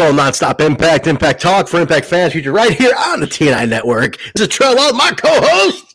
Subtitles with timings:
[0.00, 4.16] Everyone Nonstop Impact, Impact Talk for Impact fans featured right here on the TNI Network.
[4.34, 5.94] This is Trello, my co-host,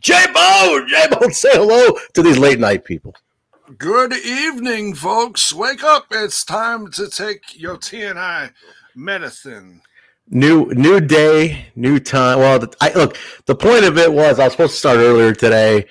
[0.00, 0.86] J Bone.
[0.86, 3.14] J Bone, say hello to these late night people.
[3.78, 5.50] Good evening, folks.
[5.50, 6.08] Wake up.
[6.10, 8.52] It's time to take your TNI
[8.94, 9.80] medicine.
[10.28, 12.40] New new day, new time.
[12.40, 15.32] Well, the, I, look, the point of it was I was supposed to start earlier
[15.32, 15.86] today.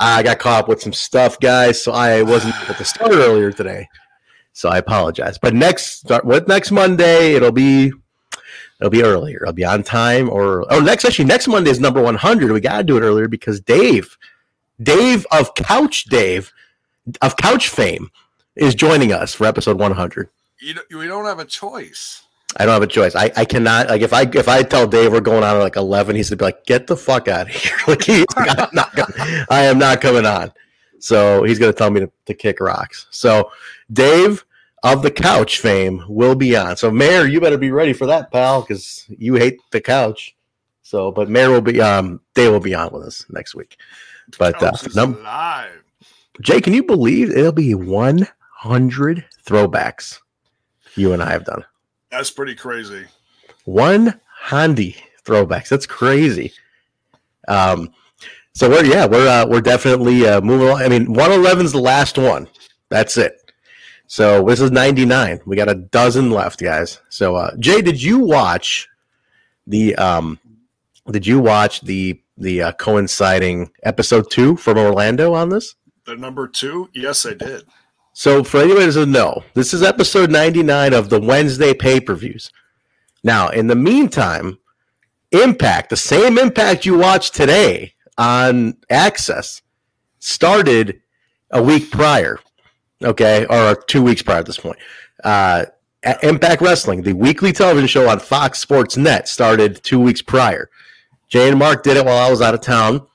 [0.00, 3.52] I got caught up with some stuff, guys, so I wasn't able to start earlier
[3.52, 3.88] today.
[4.54, 5.36] So I apologize.
[5.36, 7.92] But next start what next Monday, it'll be
[8.80, 9.42] it'll be earlier.
[9.42, 12.50] It'll be on time or oh next actually next Monday is number 100.
[12.50, 14.16] We got to do it earlier because Dave
[14.82, 16.52] Dave of Couch Dave
[17.20, 18.10] of Couch fame
[18.54, 20.28] is joining us for episode 100.
[20.60, 22.22] You don't, we don't have a choice.
[22.56, 23.16] I don't have a choice.
[23.16, 25.74] I, I cannot like if I if I tell Dave we're going on at like
[25.74, 28.68] eleven, he's gonna be like, "Get the fuck out of here!" like he's like, I'm
[28.72, 30.52] not gonna, I am not coming on.
[31.04, 33.06] So he's gonna tell me to, to kick rocks.
[33.10, 33.50] So
[33.92, 34.42] Dave
[34.82, 36.78] of the couch fame will be on.
[36.78, 40.34] So Mayor, you better be ready for that, pal, because you hate the couch.
[40.80, 43.76] So, but Mayor will be um Dave will be on with us next week.
[44.38, 45.82] But uh, num- alive.
[46.40, 50.20] Jay, can you believe it'll be one hundred throwbacks
[50.96, 51.66] you and I have done.
[52.10, 53.04] That's pretty crazy.
[53.66, 55.68] One handy throwbacks.
[55.68, 56.54] That's crazy.
[57.46, 57.92] Um,
[58.54, 60.82] so we're yeah we're uh, we're definitely uh, moving on.
[60.82, 62.48] I mean, one eleven is the last one.
[62.88, 63.52] That's it.
[64.06, 65.40] So this is ninety nine.
[65.44, 67.00] We got a dozen left, guys.
[67.08, 68.88] So uh, Jay, did you watch
[69.66, 70.38] the um,
[71.10, 75.74] did you watch the the uh, coinciding episode two from Orlando on this?
[76.06, 77.64] The number two, yes, I did.
[78.12, 82.52] So for anybody who doesn't know, this is episode 99 of the Wednesday pay-per-views.
[83.24, 84.58] Now, in the meantime,
[85.32, 89.62] Impact, the same Impact you watched today on Access,
[90.18, 91.00] started
[91.50, 92.38] a week prior.
[93.02, 94.78] Okay, or two weeks prior at this point.
[95.22, 95.66] Uh,
[96.22, 100.70] Impact Wrestling, the weekly television show on Fox Sports Net, started two weeks prior.
[101.28, 103.06] Jay and Mark did it while I was out of town.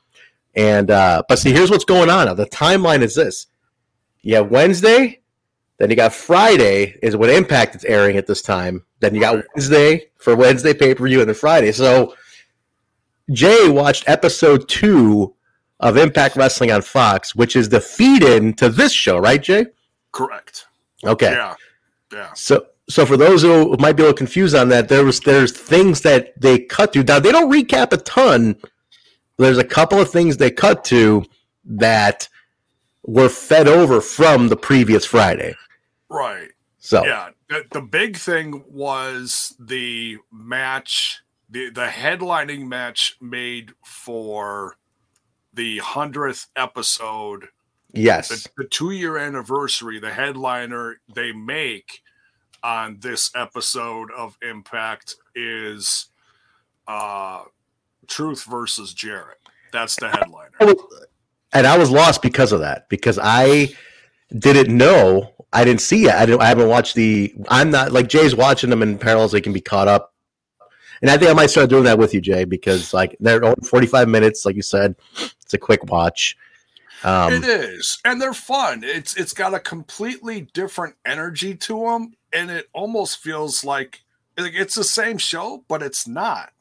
[0.55, 2.33] And uh, but see, here's what's going on now.
[2.33, 3.47] The timeline is this:
[4.21, 5.19] you have Wednesday,
[5.77, 8.83] then you got Friday is when Impact is airing at this time.
[8.99, 11.71] Then you got Wednesday for Wednesday pay per view, and then Friday.
[11.71, 12.13] So
[13.31, 15.34] Jay watched episode two
[15.79, 19.66] of Impact Wrestling on Fox, which is the feed in to this show, right, Jay?
[20.12, 20.66] Correct.
[21.06, 21.31] Okay.
[21.31, 21.56] Yeah.
[22.12, 22.34] Yeah.
[22.34, 25.51] So so for those who might be a little confused on that, there was there's
[25.51, 27.03] things that they cut to.
[27.03, 28.56] Now they don't recap a ton.
[29.38, 31.23] There's a couple of things they cut to
[31.66, 32.28] that
[33.03, 35.56] were fed over from the previous Friday.
[36.09, 36.50] Right.
[36.79, 37.29] So Yeah.
[37.47, 44.77] The, the big thing was the match, the, the headlining match made for
[45.53, 47.47] the 100th episode
[47.93, 52.01] yes, the, the two year anniversary, the headliner they make
[52.63, 56.07] on this episode of Impact is
[56.87, 57.43] uh
[58.07, 59.37] Truth versus Jarrett.
[59.71, 60.51] That's the headliner.
[61.53, 63.69] And I was lost because of that because I
[64.37, 65.33] didn't know.
[65.51, 66.13] I didn't see it.
[66.13, 66.41] I didn't.
[66.41, 67.33] I haven't watched the.
[67.49, 69.31] I'm not like Jay's watching them in parallels.
[69.31, 70.09] They can be caught up,
[71.01, 73.67] and I think I might start doing that with you, Jay, because like they're only
[73.67, 74.95] 45 minutes, like you said.
[75.41, 76.37] It's a quick watch.
[77.03, 78.83] Um, it is, and they're fun.
[78.83, 84.03] It's it's got a completely different energy to them, and it almost feels like
[84.37, 86.51] like it's the same show, but it's not.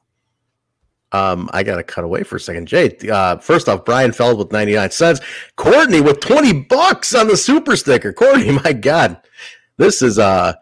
[1.10, 2.68] Um, I gotta cut away for a second.
[2.68, 5.20] Jay, uh, first off, Brian Feld with 99 cents.
[5.56, 8.12] Courtney with 20 bucks on the super sticker.
[8.12, 9.20] Courtney, my God.
[9.78, 10.54] This is uh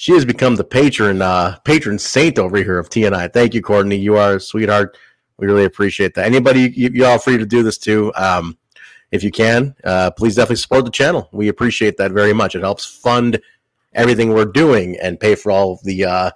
[0.00, 3.30] she has become the patron uh patron saint over here of TNI.
[3.34, 3.96] Thank you, Courtney.
[3.96, 4.96] You are a sweetheart.
[5.36, 6.24] We really appreciate that.
[6.24, 8.10] Anybody you, you all free to do this too.
[8.16, 8.56] Um
[9.10, 11.28] if you can, uh, please definitely support the channel.
[11.32, 12.54] We appreciate that very much.
[12.54, 13.40] It helps fund
[13.92, 16.30] everything we're doing and pay for all of the uh,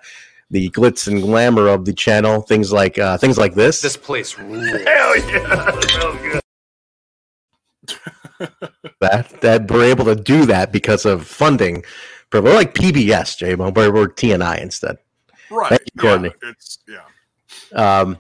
[0.51, 2.43] the glitz and glamour of the channel.
[2.43, 3.81] Things like uh, things like this.
[3.81, 4.67] This place rules.
[4.67, 6.41] Hell yeah!
[9.01, 11.83] that that we're able to do that because of funding.
[12.35, 14.99] But we're like PBS, J Mo, but we're TNI instead.
[15.53, 16.33] Right, Thank you, Courtney.
[16.43, 18.01] Yeah, it's yeah.
[18.01, 18.19] Um,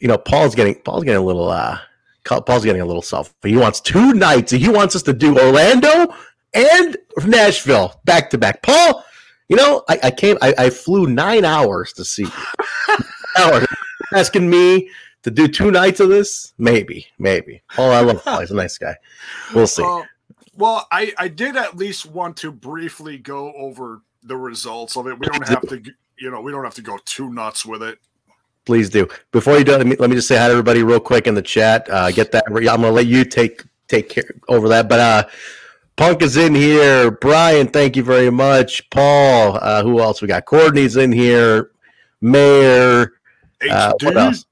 [0.00, 1.78] you know, Paul's getting Paul's getting a little uh
[2.24, 3.32] Paul's getting a little self.
[3.44, 4.50] He wants two nights.
[4.50, 6.12] He wants us to do Orlando
[6.54, 8.62] and Nashville back to back.
[8.62, 9.04] Paul,
[9.48, 12.98] you know, I, I came I, I flew nine hours to see you.
[13.38, 13.64] hours.
[14.12, 14.90] Asking me
[15.22, 16.52] to do two nights of this?
[16.58, 17.62] Maybe, maybe.
[17.76, 18.40] Paul, I love Paul.
[18.40, 18.96] He's a nice guy.
[19.54, 19.84] We'll see.
[19.84, 20.02] Uh,
[20.60, 25.18] well, I I did at least want to briefly go over the results of it.
[25.18, 25.82] We don't have to,
[26.18, 27.98] you know, we don't have to go too nuts with it.
[28.66, 29.08] Please do.
[29.32, 31.34] Before you do, let me, let me just say hi to everybody real quick in
[31.34, 31.88] the chat.
[31.90, 32.44] Uh, get that.
[32.46, 34.88] I'm going to let you take take care over that.
[34.88, 35.28] But uh,
[35.96, 37.10] Punk is in here.
[37.10, 38.88] Brian, thank you very much.
[38.90, 40.44] Paul, uh, who else we got?
[40.44, 41.70] Courtney's in here.
[42.20, 43.14] Mayor.
[43.68, 44.44] Uh, what else?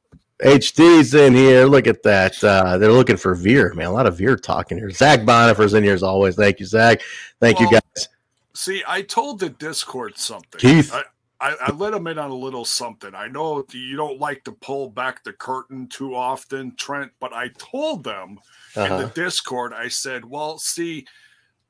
[0.43, 1.65] HD's in here.
[1.67, 2.43] Look at that.
[2.43, 3.87] Uh, they're looking for Veer, man.
[3.87, 4.91] A lot of Veer talking here.
[4.91, 6.37] Zach Bonifer's in here as always.
[6.37, 7.01] Thank you, Zach.
[7.41, 8.09] Thank well, you, guys.
[8.55, 10.59] See, I told the Discord something.
[10.59, 10.93] Keith.
[10.93, 11.03] I,
[11.41, 13.15] I, I, let him in on a little something.
[13.15, 17.49] I know you don't like to pull back the curtain too often, Trent, but I
[17.59, 18.41] told them
[18.75, 18.83] uh-huh.
[18.83, 19.13] in the uh-huh.
[19.15, 21.07] Discord, I said, well, see,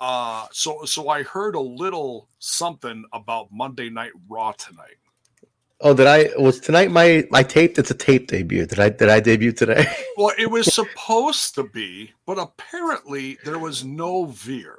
[0.00, 4.97] uh, so so I heard a little something about Monday Night Raw tonight.
[5.81, 7.79] Oh, did I was tonight my my tape?
[7.79, 8.67] It's a tape debut.
[8.67, 9.87] Did I did I debut today?
[10.17, 14.79] well, it was supposed to be, but apparently there was no Veer.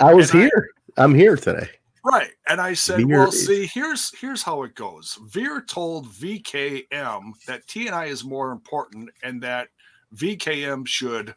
[0.00, 0.70] I was and here.
[0.98, 1.68] I, I'm here today.
[2.04, 2.30] Right.
[2.46, 3.46] And I said, Veer well, is...
[3.46, 5.18] see, here's here's how it goes.
[5.28, 9.68] Veer told VKM that TNI is more important and that
[10.14, 11.34] VKM should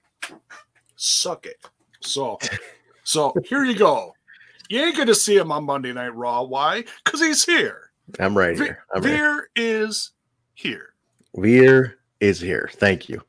[0.97, 1.65] suck it.
[2.01, 2.39] So
[3.05, 4.13] so here you go.
[4.67, 6.43] You ain't gonna see him on Monday Night Raw.
[6.43, 6.83] Why?
[7.05, 7.84] Because he's here.
[8.19, 8.83] I'm right here.
[8.93, 9.45] I'm Veer right.
[9.55, 10.11] is
[10.53, 10.93] here.
[11.35, 12.69] Veer is here.
[12.73, 13.21] Thank you.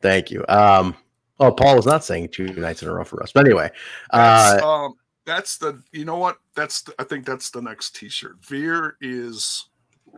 [0.00, 0.44] Thank you.
[0.48, 0.96] Um,
[1.40, 3.32] oh, Paul was not saying two nights in a row for us.
[3.32, 3.70] But anyway,
[4.12, 4.94] that's, uh, um,
[5.24, 6.38] that's the, you know what?
[6.54, 8.36] That's, the, I think that's the next t shirt.
[8.44, 9.68] Veer is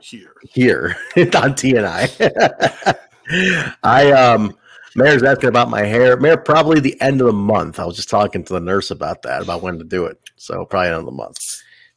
[0.01, 0.35] here.
[0.43, 2.97] Here on TNI.
[3.31, 4.57] I, I um,
[4.95, 6.17] Mayor's asking about my hair.
[6.17, 7.79] Mayor, probably the end of the month.
[7.79, 10.19] I was just talking to the nurse about that, about when to do it.
[10.37, 11.39] So probably end of the month.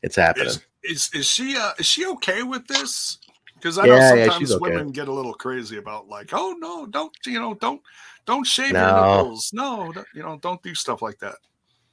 [0.04, 0.48] It's happening.
[0.48, 3.20] Is, is is she uh, is she okay with this?
[3.56, 4.92] Because I yeah, know sometimes yeah, women okay.
[4.92, 7.82] get a little crazy about like, oh no, don't you know, don't
[8.26, 8.80] don't shave no.
[8.80, 9.52] your nipples.
[9.54, 11.36] No, you know, don't do stuff like that.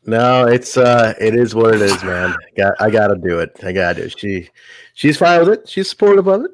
[0.07, 2.35] No, it's uh it is what it is, man.
[2.57, 3.53] Got I gotta do it.
[3.63, 4.19] I gotta do it.
[4.19, 4.49] She
[4.95, 5.69] she's fine with it.
[5.69, 6.53] She's supportive of it.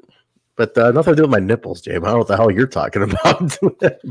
[0.57, 1.97] But uh, nothing to do with my nipples, James.
[1.97, 3.57] I don't know what the hell you're talking about.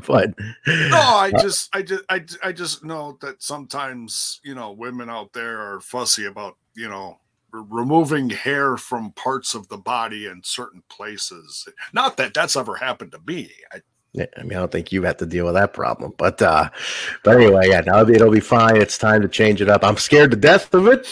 [0.07, 0.35] but
[0.67, 5.09] no, I uh, just, I just, I, I just know that sometimes you know women
[5.09, 7.19] out there are fussy about you know
[7.63, 11.69] removing hair from parts of the body in certain places.
[11.93, 13.51] Not that that's ever happened to me.
[13.73, 13.81] I,
[14.13, 16.71] yeah, I mean, I don't think you have to deal with that problem, but uh,
[17.25, 18.77] but anyway, yeah, now it'll be fine.
[18.77, 19.83] It's time to change it up.
[19.83, 21.09] I'm scared to death of it.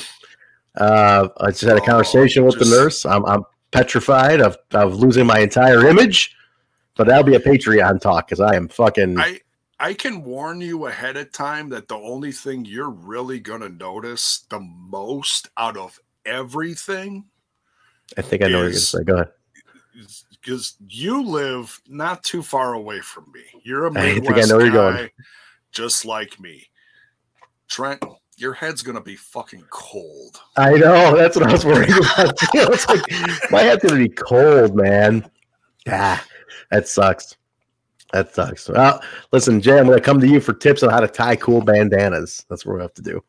[0.77, 3.05] Uh, I just had a oh, conversation with just, the nurse.
[3.05, 3.43] I'm, I'm
[3.73, 6.35] petrified of, of losing my entire image,
[6.97, 9.19] but that'll be a Patreon talk because I am fucking.
[9.19, 9.41] I,
[9.81, 13.69] I can warn you ahead of time that the only thing you're really going to
[13.69, 17.25] notice the most out of everything.
[18.17, 19.95] I think I know is, what you're going to say.
[19.95, 20.13] Go ahead.
[20.41, 23.43] Because you live not too far away from me.
[23.63, 25.11] You're a Midwest I think I know guy, you're going.
[25.71, 26.67] just like me.
[27.69, 28.03] Trent,
[28.37, 30.41] your head's gonna be fucking cold.
[30.57, 31.17] I know.
[31.17, 32.35] That's what I was worried about.
[32.55, 35.29] it's like my head's gonna be cold, man.
[35.89, 36.23] Ah,
[36.71, 37.37] that sucks.
[38.13, 38.69] That sucks.
[38.69, 39.01] Well,
[39.33, 42.45] listen, Jay, I'm gonna come to you for tips on how to tie cool bandanas.
[42.49, 43.23] That's what we have to do.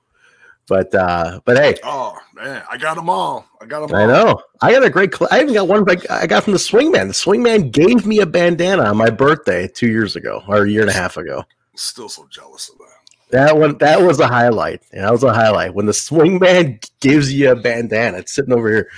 [0.67, 3.46] But uh, but hey, oh man, I got them all.
[3.60, 3.96] I got them.
[3.96, 4.01] All.
[4.01, 4.41] I know.
[4.62, 5.13] I got a great.
[5.13, 5.86] Cl- I even got one.
[6.10, 7.08] I got from the Swingman.
[7.08, 10.82] The Swingman gave me a bandana on my birthday two years ago or a year
[10.82, 11.43] and a half ago.
[11.75, 12.88] Still so jealous of that.
[13.32, 13.77] That one.
[13.79, 14.84] That was a highlight.
[14.93, 18.20] Yeah, that was a highlight when the Swingman gives you a bandana.
[18.20, 18.89] It's sitting over here.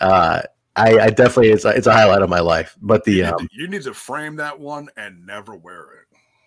[0.00, 0.42] Uh,
[0.74, 2.76] I, I definitely it's a, it's a highlight of my life.
[2.80, 5.82] But the you need, um, to, you need to frame that one and never wear
[5.92, 6.01] it.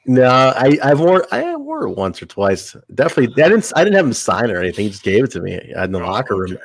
[0.08, 2.76] No, I I've worn I wore it once or twice.
[2.94, 4.86] Definitely, I didn't I didn't have him sign or anything.
[4.86, 6.62] He just gave it to me in the oh, locker room, okay.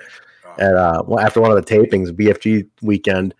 [0.47, 0.54] oh.
[0.59, 3.35] and uh, after one of the tapings, BFG weekend.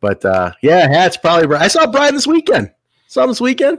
[0.00, 1.56] But uh, yeah, hats probably.
[1.56, 2.70] I saw Brian this weekend.
[3.08, 3.78] Saw him this weekend.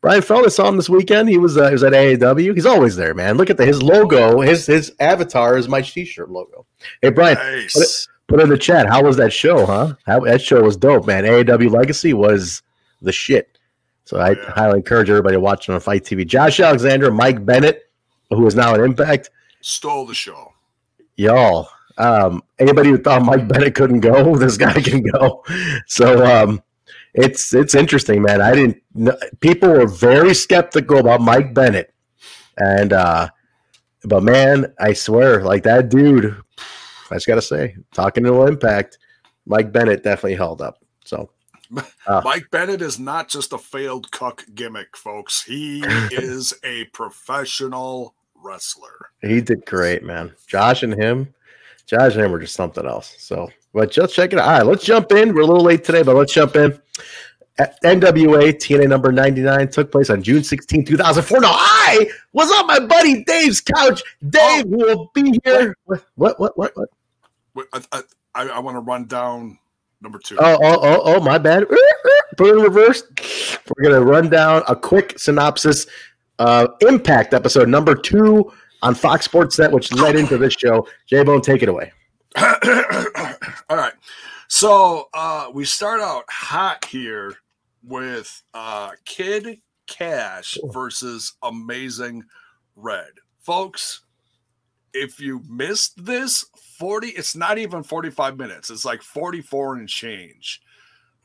[0.00, 1.28] Brian Felder saw him this weekend.
[1.28, 2.54] He was uh, he was at AAW.
[2.54, 3.36] He's always there, man.
[3.36, 4.40] Look at the, his logo.
[4.40, 6.64] His his avatar is my t-shirt logo.
[7.02, 7.74] Hey, Brian, nice.
[7.74, 8.86] put, it, put it in the chat.
[8.86, 9.94] How was that show, huh?
[10.06, 11.24] How, that show was dope, man.
[11.24, 12.62] AAW Legacy was
[13.02, 13.55] the shit.
[14.06, 14.50] So I yeah.
[14.52, 16.26] highly encourage everybody watching on FITE TV.
[16.26, 17.90] Josh Alexander, Mike Bennett,
[18.30, 20.52] who is now an Impact, stole the show.
[21.16, 25.44] Y'all, um, anybody who thought Mike Bennett couldn't go, this guy can go.
[25.88, 26.62] So um,
[27.14, 28.40] it's it's interesting, man.
[28.40, 29.40] I didn't.
[29.40, 31.92] People were very skeptical about Mike Bennett,
[32.58, 33.28] and uh,
[34.04, 36.36] but man, I swear, like that dude,
[37.10, 38.98] I just gotta say, talking to Impact,
[39.46, 40.78] Mike Bennett definitely held up.
[42.06, 45.42] Uh, Mike Bennett is not just a failed cuck gimmick, folks.
[45.42, 45.80] He
[46.12, 49.10] is a professional wrestler.
[49.22, 50.32] He did great, man.
[50.46, 51.34] Josh and him,
[51.86, 53.16] Josh and him were just something else.
[53.18, 54.48] So, but just check it out.
[54.48, 55.34] All right, let's jump in.
[55.34, 56.80] We're a little late today, but let's jump in.
[57.58, 61.40] NWA TNA number 99 took place on June 16, 2004.
[61.40, 64.02] Now, I was on my buddy Dave's couch.
[64.28, 65.74] Dave oh, will be here.
[65.86, 66.90] What, what, what, what?
[67.54, 67.68] what?
[67.72, 68.02] I,
[68.34, 69.58] I, I want to run down
[70.00, 70.36] number two.
[70.38, 71.66] Oh, oh, oh, oh, my bad.
[72.36, 73.02] Put it in reverse.
[73.76, 75.86] We're gonna run down a quick synopsis.
[76.38, 80.86] Uh, Impact episode number two on Fox Sports Net, which led into this show.
[81.06, 81.92] J Bone, take it away.
[82.36, 83.94] All right.
[84.48, 87.34] So uh, we start out hot here
[87.82, 92.24] with uh, Kid Kash versus Amazing
[92.76, 93.10] Red.
[93.40, 94.02] Folks,
[94.96, 96.44] if you missed this,
[96.78, 98.70] 40, it's not even 45 minutes.
[98.70, 100.60] It's like 44 and change.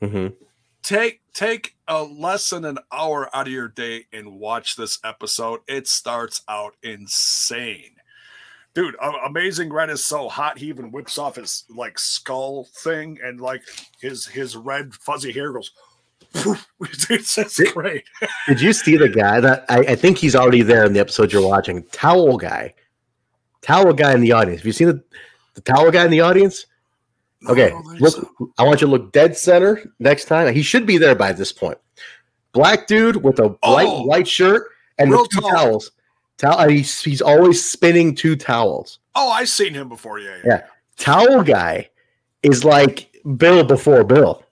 [0.00, 0.34] Mm-hmm.
[0.82, 5.60] Take take a less than an hour out of your day and watch this episode.
[5.68, 7.94] It starts out insane.
[8.74, 10.58] Dude, Amazing Red is so hot.
[10.58, 13.62] He even whips off his like skull thing and like
[14.00, 15.70] his his red fuzzy hair goes
[16.80, 18.04] it's, it's great.
[18.48, 21.32] Did you see the guy that I, I, think he's already there in the episode
[21.32, 21.82] you're watching?
[21.92, 22.74] Towel guy,
[23.62, 24.60] towel guy in the audience.
[24.60, 25.02] Have you seen the,
[25.54, 26.66] the towel guy in the audience?
[27.48, 28.28] Okay, look.
[28.58, 30.52] I want you to look dead center next time.
[30.54, 31.78] He should be there by this point.
[32.52, 35.50] Black dude with a bright oh, white shirt and with two tall.
[35.50, 35.90] towels.
[36.38, 36.68] Towel.
[36.68, 39.00] He's, he's always spinning two towels.
[39.14, 40.20] Oh, I've seen him before.
[40.20, 40.42] Yeah, yeah.
[40.44, 40.66] yeah.
[40.96, 41.90] Towel guy
[42.42, 44.44] is like Bill before Bill.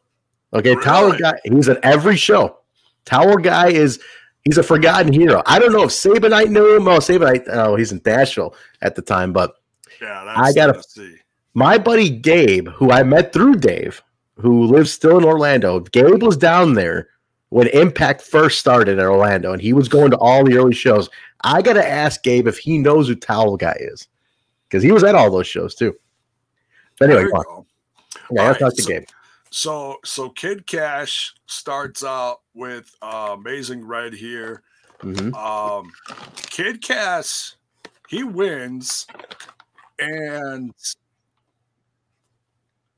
[0.52, 0.82] Okay, really?
[0.82, 2.58] Towel Guy, he's at every show.
[3.04, 4.00] Towel Guy is
[4.44, 5.42] he's a forgotten hero.
[5.46, 6.88] I don't know if Sabinite knew him.
[6.88, 9.54] Oh, Sabinite, oh, he's in Nashville at the time, but
[10.00, 11.16] yeah, I gotta see.
[11.54, 14.02] My buddy Gabe, who I met through Dave,
[14.36, 15.80] who lives still in Orlando.
[15.80, 17.08] Gabe was down there
[17.48, 21.10] when Impact first started in Orlando, and he was going to all the early shows.
[21.42, 24.08] I gotta ask Gabe if he knows who Towel Guy is,
[24.68, 25.96] because he was at all those shows too.
[26.98, 27.30] But anyway,
[28.30, 29.04] yeah, I'll talk to so, Gabe.
[29.50, 34.62] So so Kid Kash starts out with uh, Amazing Red here.
[35.02, 35.34] Mm-hmm.
[35.34, 35.92] Um,
[36.50, 37.54] Kid Kash,
[38.08, 39.06] he wins,
[39.98, 40.74] and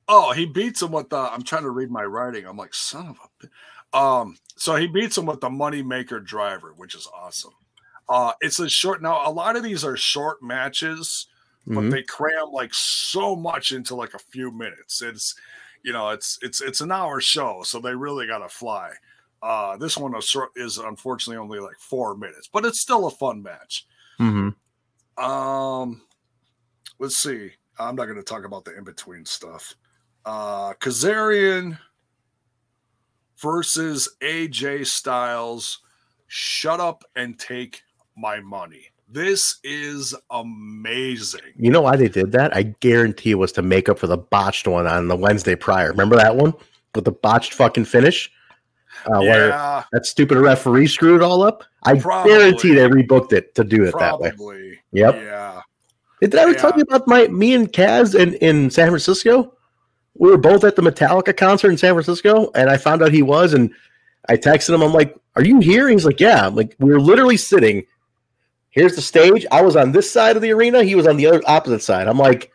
[0.09, 1.17] oh, he beats him with the.
[1.17, 2.47] I'm trying to read my writing.
[2.47, 3.49] I'm like son of a.
[3.95, 7.53] Um, so he beats him with the Moneymaker Driver, which is awesome.
[8.09, 9.03] Uh, it's a short.
[9.03, 11.27] Now a lot of these are short matches,
[11.67, 11.91] but mm-hmm.
[11.91, 15.03] they cram like so much into like a few minutes.
[15.03, 15.35] It's
[15.83, 18.91] you know, it's it's it's an hour show, so they really got to fly.
[19.43, 20.15] Uh, this one
[20.57, 23.87] is, unfortunately only like four minutes, but it's still a fun match.
[24.21, 25.23] Mm-hmm.
[25.23, 26.03] Um,
[26.99, 27.51] let's see.
[27.79, 29.75] I'm not going to talk about the in between stuff.
[30.25, 31.77] Uh, Kazarian
[33.39, 35.81] versus AJ Styles.
[36.29, 37.83] Shut up and take
[38.17, 38.87] my money.
[39.09, 41.53] This is amazing.
[41.57, 42.57] You know why they did that?
[42.57, 45.91] I guarantee it was to make up for the botched one on the Wednesday prior.
[45.91, 46.55] Remember that one
[46.95, 48.31] with the botched fucking finish?
[49.11, 49.85] Uh, yeah.
[49.93, 51.65] that stupid referee screwed it all up.
[51.83, 52.33] I Probably.
[52.33, 54.31] guarantee they rebooked it to do it Probably.
[54.31, 54.79] that way.
[54.93, 55.15] Yep.
[55.17, 55.61] Yeah.
[56.21, 56.59] Did I ever yeah.
[56.59, 59.55] tell you about my me and Kaz in, in San Francisco?
[60.15, 63.23] We were both at the Metallica concert in San Francisco, and I found out he
[63.23, 63.73] was, and
[64.29, 64.83] I texted him.
[64.83, 67.85] I'm like, "Are you here?" he's like, "Yeah." I'm like, we were literally sitting
[68.73, 69.47] here's the stage.
[69.53, 70.83] I was on this side of the arena.
[70.83, 72.09] He was on the other opposite side.
[72.09, 72.51] I'm like,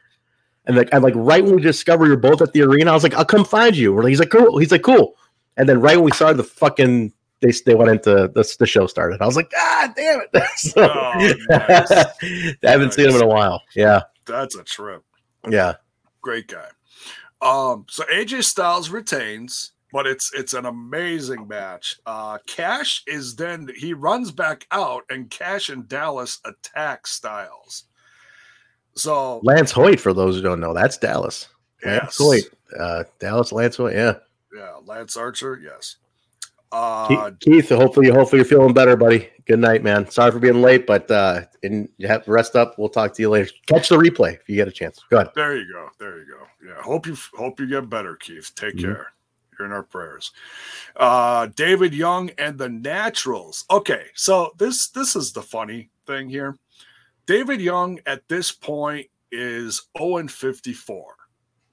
[0.65, 3.03] and like, I'm like, right when we discovered you're both at the arena, I was
[3.03, 3.98] like, I'll come find you.
[4.01, 4.58] He's like, cool.
[4.58, 5.15] He's like, cool.
[5.57, 8.87] And then right when we started the fucking, they, they went into the, the show
[8.87, 9.21] started.
[9.21, 10.43] I was like, God damn it.
[10.55, 11.91] so, oh, nice.
[12.63, 12.95] I haven't nice.
[12.95, 13.61] seen him in a while.
[13.75, 14.01] Yeah.
[14.25, 15.03] That's a trip.
[15.47, 15.75] Yeah.
[16.21, 16.67] Great guy.
[17.41, 21.97] Um, so AJ Styles retains but it's it's an amazing match.
[22.05, 27.85] Uh, Kash is then he runs back out, and Kash and Dallas attack Styles.
[28.95, 31.47] So Lance Hoyt, for those who don't know, that's Dallas.
[31.83, 32.01] Yes.
[32.01, 32.43] Lance Hoyt,
[32.79, 34.15] uh, Dallas Lance Hoyt, yeah,
[34.54, 35.98] yeah, Lance Archer, yes.
[36.72, 39.30] Uh, Keith, hopefully, hopefully you're feeling better, buddy.
[39.46, 40.10] Good night, man.
[40.10, 42.77] Sorry for being late, but uh, and you have to rest up.
[42.77, 43.50] We'll talk to you later.
[43.68, 45.00] Catch the replay if you get a chance.
[45.10, 45.32] Go ahead.
[45.34, 45.88] There you go.
[45.98, 46.68] There you go.
[46.68, 46.82] Yeah.
[46.82, 48.51] Hope you hope you get better, Keith.
[48.56, 48.94] Take mm-hmm.
[48.94, 49.13] care.
[49.58, 50.32] You're in our prayers.
[50.96, 53.63] Uh, David Young and the Naturals.
[53.72, 56.58] Okay, so this this is the funny thing here.
[57.25, 61.16] David Young at this point is 0 and 54.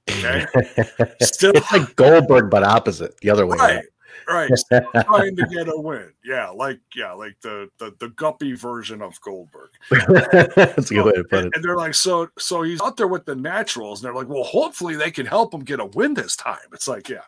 [0.09, 0.45] Okay.
[1.21, 3.57] Still it's like Goldberg, but opposite the other way.
[3.57, 3.85] Right.
[4.27, 4.49] Right.
[5.05, 6.11] trying to get a win.
[6.23, 9.69] Yeah, like yeah, like the the, the guppy version of Goldberg.
[9.89, 11.51] That's a good way to put it.
[11.53, 14.43] And they're like, so so he's out there with the naturals, and they're like, well,
[14.43, 16.57] hopefully they can help him get a win this time.
[16.73, 17.19] It's like, yeah.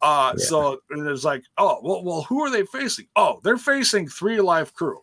[0.00, 0.44] Uh, yeah.
[0.44, 3.06] So it's like, oh, well, well, who are they facing?
[3.14, 5.00] Oh, they're facing Three Live Crew.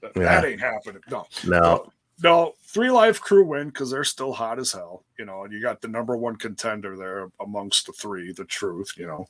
[0.00, 0.44] That, yeah.
[0.44, 1.02] ain't happening.
[1.10, 1.92] No, no,
[2.22, 2.54] no.
[2.68, 5.44] Three Live Crew win because they're still hot as hell, you know.
[5.44, 9.26] And you got the number one contender there amongst the three, the Truth, you know.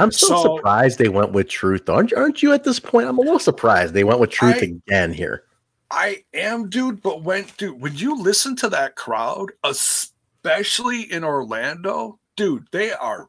[0.00, 1.88] I'm so, so surprised they went with Truth.
[1.88, 3.06] Aren't aren't you at this point?
[3.06, 5.44] I'm a little surprised they went with Truth I, again here.
[5.90, 7.00] I am, dude.
[7.00, 13.28] But when, dude, when you listen to that crowd, especially in Orlando, dude, they are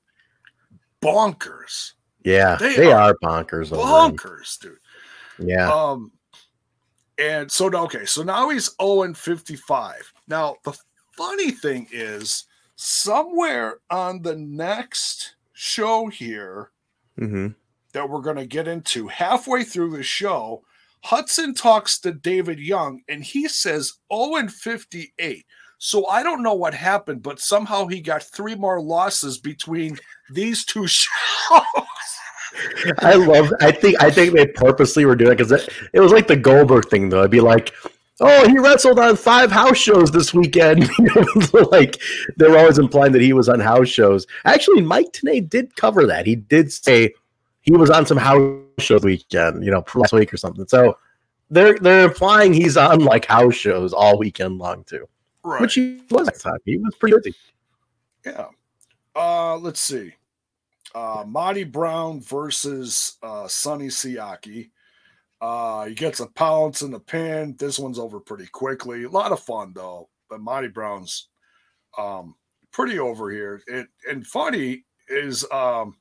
[1.01, 1.93] bonkers.
[2.23, 3.69] Yeah, they, they are, are, bonkers.
[3.69, 4.77] Bonkers, dude.
[5.37, 5.71] Yeah.
[5.71, 6.11] Um,
[7.19, 10.13] And so okay, so now he's 0 and 55.
[10.27, 10.77] Now the
[11.17, 12.45] funny thing is,
[12.75, 16.71] somewhere on the next show here
[17.19, 17.47] Mm-hmm.
[17.91, 20.63] that we're going to get into halfway through the show,
[21.03, 25.45] Hudson talks to David Young and he says 0 and 58.
[25.79, 29.97] So I don't know what happened, but somehow he got three more losses between
[30.29, 31.09] these two shows.
[32.99, 33.51] I love.
[33.61, 34.01] I think.
[34.01, 37.09] I think they purposely were doing it because it, it was like the Goldberg thing,
[37.09, 37.19] though.
[37.19, 37.73] It'd be like,
[38.19, 40.89] "Oh, he wrestled on five house shows this weekend."
[41.71, 42.01] like
[42.37, 44.25] they were always implying that he was on house shows.
[44.45, 46.25] Actually, Mike Tenay did cover that.
[46.25, 47.13] He did say
[47.61, 50.67] he was on some house shows weekend, you know, last week or something.
[50.67, 50.97] So
[51.49, 55.07] they're they're implying he's on like house shows all weekend long too,
[55.43, 55.61] right.
[55.61, 56.57] which he was at time.
[56.65, 57.35] He was pretty busy.
[58.25, 58.47] Yeah.
[59.15, 60.13] Uh, let's see.
[60.95, 64.71] Uh, Marty Brown versus uh, Sonny Siaki.
[65.41, 67.55] Uh, he gets a pounce in the pin.
[67.57, 69.03] This one's over pretty quickly.
[69.03, 70.09] A lot of fun though.
[70.29, 71.29] But Marty Brown's
[71.97, 72.35] um,
[72.71, 73.61] pretty over here.
[73.67, 75.95] It and funny is um,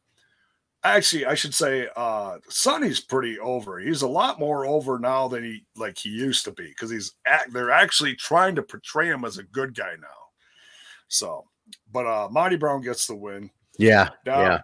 [0.84, 3.78] actually I should say uh, Sonny's pretty over.
[3.78, 7.12] He's a lot more over now than he like he used to be because he's
[7.26, 10.08] act, they're actually trying to portray him as a good guy now.
[11.08, 11.44] So,
[11.92, 13.50] but uh, Marty Brown gets the win.
[13.78, 14.60] Yeah, Now, yeah.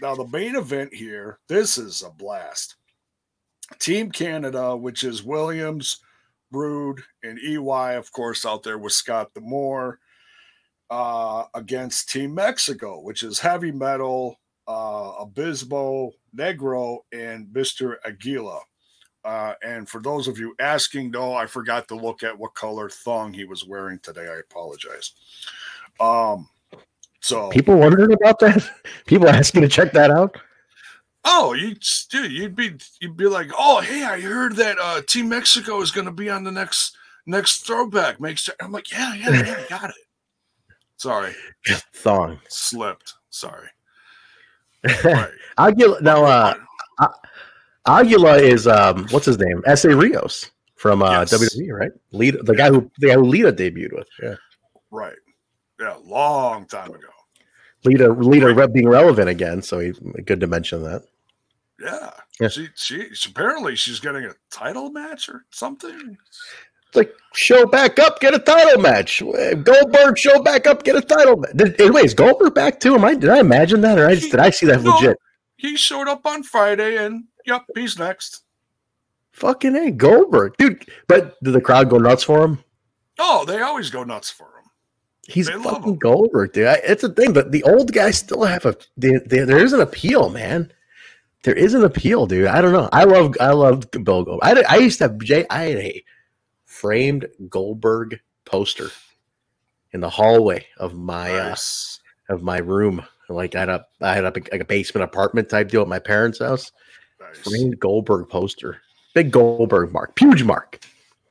[0.00, 2.76] now the main event here, this is a blast.
[3.80, 5.98] Team Canada, which is Williams,
[6.52, 9.98] Roode, and EY, of course, out there with Scott D'Amore,
[10.90, 14.38] uh, against Team Mexico, which is heavy metal,
[14.68, 17.96] uh, Abismo, Negro, and Mr.
[18.04, 18.60] Aguila.
[19.24, 22.90] Uh, and for those of you asking, no, I forgot to look at what color
[22.90, 24.28] thong he was wearing today.
[24.28, 25.12] I apologize.
[25.98, 26.48] Um,
[27.24, 28.70] so People wondering about that.
[29.06, 30.36] People asking to check that out.
[31.24, 31.74] Oh, you
[32.10, 35.90] dude, you'd be you'd be like, oh hey, I heard that uh Team Mexico is
[35.90, 38.20] gonna be on the next next throwback.
[38.20, 39.96] Makes I'm like, yeah, yeah, yeah, I got it.
[40.98, 41.34] Sorry,
[41.94, 42.40] Thong.
[42.48, 43.14] slipped.
[43.30, 43.68] Sorry.
[45.02, 45.30] Right.
[45.56, 46.02] Aguila.
[46.02, 46.54] Now, uh,
[47.86, 49.62] Aguila is um, what's his name?
[49.64, 51.32] Essa Rios from uh, Yes.
[51.32, 51.92] WWE, right?
[52.12, 54.08] Lead the guy who the guy who Lita debuted with.
[54.22, 54.34] Yeah,
[54.90, 55.16] right.
[55.80, 57.08] Yeah, long time ago.
[57.84, 59.92] Lita Lita being relevant again, so he
[60.24, 61.04] good to mention that.
[61.80, 62.10] Yeah.
[62.40, 62.48] Yeah.
[62.74, 66.16] She, apparently she's getting a title match or something.
[66.88, 69.20] It's like show back up, get a title match.
[69.20, 71.52] Goldberg show back up, get a title match.
[71.56, 72.94] Did, wait, is Goldberg back too?
[72.94, 74.94] Am I did I imagine that or I just, did I see that No.
[74.94, 75.18] legit?
[75.56, 78.42] He showed up on Friday and yep, he's next.
[79.32, 80.84] Fucking a Goldberg, dude.
[81.08, 82.62] But did the crowd go nuts for him?
[83.18, 84.53] Oh, they always go nuts for him.
[85.26, 85.96] He's They fucking.
[85.96, 86.66] Goldberg, dude.
[86.66, 88.76] I, it's a thing, but the old guys still have a.
[88.96, 90.70] They, they, there is an appeal, man.
[91.44, 92.46] There is an appeal, dude.
[92.46, 92.88] I don't know.
[92.92, 93.34] I love.
[93.40, 94.40] I love Bill Goldberg.
[94.42, 95.46] I, I used to have Jay.
[95.50, 96.04] I had a
[96.64, 98.88] framed Goldberg poster
[99.92, 101.56] in the hallway of my uh,
[102.28, 103.04] of my room.
[103.28, 105.98] Like I had a I had a, like a basement apartment type deal at my
[105.98, 106.72] parents' house.
[107.20, 107.38] nice.
[107.38, 108.82] Framed Goldberg poster.
[109.14, 110.18] Big Goldberg mark.
[110.18, 110.80] Huge mark.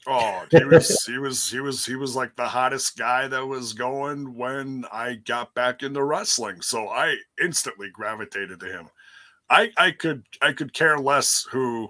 [0.06, 3.72] Oh, he was he was he was he was like the hottest guy that was
[3.74, 6.62] going when I got back into wrestling.
[6.62, 8.90] So I instantly gravitated to him.
[9.50, 11.90] I I could I could care less who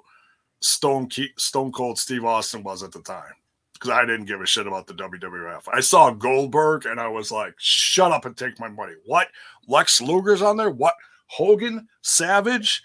[0.61, 3.33] Stone Ke- Stone Cold Steve Austin was at the time
[3.73, 5.63] because I didn't give a shit about the WWF.
[5.73, 9.29] I saw Goldberg and I was like, "Shut up and take my money." What?
[9.67, 10.69] Lex Luger's on there?
[10.69, 10.93] What?
[11.27, 11.87] Hogan?
[12.01, 12.83] Savage?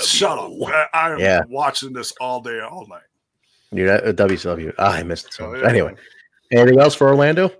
[0.00, 0.50] Shut up!
[0.92, 1.42] I, I'm Yeah.
[1.48, 3.02] watching this all day, all night.
[3.74, 4.72] Dude, that- WCW.
[4.78, 5.68] Ah, I missed it so Oh, yeah.
[5.68, 5.94] Anyway,
[6.52, 7.50] anything else for Orlando?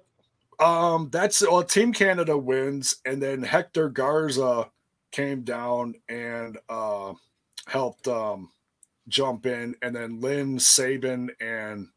[0.60, 4.70] Um, that's well, Team Canada wins, and then Hector Garza
[5.10, 7.12] came down and uh
[7.66, 8.50] helped um
[9.08, 11.88] jump in, and then Lynn Saban and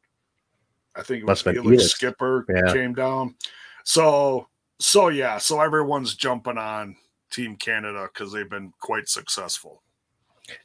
[0.95, 1.91] I think it was Must have been Felix Felix.
[1.93, 2.73] Skipper Yeah.
[2.73, 3.35] came down.
[3.83, 4.47] So
[4.79, 6.95] so yeah, so everyone's jumping on
[7.31, 9.83] Team Canada because they've been quite successful.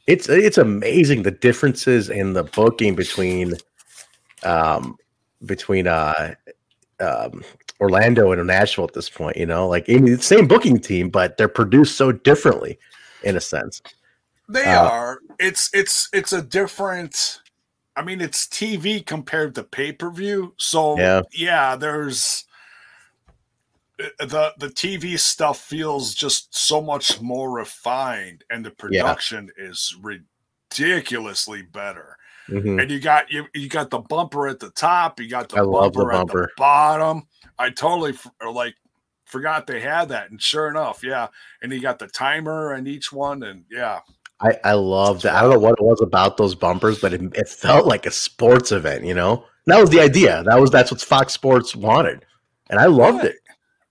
[0.07, 3.55] It's it's amazing the differences in the booking between
[4.45, 4.97] um
[5.45, 6.35] between uh
[7.01, 7.43] um
[7.81, 11.37] Orlando and Nashville at this point, you know, like in the same booking team, but
[11.37, 12.79] they're produced so differently
[13.25, 13.83] in a sense.
[14.49, 15.19] They Uh, are.
[15.39, 17.41] It's it's it's a different.
[17.97, 20.55] I mean, it's TV compared to pay per view.
[20.59, 21.23] So Yeah.
[21.33, 22.45] yeah, there's
[24.19, 31.63] the the TV stuff feels just so much more refined, and the production is ridiculously
[31.63, 32.17] better.
[32.49, 32.83] Mhm.
[32.83, 35.61] And you got you you got the bumper at the top, you got the I
[35.61, 37.27] love bumper at the bottom.
[37.59, 38.75] I totally like
[39.25, 41.29] forgot they had that, and sure enough, yeah.
[41.63, 44.01] And you got the timer on each one, and yeah,
[44.43, 45.33] I, I loved it.
[45.33, 48.11] I don't know what it was about those bumpers, but it, it felt like a
[48.11, 49.45] sports event, you know?
[49.67, 50.43] And that was the idea.
[50.45, 52.25] That was that's what Fox Sports wanted.
[52.69, 53.27] And I loved right.
[53.27, 53.37] it.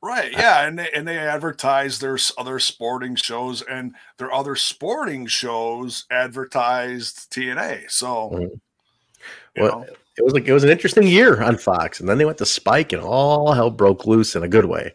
[0.04, 5.28] Right, yeah, and they and they advertise their other sporting shows, and their other sporting
[5.28, 7.92] shows advertised TNA.
[7.92, 9.62] So, mm-hmm.
[9.62, 9.86] well, know.
[10.18, 12.48] it was like it was an interesting year on Fox, and then they went to
[12.48, 14.92] Spike, and all hell broke loose in a good way.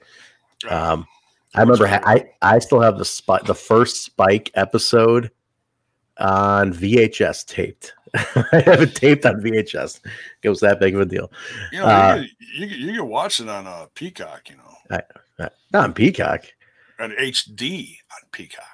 [0.68, 1.06] Um,
[1.54, 5.30] I remember ha- I I still have the spot the first Spike episode
[6.18, 7.94] on VHS taped.
[8.14, 10.00] I have it taped on VHS.
[10.42, 11.30] It was that big of a deal.
[11.70, 12.24] You know, uh,
[12.56, 14.50] you, you, you, can watch it on a uh, Peacock.
[14.50, 15.02] You know, I,
[15.72, 16.44] not on Peacock.
[16.98, 18.64] On HD on Peacock.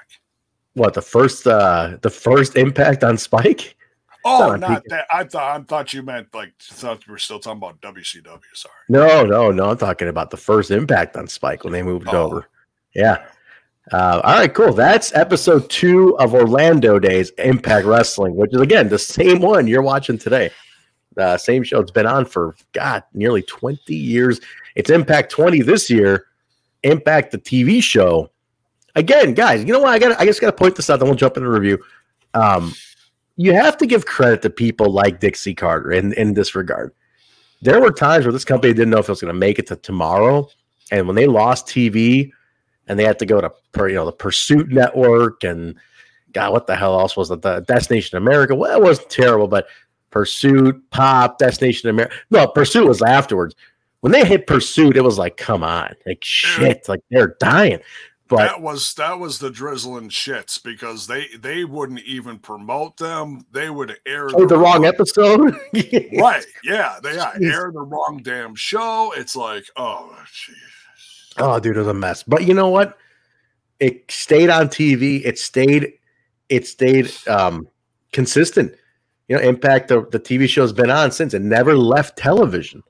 [0.75, 3.77] What the first uh the first impact on Spike?
[4.25, 5.07] Oh, not, not that.
[5.12, 8.40] I thought I thought you meant like thought we were still talking about WCW.
[8.55, 8.75] Sorry.
[8.88, 9.70] No, no, no.
[9.70, 12.27] I'm talking about the first impact on Spike when they moved oh.
[12.27, 12.48] over.
[12.94, 13.25] Yeah.
[13.90, 14.72] Uh, all right, cool.
[14.72, 19.83] That's episode two of Orlando Days Impact Wrestling, which is again the same one you're
[19.83, 20.51] watching today.
[21.18, 21.81] Uh, same show.
[21.81, 24.40] It's been on for God nearly 20 years.
[24.75, 26.27] It's Impact 20 this year.
[26.83, 28.31] Impact the TV show.
[28.95, 29.91] Again, guys, you know what?
[29.91, 30.21] I got.
[30.21, 30.99] I just got to point this out.
[30.99, 31.79] Then we'll jump into review.
[32.35, 32.75] Um,
[33.37, 36.93] you have to give credit to people like Dixie Carter in in this regard.
[37.63, 39.67] There were times where this company didn't know if it was going to make it
[39.69, 40.49] to tomorrow,
[40.91, 42.33] and when they lost TV
[42.87, 43.51] and they had to go to
[43.89, 45.77] you know the Pursuit Network and
[46.33, 47.43] God, what the hell else was it?
[47.43, 48.55] The Destination America.
[48.55, 49.67] Well, it wasn't terrible, but
[50.11, 52.15] Pursuit, Pop, Destination America.
[52.31, 53.55] No, Pursuit was afterwards.
[54.03, 57.79] When they hit Pursuit, it was like, come on, like shit, like they're dying.
[58.27, 63.47] But that was that was the drizzling shits because they they wouldn't even promote them.
[63.53, 65.55] They would air oh, the, wrong, wrong episode.
[66.19, 66.45] right?
[66.65, 69.12] Yeah, they yeah, air the wrong damn show.
[69.17, 70.57] It's like, oh, geez.
[71.38, 72.25] Oh, dude, it was a mess.
[72.25, 72.99] But you know what?
[73.79, 75.25] It stayed on TV.
[75.25, 75.93] It stayed.
[76.49, 77.69] It stayed um,
[78.11, 78.75] consistent.
[79.29, 81.35] You know, Impact the, the TV show's been on since.
[81.35, 82.83] It never left television.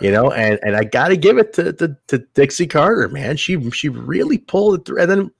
[0.00, 3.36] You know, and and I got to give it to, to to Dixie Carter, man.
[3.36, 5.00] She she really pulled it through.
[5.00, 5.30] And then,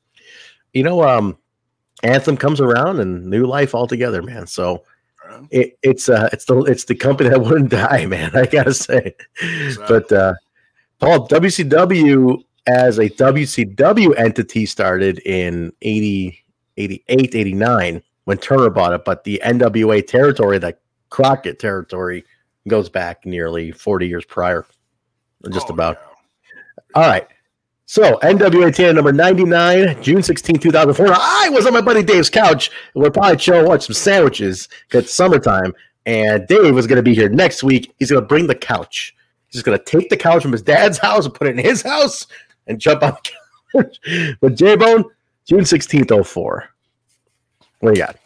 [0.73, 1.37] you know, um,
[2.05, 4.47] Anthem comes around and new life altogether, man.
[4.47, 4.85] So.
[5.51, 8.31] It, it's uh it's the it's the company that wouldn't die, man.
[8.37, 9.85] I gotta say, exactly.
[9.89, 10.35] but uh,
[11.01, 16.45] Paul, WCW as a WCW entity started in 80,
[16.77, 20.77] 88, 89 when Turner bought it, but the NWA territory, the
[21.11, 22.25] Crockett territory,
[22.69, 24.67] goes back nearly 40 years prior.
[25.51, 25.99] Just oh, about.
[26.03, 27.03] Yeah.
[27.03, 27.27] All right.
[27.87, 31.07] So NWA TNA number 99, June 16, 2004.
[31.07, 32.71] Now, I was on my buddy Dave's couch.
[32.95, 34.69] We're probably chilling, watch some sandwiches.
[34.91, 35.75] It's summertime.
[36.07, 37.95] And Dave was going to be here next week.
[37.99, 39.15] He's going to bring the couch.
[39.49, 41.83] He's going to take the couch from his dad's house and put it in his
[41.83, 42.27] house
[42.67, 43.17] and jump on
[43.75, 44.37] the couch.
[44.41, 45.05] but J Bone,
[45.47, 46.69] June 16th, 04.
[47.81, 48.17] What do you got?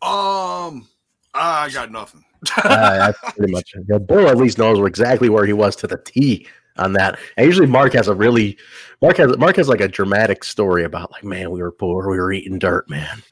[0.00, 0.86] Um,
[1.34, 2.24] I got nothing.
[2.58, 4.06] Uh, that's pretty much it.
[4.06, 7.18] Bull at least knows exactly where he was to the T on that.
[7.36, 8.58] And usually Mark has a really
[9.00, 12.18] Mark has Mark has like a dramatic story about like, man, we were poor, we
[12.18, 13.22] were eating dirt, man.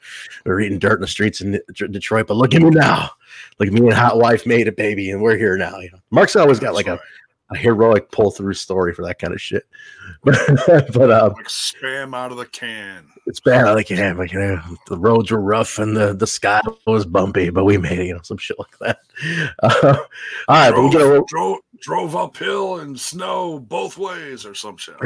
[0.45, 3.11] We were eating dirt in the streets in Detroit, but look at me now
[3.59, 5.79] like me and hot wife made a baby and we're here now.
[5.79, 6.99] You know, Mark's always got like a,
[7.51, 9.63] a heroic pull through story for that kind of shit.
[10.25, 13.05] but um, like spam out of the can.
[13.25, 14.17] It's bad out of the can.
[14.17, 17.77] Like you know, the roads were rough and the, the sky was bumpy, but we
[17.77, 18.05] made it.
[18.05, 18.99] You know, some shit like that.
[19.61, 19.97] Uh,
[20.47, 24.77] all right, drove, but we get drove, drove uphill in snow both ways or some
[24.77, 24.95] shit.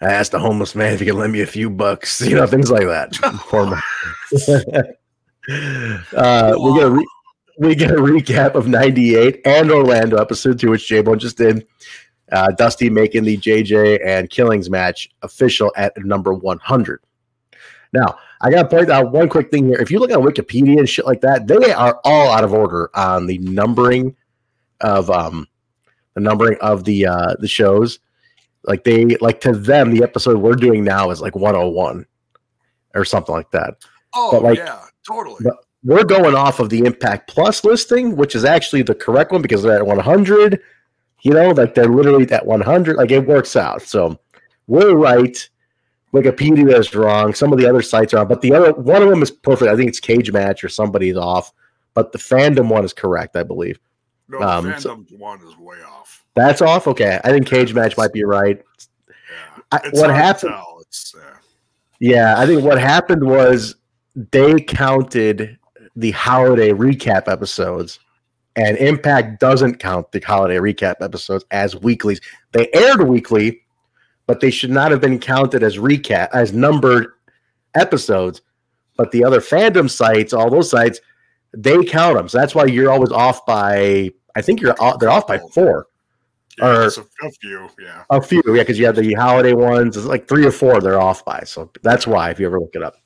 [0.00, 2.46] I asked a homeless man if he could lend me a few bucks, you know,
[2.46, 3.18] things like that.
[6.16, 7.06] uh, we get a re-
[7.58, 11.66] we get a recap of 98 and Orlando episode two, which J Bone just did.
[12.32, 17.00] Uh, Dusty making the JJ and Killings match official at number 100.
[17.92, 19.78] Now, I got to point out one quick thing here.
[19.80, 22.90] If you look at Wikipedia and shit like that, they are all out of order
[22.94, 24.14] on the numbering
[24.80, 25.46] of um
[26.14, 27.98] the numbering of the uh the shows.
[28.64, 32.06] Like they like to them, the episode we're doing now is like 101
[32.94, 33.74] or something like that.
[34.14, 35.44] Oh, but like, yeah, totally.
[35.82, 39.62] We're going off of the Impact Plus listing, which is actually the correct one because
[39.62, 40.60] they're at 100.
[41.22, 42.96] You know, like they're literally at 100.
[42.96, 43.82] Like it works out.
[43.82, 44.18] So
[44.66, 45.48] we're right.
[46.12, 47.34] Wikipedia is wrong.
[47.34, 49.70] Some of the other sites are, but the other one of them is perfect.
[49.70, 51.52] I think it's Cage Match or somebody's off,
[51.94, 53.78] but the fandom one is correct, I believe.
[54.28, 56.24] No, um, fandom so, one is way off.
[56.34, 56.88] That's off.
[56.88, 58.60] Okay, I think Cage Match might be right.
[59.08, 59.62] Yeah.
[59.70, 60.54] I, what happened?
[60.54, 61.20] Uh...
[62.00, 63.76] Yeah, I think what happened was
[64.32, 65.58] they counted
[65.94, 68.00] the holiday recap episodes,
[68.56, 72.20] and Impact doesn't count the holiday recap episodes as weeklies.
[72.52, 73.62] They aired weekly,
[74.26, 77.12] but they should not have been counted as recap as numbered
[77.74, 78.42] episodes
[79.00, 81.00] but the other fandom sites, all those sites,
[81.56, 82.28] they count them.
[82.28, 84.10] So that's why you're always off by.
[84.36, 85.86] I think you're off, they're off by four.
[86.58, 87.70] Yeah, Or- a, a few.
[87.80, 88.04] Yeah.
[88.10, 89.96] A few, yeah, because you have the holiday ones.
[89.96, 91.44] It's like three or four they're off by.
[91.46, 92.96] So that's why, if you ever look it up.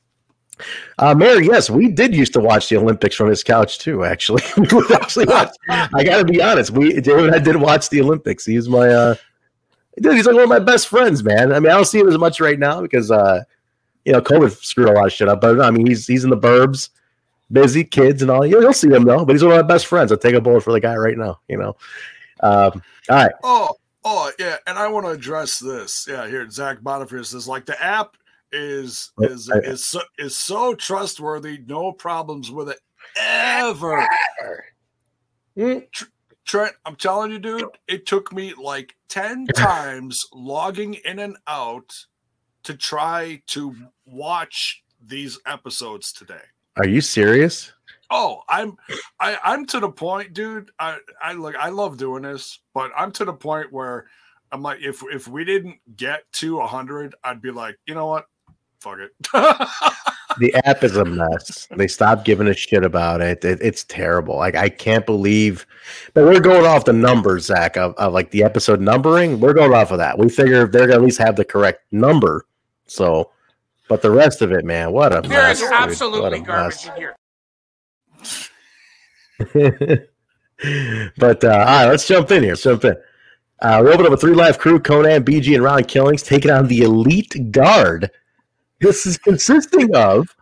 [0.98, 4.04] Uh, Mary, yes, we did used to watch the Olympics from his couch too.
[4.04, 4.42] Actually,
[4.94, 5.50] actually watch.
[5.68, 6.70] I got to be honest.
[6.70, 8.44] We David I did watch the Olympics.
[8.44, 9.14] He's my, uh,
[10.00, 10.14] dude.
[10.14, 11.52] He's like one of my best friends, man.
[11.52, 13.42] I mean, I don't see him as much right now because, uh,
[14.04, 15.40] you know, COVID screwed a lot of shit up.
[15.40, 16.90] But I mean, he's he's in the burbs,
[17.50, 18.46] busy, kids and all.
[18.46, 19.24] You'll, see him though.
[19.24, 20.12] But he's one of my best friends.
[20.12, 21.40] I'll take a bullet for the guy right now.
[21.48, 21.76] You know.
[22.40, 23.32] Um, all right.
[23.42, 24.56] Oh, oh, yeah.
[24.66, 26.06] And I want to address this.
[26.08, 28.16] Yeah, here, Zach Boniface says like the app
[28.54, 31.58] is is I- is so, is so trustworthy.
[31.66, 32.80] No problems with it
[33.18, 34.06] ever.
[35.56, 35.86] Mm.
[36.44, 41.94] Trent, I'm telling you, dude, it took me like 10 times logging in and out
[42.64, 43.74] to try to
[44.06, 46.42] watch these episodes today.
[46.76, 47.72] Are you serious?
[48.10, 48.76] Oh, I'm
[49.20, 50.70] I, I'm to the point, dude.
[50.78, 54.06] I, I look I love doing this, but I'm to the point where
[54.52, 58.26] I'm like, if if we didn't get to hundred, I'd be like, you know what?
[58.84, 59.12] Fuck it.
[60.38, 61.66] the app is a mess.
[61.74, 63.42] They stopped giving a shit about it.
[63.42, 63.58] it.
[63.62, 64.36] It's terrible.
[64.36, 65.66] Like I can't believe,
[66.12, 69.40] but we're going off the numbers, Zach, of, of like the episode numbering.
[69.40, 70.18] We're going off of that.
[70.18, 72.44] We figure they're gonna at least have the correct number.
[72.86, 73.30] So,
[73.88, 75.56] but the rest of it, man, what a There mess.
[75.56, 75.70] is dude.
[75.70, 76.90] What absolutely a garbage mess.
[76.90, 76.94] in
[79.88, 80.08] here.
[81.16, 82.52] but uh, all right, let's jump in here.
[82.52, 82.96] Let's jump in.
[83.62, 86.68] Uh, we open up a three live crew: Konnan, BG, and Ron Killings taking on
[86.68, 88.10] the Elite Guard.
[88.80, 90.34] This is consisting of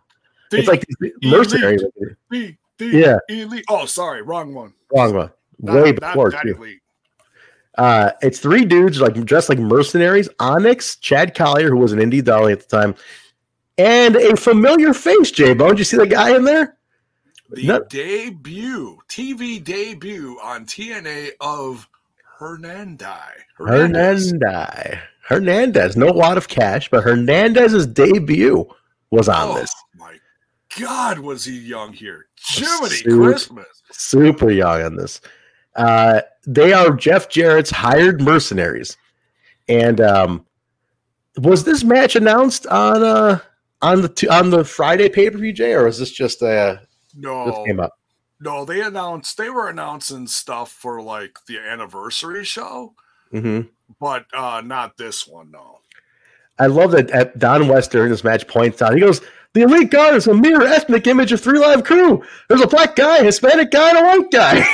[0.51, 1.83] it's like these mercenaries.
[2.29, 3.17] the, the Yeah.
[3.29, 3.65] elite.
[3.69, 4.73] Oh, sorry, wrong one.
[4.95, 5.31] Wrong one.
[5.59, 6.77] Not- Way not before that too.
[7.77, 10.29] Uh, it's three dudes like dressed like mercenaries.
[10.39, 12.93] Onyx, Chad Collyer, who was an indie darling at the time,
[13.79, 15.31] and a familiar face.
[15.31, 16.77] J Bone, did you see the guy in there?
[17.49, 21.87] The No- debut, TV debut on TNA of
[22.37, 23.07] Hernandez.
[23.57, 24.31] Hernandez.
[24.33, 24.97] Hernandez.
[25.33, 28.65] Hernandez, no wad of cash, but Hernandez's debut
[29.11, 29.73] was on Oh this.
[29.95, 30.15] my
[30.79, 32.27] God, was he young here?
[32.39, 33.13] Jiminy suit.
[33.19, 33.65] Christmas.
[33.91, 35.21] Super young on this.
[35.75, 38.97] Uh, they are Jeff Jarrett's hired mercenaries,
[39.67, 40.45] and um,
[41.37, 43.39] was this match announced on uh
[43.81, 46.75] on the t- on the Friday pay per view, Jay, or was this just uh
[46.75, 47.91] this No, came up?
[48.39, 52.93] no, they announced they were announcing stuff for like the anniversary show,
[53.31, 53.61] hmm
[54.03, 55.49] but uh not this one.
[55.51, 55.79] No,
[56.59, 58.93] I love that uh, Don West during this match points out.
[58.93, 59.21] He goes,
[59.53, 62.21] "The Elite Guard is a mirror ethnic image of Three Live Crew.
[62.49, 64.57] There's a black guy, Hispanic guy, and a white guy."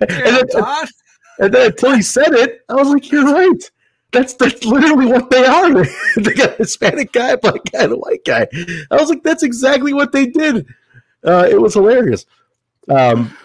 [0.00, 0.86] and, then,
[1.40, 3.70] and then until he said it, I was like, "You're right.
[4.10, 5.84] That's that's literally what they are.
[6.16, 8.48] they got a Hispanic guy, black guy, and a white guy."
[8.90, 10.66] I was like, "That's exactly what they did."
[11.22, 12.24] Uh, it was hilarious.
[12.88, 13.36] Um,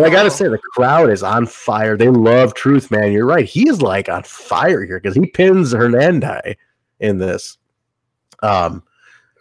[0.00, 1.96] but I gotta say, the crowd is on fire.
[1.96, 3.12] They love Truth, man.
[3.12, 3.44] You're right.
[3.44, 6.56] He is like on fire here because he pins Hernandez
[7.00, 7.58] in this.
[8.42, 8.82] Um,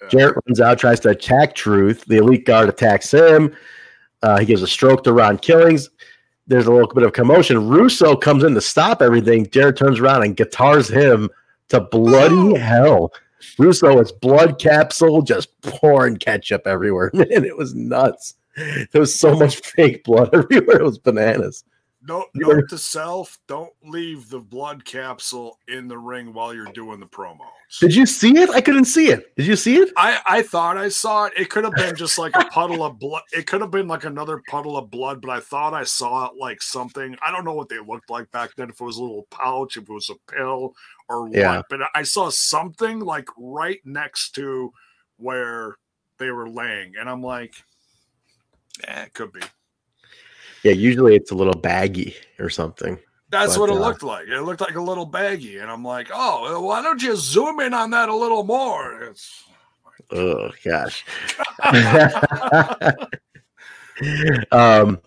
[0.09, 2.05] Jarrett runs out, tries to attack Truth.
[2.05, 3.55] The elite guard attacks him.
[4.23, 5.89] Uh, he gives a stroke to Ron Killings.
[6.47, 7.67] There's a little bit of commotion.
[7.69, 9.47] Russo comes in to stop everything.
[9.49, 11.29] Jarrett turns around and guitars him
[11.69, 12.55] to bloody Oh.
[12.55, 13.13] hell.
[13.57, 17.11] Russo is blood capsule, just pouring ketchup everywhere.
[17.13, 18.33] Man, it was nuts.
[18.91, 20.77] There was so much fake blood everywhere.
[20.79, 21.63] It was bananas.
[22.07, 26.99] no, note to self: don't leave the blood capsule in the ring while you're doing
[26.99, 27.37] the promos.
[27.79, 28.49] Did you see it?
[28.49, 29.35] I couldn't see it.
[29.35, 29.91] Did you see it?
[29.95, 31.33] I, I thought I saw it.
[31.37, 33.21] It could have been just like a puddle of blood.
[33.31, 36.31] It could have been like another puddle of blood, but I thought I saw it
[36.39, 37.15] like something.
[37.25, 38.69] I don't know what they looked like back then.
[38.69, 40.73] If it was a little pouch, if it was a pill,
[41.09, 41.57] or Yeah.
[41.57, 41.65] what.
[41.69, 44.73] But I saw something like right next to
[45.17, 45.75] where
[46.17, 47.53] they were laying, and I'm like,
[48.87, 49.41] eh, it could be.
[50.63, 52.99] Yeah, usually it's a little baggy or something.
[53.29, 54.27] That's But, what it uh, looked like.
[54.27, 57.73] It looked like a little baggy, and I'm like, oh, why don't you zoom in
[57.73, 59.03] on that a little more?
[59.03, 59.43] It's
[60.11, 61.05] Oh gosh.
[64.51, 64.99] um,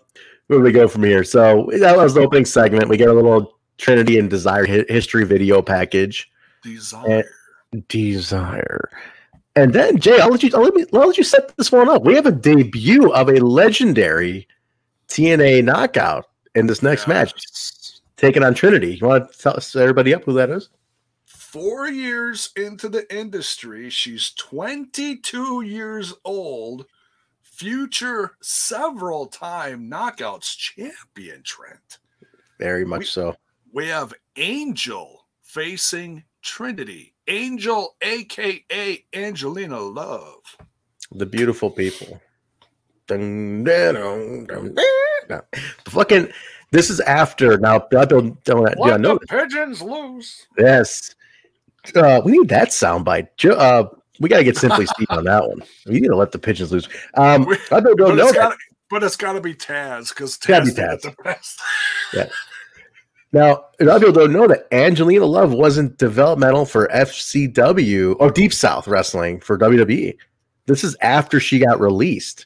[0.47, 1.23] where do we go from here?
[1.23, 2.89] So that was the opening segment.
[2.89, 6.31] We get a little Trinity and Desire history video package.
[6.61, 7.25] desire.
[7.89, 8.89] Desire.
[9.55, 11.89] And then Jay, I'll let you I'll let me I'll let you set this one
[11.89, 12.03] up.
[12.03, 14.47] We have a debut of a legendary
[15.09, 18.01] TNA knockout in this next match, Yes.
[18.17, 18.95] taking on Trinity.
[18.99, 20.69] You want to tell set everybody up who that is?
[21.25, 23.87] four years into the industry.
[23.91, 26.87] She's 22 years old,
[27.43, 31.99] future several time knockouts champion, Trent.
[32.57, 33.35] Very much We- so.
[33.71, 40.57] We have Angel facing Trinity, Angel, aka Angelina Love.
[41.11, 42.19] The beautiful people.
[43.07, 44.75] Dun, dun, dun.
[45.87, 46.29] Fucking,
[46.71, 47.79] this is after now.
[47.91, 50.47] Don't Let yeah, the pigeons loose.
[50.57, 51.13] Yes,
[51.95, 53.27] uh, we need that soundbite.
[53.45, 55.61] Uh, we got to get Simply Steve on that one.
[55.85, 56.87] We need to let the pigeons loose.
[57.15, 58.57] Um, I don't, don't But know it's, gotta,
[58.89, 61.01] but it's gotta be Taz because Taz be Taz.
[61.01, 61.61] the best.
[63.33, 68.29] Now, a lot of people don't know that Angelina Love wasn't developmental for FCW or
[68.31, 70.15] Deep South Wrestling for WWE.
[70.67, 72.45] This is after she got released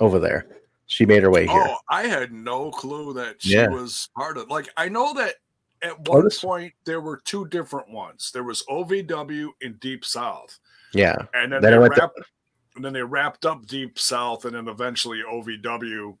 [0.00, 0.46] over there.
[0.86, 1.64] She made her way here.
[1.66, 3.68] Oh, I had no clue that she Yeah.
[3.68, 4.48] was part of.
[4.50, 5.36] Like, I know that
[5.82, 8.30] at oh, one this- point there were two different ones.
[8.34, 10.58] There was OVW in Deep South,
[10.92, 11.14] Yeah.
[11.32, 12.20] and then, Then they went to- wrapped,
[12.74, 16.18] and then they wrapped up Deep South, and then eventually OVW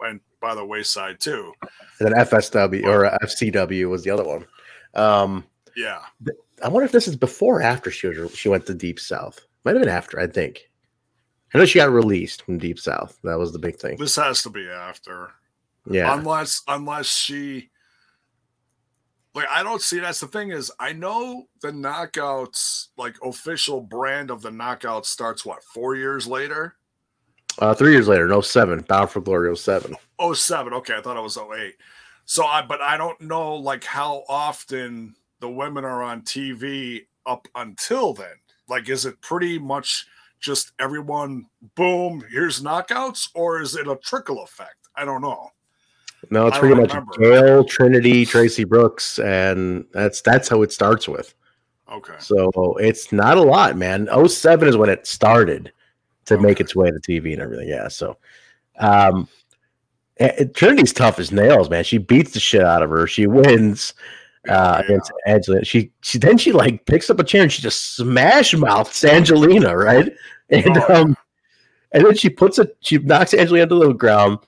[0.00, 1.52] went by the wayside too.
[2.00, 4.44] And then FSW or FCW was the other one.
[4.94, 5.44] Um,
[5.76, 6.00] Yeah,
[6.62, 9.40] I wonder if this is before or after she was, she went to Deep South.
[9.64, 10.70] Might have been after, I think.
[11.54, 13.18] I know she got released from Deep South.
[13.24, 13.96] That was the big thing.
[13.98, 15.30] this has to be after,
[15.90, 16.14] Yeah.
[16.16, 17.70] unless unless she.
[19.34, 24.30] Like I don't see that's the thing is I know the knockouts like official brand
[24.30, 26.74] of the knockout starts what four years later
[27.58, 28.80] Uh, three years later, no seven.
[28.88, 29.96] Bound for Glory 07.
[30.18, 30.72] Oh seven.
[30.74, 31.74] Okay, I thought it was 08.
[32.24, 37.48] So I but I don't know like how often the women are on TV up
[37.54, 38.36] until then.
[38.68, 40.06] Like is it pretty much
[40.40, 44.88] just everyone boom, here's knockouts, or is it a trickle effect?
[44.94, 45.50] I don't know.
[46.30, 47.12] No, it's pretty much remember.
[47.18, 51.34] Gail, Trinity, Traci Brooks, and that's that's how it starts with.
[51.90, 52.16] Okay.
[52.18, 54.08] So it's not a lot, man.
[54.28, 55.72] 07 is when it started
[56.28, 57.68] to make its way to TV and everything.
[57.68, 57.88] Yeah.
[57.88, 58.16] So
[58.78, 59.28] um
[60.54, 61.84] Trinity's tough as nails, man.
[61.84, 63.06] She beats the shit out of her.
[63.06, 63.94] She wins
[64.48, 64.84] uh Yeah.
[64.84, 65.64] against Angelina.
[65.64, 69.76] She she then she like picks up a chair and she just smash mouths Angelina,
[69.76, 70.12] right?
[70.50, 71.16] And Oh, um
[71.92, 74.38] and then she puts a she knocks Angelina to the ground.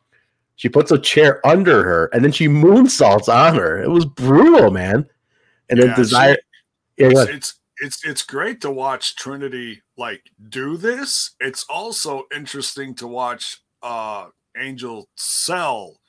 [0.56, 3.82] She puts a chair under her and then she moonsaults on her.
[3.82, 5.06] It was brutal, man.
[5.68, 10.22] And Yeah, then desire she- yeah, it's, it's it's it's great to watch Trinity like
[10.48, 11.32] do this.
[11.40, 16.00] It's also interesting to watch uh Angel sell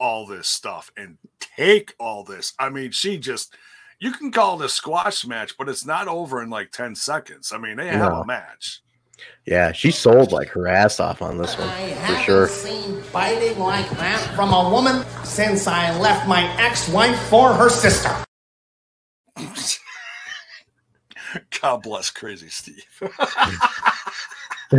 [0.00, 2.52] all this stuff and take all this.
[2.58, 3.54] I mean, she just
[4.00, 7.52] you can call it a squash match, but it's not over in like 10 seconds.
[7.52, 8.20] I mean, they have No.
[8.22, 8.80] a match.
[9.44, 12.46] Yeah, she sold like her ass off on this one I for haven't sure.
[12.48, 18.14] seen biting like that from a woman since I left my ex-wife for her sister.
[21.60, 22.84] God bless crazy Steve.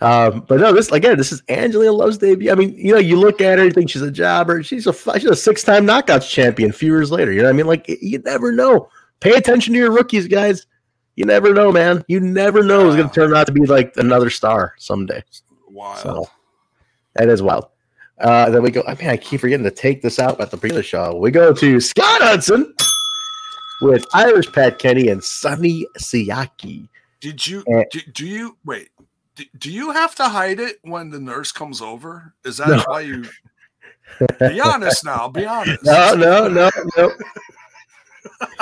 [0.00, 2.50] um, but no, this again, this is Angelina Love's debut.
[2.50, 4.62] I mean, you know, you look at her, you think she's a jobber.
[4.64, 6.70] She's a she's a six time knockouts champion.
[6.70, 8.88] A few years later, you know, what I mean, like you never know.
[9.20, 10.66] Pay attention to your rookies, guys.
[11.14, 12.04] You never know, man.
[12.08, 15.22] You never know who's going to turn out to be like another star someday.
[15.68, 15.98] Wild.
[15.98, 16.30] So
[17.14, 17.66] that is wild.
[18.18, 18.82] Uh, then we go.
[18.86, 21.14] I mean, I keep forgetting to take this out at the beginning of the show.
[21.16, 22.74] We go to Scott Hudson
[23.80, 26.88] with Irish Pat Kenny and Sonny Siaki.
[27.20, 27.84] Did you Eh.
[27.90, 28.88] do, do you wait?
[29.36, 32.34] Do, do you have to hide it when the nurse comes over?
[32.44, 32.82] Is that No.
[32.86, 33.24] why you
[34.40, 35.28] be honest now?
[35.28, 35.84] Be honest.
[35.84, 37.12] No, no, no, no.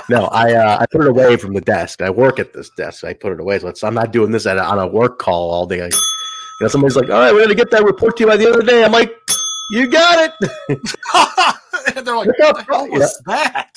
[0.08, 2.00] No, I uh, I put it away from the desk.
[2.02, 3.04] I work at this desk.
[3.04, 5.18] I put it away, so it's, I'm not doing this at a, on a work
[5.18, 5.76] call all day.
[5.78, 5.90] you
[6.60, 8.54] know, somebody's like, "All right, we're gonna get that report to you by the end
[8.56, 9.12] of the day." I'm like,
[9.70, 10.50] "You got it.
[11.96, 13.70] and they're like, what the hell was that?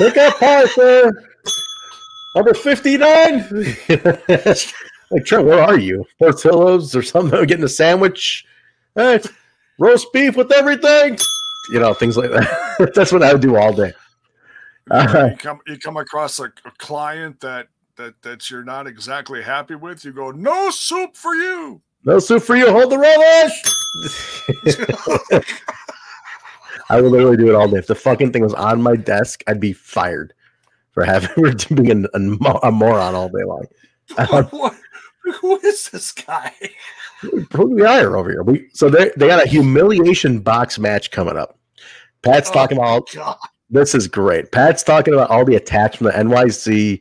[0.00, 1.28] Pick up Parker,
[2.34, 3.50] number 59."
[5.10, 6.06] like, Trent, where are you?
[6.18, 7.44] Portillo's or something?
[7.46, 8.46] Getting a sandwich?
[8.94, 9.20] Hey,
[9.78, 11.18] roast beef with everything.
[11.70, 12.92] You know, things like that.
[12.94, 13.92] That's what I would do all day.
[14.90, 19.42] Uh, you come you come across a, a client that that that you're not exactly
[19.42, 20.02] happy with.
[20.02, 21.82] You go, no soup for you.
[22.06, 22.72] No soup for you.
[22.72, 23.52] Hold the relish.
[26.90, 27.78] I would literally do it all day.
[27.78, 30.34] If the fucking thing was on my desk, I'd be fired
[30.92, 31.28] for having
[31.58, 32.18] for being a,
[32.62, 33.64] a moron all day long.
[34.50, 34.74] What,
[35.40, 36.52] who is this guy?
[37.52, 38.42] Who we are over here?
[38.42, 41.58] We so they they got a humiliation box match coming up.
[42.22, 43.36] Pat's Oh, talking about God.
[43.68, 44.50] this is great.
[44.50, 47.00] Pat's talking about all the attacks from the NYC,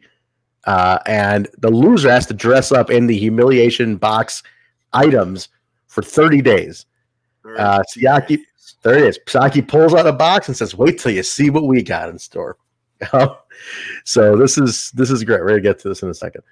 [0.65, 4.43] uh, and the loser has to dress up in the humiliation box
[4.93, 5.49] items
[5.87, 6.85] for 30 days.
[7.57, 8.39] Uh, Siaki,
[8.82, 9.19] there it is.
[9.27, 12.17] Siaki pulls out a box and says, "Wait till you see what we got in
[12.19, 12.57] store."
[14.05, 15.41] so this is this is great.
[15.41, 16.43] We're gonna get to this in a second,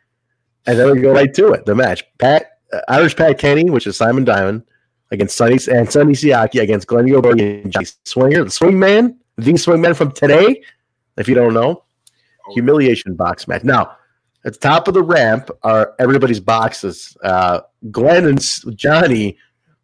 [0.66, 1.66] and then we go right to it.
[1.66, 4.64] The match: Pat uh, Irish Pat Kenny, which is Simon Diamond,
[5.12, 9.58] against Sunny and Sonny Siaki against Glenn Yoberg and Johnny Swinger, the Swing Man, the
[9.58, 10.62] Swing Man from today.
[11.18, 11.84] If you don't know,
[12.54, 13.64] humiliation box match.
[13.64, 13.98] Now,
[14.46, 17.18] at the top of the ramp are everybody's boxes.
[17.24, 17.62] Uh,
[17.92, 19.38] Glenn and Johnny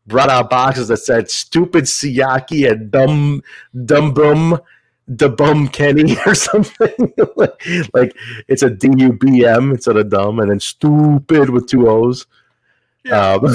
[0.07, 3.43] brought out boxes that said "Stupid Siaki" and "Dumb
[3.85, 4.59] Dumb Bum."
[5.05, 7.61] The bum Kenny or something like,
[7.93, 8.15] like
[8.47, 12.25] it's a D U B M instead of dumb, and then stupid with two O's.
[13.03, 13.33] Yeah.
[13.33, 13.53] Um,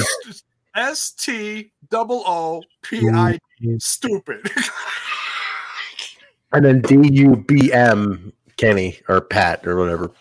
[0.75, 3.39] S T double O P I
[3.79, 4.47] stupid.
[6.53, 10.11] and then D U B M Kenny or Pat or whatever,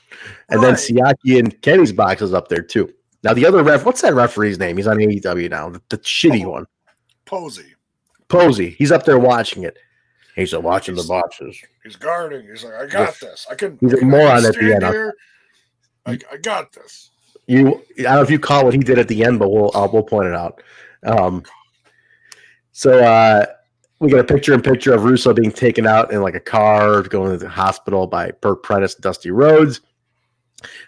[0.48, 2.92] and then Siaki and Kenny's box is up there too.
[3.24, 4.76] Now the other ref, what's that referee's name?
[4.76, 6.50] He's on AEW now, the, the shitty Oh.
[6.50, 6.66] one,
[7.24, 7.74] Posey.
[8.28, 8.70] Posey.
[8.70, 9.78] He's up there watching it.
[10.36, 11.58] He's uh, watching the boxes.
[11.82, 12.46] He's guarding.
[12.46, 13.46] He's like, I got this.
[13.50, 13.76] I can.
[13.80, 14.84] He's a moron at the end.
[14.84, 15.14] Here.
[16.06, 17.10] I, I got this.
[17.46, 19.76] You, I don't know if you call what he did at the end, but we'll
[19.76, 20.62] uh, we'll point it out.
[21.04, 21.42] Um,
[22.72, 23.46] so uh,
[23.98, 27.02] we got a picture in picture of Russo being taken out in like a car,
[27.02, 29.80] going to the hospital by Bert Prentice, Dusty Rhodes.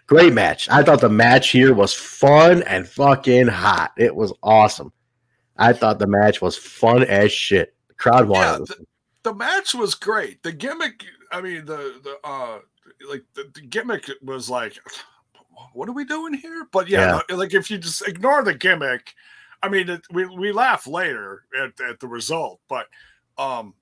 [0.07, 0.69] Great match.
[0.69, 3.93] I thought the match here was fun and fucking hot.
[3.97, 4.93] It was awesome.
[5.57, 7.75] I thought the match was fun as shit.
[7.89, 8.87] The crowd Yeah, the,
[9.23, 10.43] the match was great.
[10.43, 12.59] The gimmick, I mean, the the uh,
[13.09, 14.79] like the, the gimmick was like,
[15.73, 16.67] what are we doing here?
[16.73, 19.15] But yeah, like if you just ignore the gimmick,
[19.63, 22.87] I mean, it, we we laugh later at, at the result, but
[23.39, 23.75] um,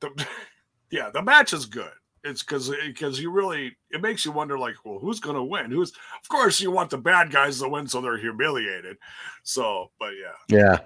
[0.00, 0.26] the
[0.90, 1.92] yeah, the match is good.
[2.24, 5.70] It's because because you really it makes you wonder like, well, who's gonna win?
[5.70, 8.96] Who's of course you want the bad guys to win so they're humiliated.
[9.42, 10.78] So, but yeah, Yeah.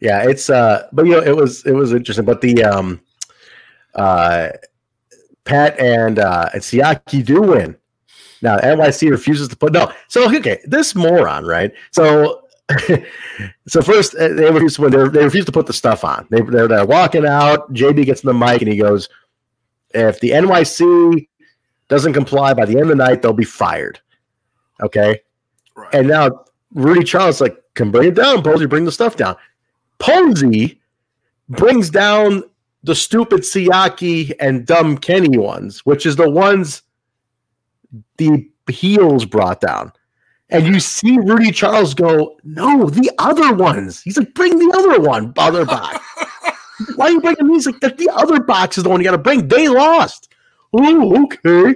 [0.00, 2.24] Yeah, it's uh but you know it was it was interesting.
[2.24, 3.00] But the um
[3.94, 4.48] uh
[5.44, 7.76] Pat and uh and Siaki do win.
[8.42, 9.92] Now NYC refuses to put no.
[10.08, 11.72] So okay, this moron, right?
[11.92, 12.42] So
[13.68, 14.92] so first uh, they refuse to win.
[15.12, 16.26] They, refuse to put the stuff on.
[16.30, 17.72] They, they're walking out.
[17.72, 19.08] JB gets in the mic and he goes,
[19.94, 21.28] "If the NYC
[21.88, 24.00] doesn't comply by the end of the night, they'll be fired."
[24.82, 25.20] Okay,
[25.76, 25.94] right.
[25.94, 29.36] and now Rudy Charles like, can bring it down, Posey, bring the stuff down.
[29.98, 30.80] Posey
[31.48, 32.44] brings down
[32.82, 36.82] the stupid Siaki and dumb Kenny ones, which is the ones
[38.16, 39.92] the heels brought down.
[40.48, 44.02] And you see Rudy Charles go, no, the other ones.
[44.02, 46.04] He's like, bring the other one, other box.
[46.96, 47.66] Why are you bringing these?
[47.66, 49.48] Like, that the other box is the one you got to bring.
[49.48, 50.32] They lost.
[50.72, 51.74] Oh, okay.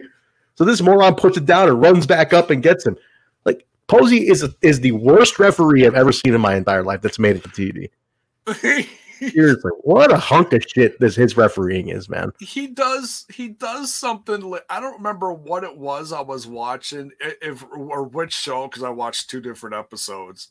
[0.57, 2.97] So this moron puts it down and runs back up and gets him.
[3.45, 7.19] Like Posey is is the worst referee I've ever seen in my entire life that's
[7.19, 7.91] made it to TV.
[9.19, 12.33] Seriously, what a hunk of shit this his refereeing is, man.
[12.41, 17.11] he does he does something li- i don't remember what it was i was watching
[17.21, 20.49] if or which show because i watched two different episodes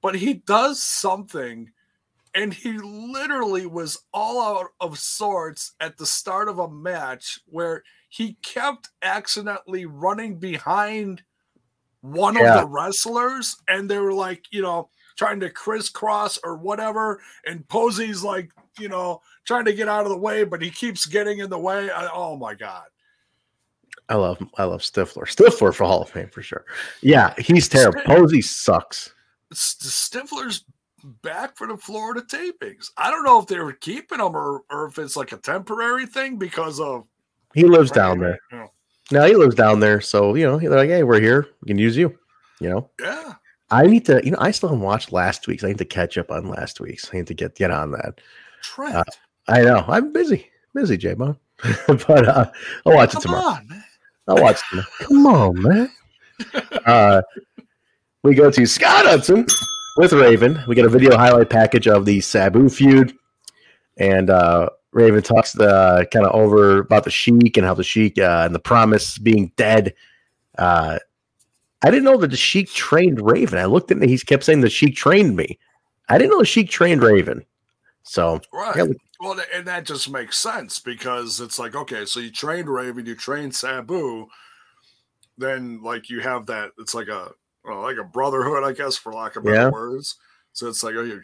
[0.00, 1.70] but he does something
[2.34, 7.82] and he literally was all out of sorts at the start of a match where
[8.08, 11.22] he kept accidentally running behind
[12.00, 12.54] one Yeah.
[12.54, 17.66] of the wrestlers and they were like you know trying to crisscross or whatever and
[17.68, 21.38] posey's like you know trying to get out of the way, but he keeps getting
[21.38, 21.90] in the way.
[21.90, 22.84] I, oh my god!
[24.10, 25.24] I love I love Stifler.
[25.24, 26.66] Stifler for Hall of Fame for sure.
[27.00, 28.02] Yeah, he's terrible.
[28.02, 29.14] Posey sucks.
[29.54, 30.64] Stifler's
[31.22, 32.90] back for the Florida tapings.
[32.96, 36.06] I don't know if they were keeping him or, or if it's like a temporary
[36.06, 37.04] thing because of
[37.54, 38.38] He lives down there.
[38.52, 38.68] You know,
[39.12, 40.00] No, he lives down there.
[40.00, 41.46] So, you know, they're like, hey, we're here.
[41.62, 42.18] We can use you.
[42.60, 43.34] You know, Yeah,
[43.70, 45.62] I need to, you know, I still haven't watched last week's.
[45.62, 47.08] I need to catch up on last week's.
[47.12, 48.20] I need to get get on that.
[48.62, 48.96] Trent.
[48.96, 49.04] Uh,
[49.46, 49.84] I know.
[49.86, 50.50] I'm busy.
[50.74, 51.36] Busy, J Bone.
[51.86, 52.50] but uh,
[52.84, 53.42] I'll watch it tomorrow.
[53.44, 53.84] on, man.
[54.26, 54.88] I'll watch it tomorrow.
[55.00, 55.90] Come on, man.
[56.86, 57.20] Uh,
[58.22, 59.44] we go to Scott Hudson
[59.98, 60.62] with Raven.
[60.68, 63.12] We get a video highlight package of the Sabu feud.
[63.96, 68.16] And uh, Raven talks the kind of over about the Sheik and how the Sheik
[68.16, 69.94] uh, and the promise being dead.
[70.56, 71.00] Uh,
[71.82, 73.58] I didn't know that the Sheik trained Raven.
[73.58, 75.58] I looked at it, he kept saying the Sheik trained me.
[76.08, 77.44] I didn't know the Sheik trained Raven.
[78.04, 78.76] So Right.
[78.76, 78.84] Yeah,
[79.20, 83.16] well, and that just makes sense because it's like, okay, so you trained Raven, you
[83.16, 84.28] trained Sabu,
[85.36, 86.70] then like you have that.
[86.78, 87.32] It's like a
[87.74, 89.70] like a brotherhood, I guess, for lack of better Yeah.
[89.70, 90.16] words.
[90.52, 91.20] So it's like, oh, you,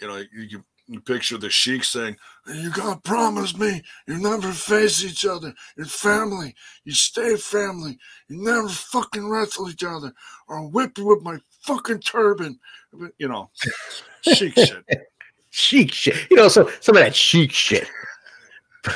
[0.00, 2.16] you know, you, you, picture the sheik saying,
[2.52, 5.54] "You gotta promise me you never face each other.
[5.76, 6.54] You're family.
[6.84, 7.96] You stay family.
[8.28, 10.12] You never fucking wrestle each other,
[10.48, 12.58] or I'll whip you with my fucking turban."
[13.18, 13.50] You know,
[14.22, 14.84] sheik shit.
[15.50, 16.30] chic shit.
[16.30, 17.88] You know, so some of that chic shit.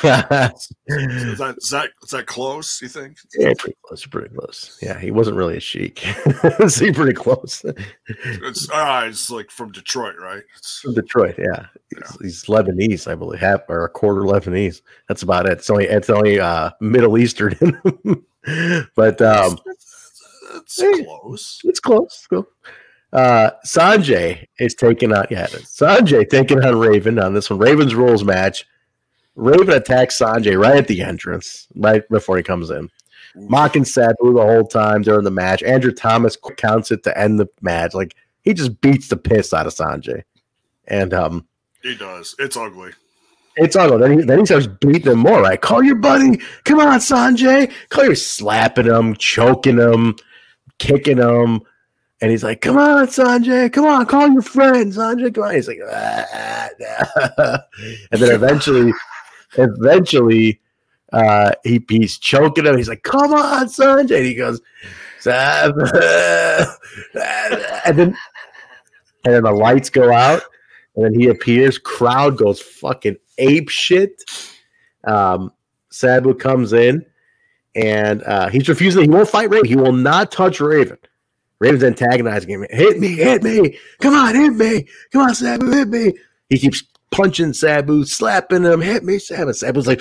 [0.03, 0.51] Yeah,
[0.87, 2.81] Is that is that is that close?
[2.81, 3.19] You think?
[3.39, 4.07] Yeah, pretty close.
[4.07, 4.79] Pretty close.
[4.81, 5.99] Yeah, he wasn't really a chic.
[6.69, 7.63] See, pretty close.
[8.07, 10.43] It's uh, it's like from Detroit, right?
[10.57, 11.35] It's, From Detroit.
[11.39, 14.81] Yeah, he's, he's Lebanese, I believe, half or a quarter Lebanese.
[15.09, 15.53] That's about it.
[15.53, 17.55] It's only it's only uh, Middle Eastern.
[18.97, 19.59] but um,
[20.55, 21.05] It's Hey.
[21.05, 21.61] close.
[21.65, 22.27] it's close.
[22.31, 22.47] Cool.
[23.13, 27.59] Uh, Sonjay is taking on yeah, Sonjay taking on Raven on this one.
[27.59, 28.67] Raven's rules match.
[29.37, 32.91] Raven attacks Sonjay right at the entrance, right before he comes in.
[33.37, 35.63] Mocking Sabu the whole time during the match.
[35.65, 37.93] Andrew Thomas counts it to end the match.
[37.95, 40.23] Like he just beats the piss out of Sonjay.
[40.87, 41.47] And um
[41.83, 42.37] He does.
[42.39, 42.93] It's ugly.
[43.57, 43.99] it's ugly.
[43.99, 45.61] Then he, then he starts beating him more, right?
[45.61, 46.39] Call your buddy.
[46.65, 47.73] Come on, Sonjay.
[47.89, 50.15] Call your slapping him, choking him,
[50.79, 51.61] kicking him.
[52.21, 53.73] And he's like, come on, Sonjay.
[53.73, 55.35] Come on, call your friend, Sonjay.
[55.35, 55.55] Come on.
[55.57, 57.59] He's like, "Ah, ah."
[58.13, 58.93] and then eventually,
[59.57, 60.61] eventually,
[61.13, 62.77] uh, he, he's choking him.
[62.77, 64.19] He's like, come on, Sonjay.
[64.19, 64.61] And he goes,
[65.21, 65.73] "Sam."
[67.87, 68.17] and then,
[69.25, 70.43] and then the lights go out
[70.97, 71.79] and then he appears.
[71.79, 74.23] Crowd goes fucking ape shit.
[75.05, 75.53] Um,
[75.91, 77.05] Sabu comes in,
[77.75, 79.03] and uh, he's refusing.
[79.03, 79.67] He won't fight Raven.
[79.67, 80.99] He will not touch Raven.
[81.61, 82.67] Raven's antagonizing him.
[82.71, 83.79] Hit me, hit me.
[84.01, 84.87] Come on, hit me.
[85.13, 86.13] Come on, Sabu, hit me.
[86.49, 86.83] He keeps
[87.15, 88.81] punching Sabu, slapping him.
[88.81, 89.53] Hit me, Sabu.
[89.53, 90.01] Sabu's like,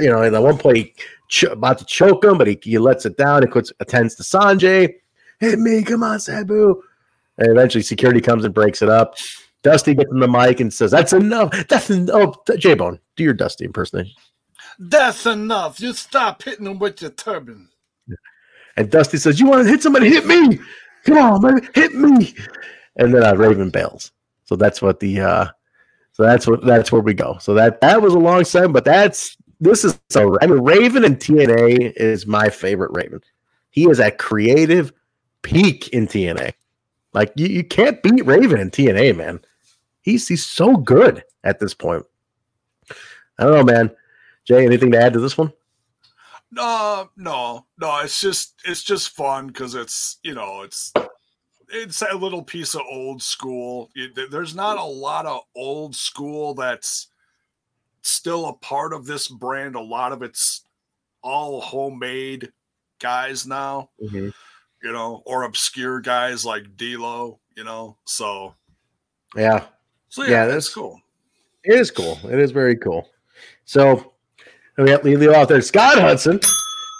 [0.00, 0.94] you know, and at one point he
[1.28, 3.42] ch- about to choke him, but he, he lets it down.
[3.42, 4.94] He quits, attends to Sonjay.
[5.40, 6.82] Hit me, come on, Sabu.
[7.36, 9.16] And eventually security comes and breaks it up.
[9.62, 11.50] Dusty gets in the mic and says, That's enough.
[11.68, 12.36] That's enough.
[12.48, 14.14] Oh, J Bone, do your Dusty impersonation.
[14.78, 15.80] That's enough.
[15.80, 17.68] You stop hitting him with your turban.
[18.76, 20.08] And Dusty says, You want to hit somebody?
[20.08, 20.58] Hit me.
[21.04, 21.68] Come on, man.
[21.74, 22.34] Hit me.
[22.96, 24.12] And then uh, Raven bails.
[24.44, 25.46] So that's what the uh
[26.18, 27.38] so that's what that's where we go.
[27.40, 31.04] So that that was a long segment, but that's this is so I mean Raven
[31.04, 33.20] and TNA is my favorite Raven.
[33.70, 34.92] He is at creative
[35.42, 36.54] peak in TNA.
[37.14, 39.38] Like you, you can't beat Raven in TNA, man.
[40.02, 42.04] He's he's so good at this point.
[43.38, 43.90] I don't know, man.
[44.44, 45.52] Jay, anything to add to this one?
[46.50, 48.00] No, no, no.
[48.00, 50.92] It's just it's just fun because it's you know it's
[51.70, 53.90] it's a little piece of old school.
[54.30, 57.08] There's not a lot of old school that's
[58.02, 59.74] still a part of this brand.
[59.74, 60.62] A lot of it's
[61.22, 62.52] all homemade
[62.98, 64.28] guys now, mm-hmm.
[64.82, 67.96] you know, or obscure guys like D'Lo, you know.
[68.04, 68.54] So
[69.36, 69.66] Yeah.
[70.08, 71.00] so Yeah, yeah, that's- that's cool.
[71.64, 72.18] It is cool.
[72.24, 73.10] It is very cool.
[73.64, 74.14] So
[74.78, 75.60] we have leave out there.
[75.60, 76.40] Scott Hudson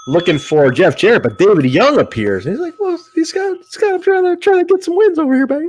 [0.09, 2.47] looking for Jeff Jarrett, but David Young appears.
[2.47, 3.95] And he's like, "Well, he's got Scott.
[3.95, 5.69] I'm trying to trying to get some wins over here, baby."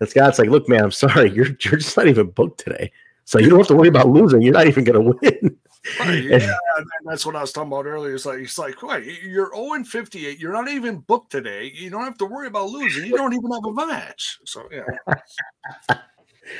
[0.00, 1.30] And Scott's like, "Look, man, I'm sorry.
[1.34, 2.92] You're you're just not even booked today,
[3.24, 4.42] so you don't have to worry about losing.
[4.42, 5.56] You're not even going to win."
[5.98, 8.14] Right, yeah, and that's what I was talking about earlier.
[8.14, 10.38] It's like it's like, wait, you're 0 and 58.
[10.38, 11.72] You're not even booked today.
[11.74, 13.06] You don't have to worry about losing.
[13.06, 14.38] You don't even have a match.
[14.44, 15.96] So yeah,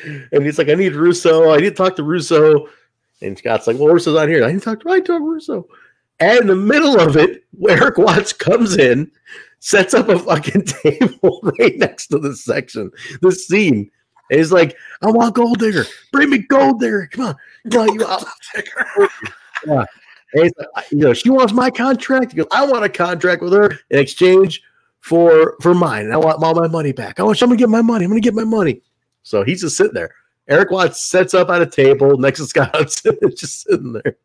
[0.33, 1.51] and he's like, "I need Russo.
[1.51, 2.68] I need to talk to Russo."
[3.20, 4.45] And Scott's like, "Well, Russo's not here.
[4.45, 5.68] I need to talk to, I talk to Russo."
[6.21, 9.11] And in the middle of it, Erik Watts comes in,
[9.61, 12.91] sets up a fucking table right next to the section,
[13.23, 13.91] the scene.
[14.31, 15.85] And he's like, "I want Gold Digger.
[16.12, 17.09] Bring me Gold Digger.
[17.12, 17.37] Come on,
[17.71, 18.27] come on, you out."
[20.35, 22.37] He's like, you know, she wants my contract.
[22.37, 24.62] Goes, I want a contract with her in exchange
[25.01, 26.05] for for mine.
[26.05, 27.19] And I want all my money back.
[27.19, 28.05] I want I'm gonna get my money.
[28.05, 28.83] I'm gonna get my money.
[29.23, 30.14] So he's just sitting there.
[30.49, 34.16] Erik Watts sets up at a table next to Scott Hudson, just sitting there.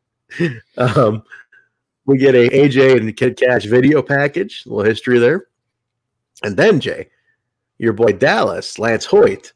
[0.77, 1.23] Um,
[2.05, 5.47] we get a AJ and Kid Kash video package, a little history there.
[6.43, 7.09] And then Jay,
[7.77, 9.53] your boy Dallas, Lance Hoyt,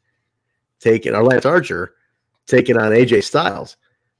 [0.80, 1.94] taking or Lance Archer,
[2.46, 3.76] taking on AJ Styles.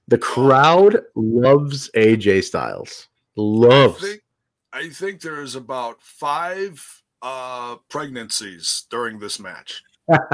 [0.09, 3.09] The crowd loves AJ Styles.
[3.37, 4.01] I Loves.
[4.01, 4.23] think
[4.73, 9.83] I think there's about five uh pregnancies during this match.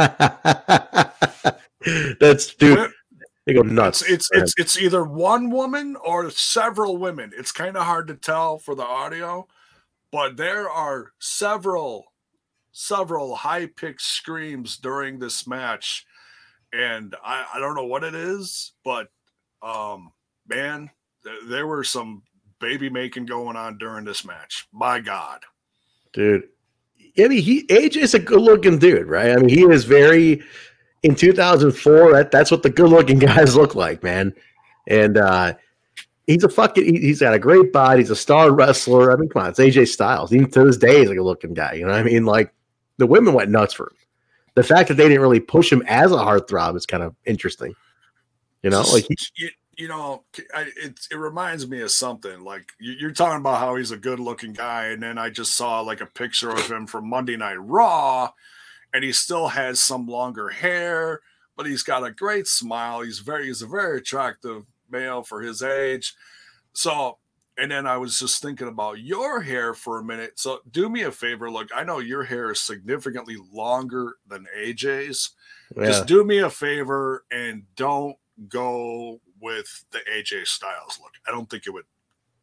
[2.20, 2.90] That's dude.
[3.47, 4.03] They go nuts.
[4.03, 7.32] It's it's it's, it's either one woman or several women.
[7.36, 9.47] It's kind of hard to tell for the audio,
[10.11, 12.07] but there are several
[12.72, 16.07] several high pitched screams during this match,
[16.72, 19.09] and I, I don't know what it is, but
[19.62, 20.12] um,
[20.49, 20.90] man,
[21.22, 22.22] th- there were some
[22.61, 24.66] baby making going on during this match.
[24.72, 25.40] My God,
[26.14, 26.49] dude.
[27.18, 29.32] I mean, he AJ's a good looking dude, right?
[29.32, 30.42] I mean, he is very
[31.05, 32.12] in 2004.
[32.12, 34.34] That that's what the good looking guys look like, man.
[34.88, 35.55] And uh
[36.26, 36.84] he's a fucking.
[36.84, 38.00] He, he's got a great body.
[38.00, 39.12] He's a star wrestler.
[39.12, 40.32] I mean, come on, it's AJ Styles.
[40.32, 41.74] Even to this day, he's a good looking guy.
[41.74, 42.24] You know what I mean?
[42.24, 42.52] Like
[42.98, 43.96] the women went nuts for him.
[44.55, 47.74] The fact that they didn't really push him as a heartthrob is kind of interesting.
[48.62, 50.24] You know, like he, you, you know,
[50.55, 52.44] I, it it reminds me of something.
[52.44, 55.80] Like you're talking about how he's a good looking guy, and then I just saw
[55.80, 58.30] like a picture of him from Monday Night Raw,
[58.95, 61.20] and he still has some longer hair,
[61.57, 63.03] but he's got a great smile.
[63.03, 66.14] He's very he's a very attractive male for his age.
[66.72, 67.18] So
[67.59, 70.32] and then I was just thinking about your hair for a minute.
[70.36, 71.51] So do me a favor.
[71.51, 75.30] Look, I know your hair is significantly longer than AJ's.
[75.76, 75.86] Yeah.
[75.86, 78.16] Just do me a favor and don't
[78.49, 81.12] go with the AJ Styles look.
[81.28, 81.84] I don't think it would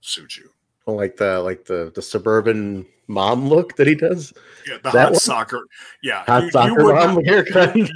[0.02, 0.50] suit you.
[0.96, 4.34] Like the like the the suburban mom look that he does.
[4.68, 5.20] Yeah, the That hot one?
[5.20, 5.62] soccer.
[6.04, 7.76] Yeah, Hot you, you soccer would mom not, haircut.
[7.76, 7.88] you,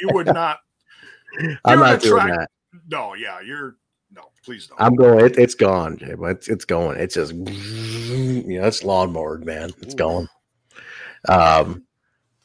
[0.00, 0.58] you would not.
[1.64, 2.48] I'm not doing that.
[2.90, 3.76] No, yeah, you're
[4.12, 4.22] no.
[4.44, 4.80] Please don't.
[4.80, 5.24] I'm going.
[5.24, 5.98] It, it's gone.
[6.18, 6.98] But it's, it's going.
[6.98, 9.70] It's just you know, it's lawnmower, man.
[9.80, 10.28] It's going.
[11.28, 11.84] Um,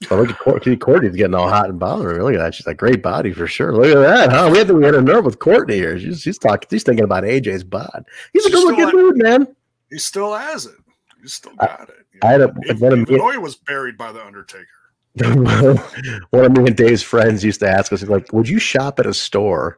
[0.07, 0.78] but look at Courtney.
[0.78, 2.22] Courtney's getting all hot and bothered.
[2.24, 2.55] Look at that.
[2.55, 3.76] She's a great body for sure.
[3.76, 4.49] Look at that, huh?
[4.51, 5.99] We had to we had a nerve with Courtney here.
[5.99, 6.68] She's, she's talking.
[6.72, 8.05] She's thinking about AJ's bod.
[8.32, 9.55] He's a good looking dude, man.
[9.90, 10.76] He still has it.
[11.22, 11.96] He still got it.
[12.14, 12.48] you I had a
[12.80, 14.68] one of was buried by the Undertaker.
[16.30, 19.06] one of me and Dave's friends used to ask us like, "Would you shop at
[19.06, 19.78] a store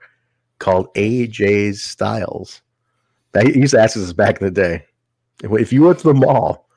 [0.60, 2.62] called AJ's Styles?"
[3.32, 4.86] That he used to ask us back in the day.
[5.42, 6.68] If you went to the mall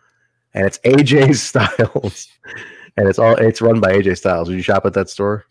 [0.55, 2.29] and it's AJ's Styles
[2.97, 5.45] and it's all it's run by AJ Styles, would you shop at that store?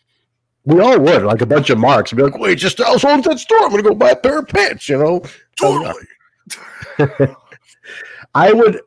[0.66, 2.14] We all would, like a bunch of marks.
[2.14, 3.64] We'd be like, "Wait, just Styles owns that store.
[3.64, 5.24] I'm gonna go buy a pair of pants." You know,
[5.60, 6.08] Totally.
[8.36, 8.82] I would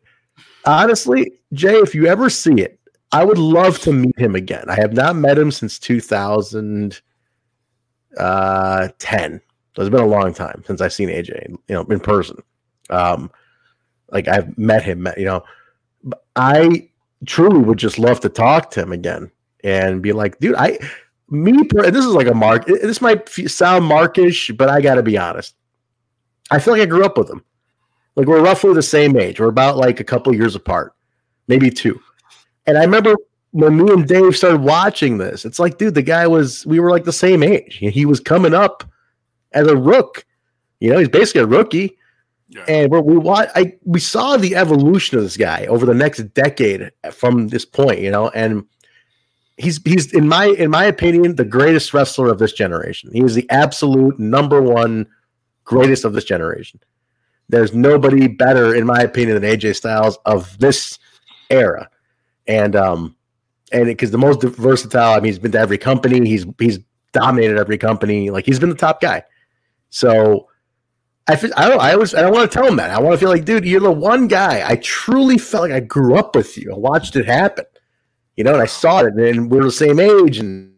[0.65, 2.79] honestly, Jay, if you ever see it,
[3.13, 4.65] I would love to meet him again.
[4.69, 7.01] I have not met him since 2010.
[9.77, 12.43] So it's been a long time since I've seen AJ, you know, in person.
[12.91, 13.31] Um,
[14.11, 15.45] like I've met him, you know.
[16.35, 16.89] I
[17.27, 19.31] truly would just love to talk to him again
[19.65, 20.79] and be like, dude, I,
[21.29, 22.67] me, this is like a mark.
[22.67, 25.55] This might sound markish, but I got to be honest.
[26.51, 27.43] I feel like I grew up with him.
[28.17, 29.39] Like we're roughly the same age.
[29.39, 30.95] We're about like a couple years apart,
[31.49, 32.01] maybe two.
[32.67, 33.15] And I remember
[33.53, 36.91] when me and Dave started watching this, it's like, dude, the guy was, we were
[36.91, 37.77] like the same age.
[37.77, 38.85] He was coming up
[39.53, 40.25] as a rook.
[40.81, 41.97] You know, he's basically a rookie.
[42.49, 42.65] Yeah.
[42.69, 46.19] And we're, we wa- I, we saw the evolution of this guy over the next
[46.35, 48.65] decade from this point, you know, and
[49.57, 53.11] he's he's in my in my opinion the greatest wrestler of this generation.
[53.13, 55.07] He is the absolute number one
[55.65, 56.79] greatest of this generation.
[57.49, 60.99] There's nobody better, in my opinion, than AJ Styles of this
[61.49, 61.89] era,
[62.47, 63.17] and um,
[63.73, 65.13] and because the most versatile.
[65.13, 66.27] I mean, he's been to every company.
[66.29, 66.81] He's he's
[67.13, 68.31] dominated every company.
[68.31, 69.23] Like he's been the top guy.
[69.91, 70.49] So
[71.29, 72.91] I feel, I don't I always I don't want to tell him that.
[72.91, 74.69] I want to feel like, dude, you're the one guy.
[74.69, 76.73] I truly felt like I grew up with you.
[76.73, 77.65] I watched it happen.
[78.37, 80.75] You know, and I saw it, and we are the same age, and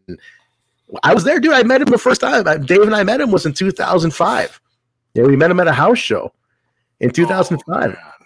[1.02, 1.52] I was there, dude.
[1.52, 2.44] I met him the first time.
[2.64, 4.60] Dave and I met him was in 2005.
[5.14, 6.32] Yeah, we met him at a house show
[7.00, 8.18] in 2005 Oh,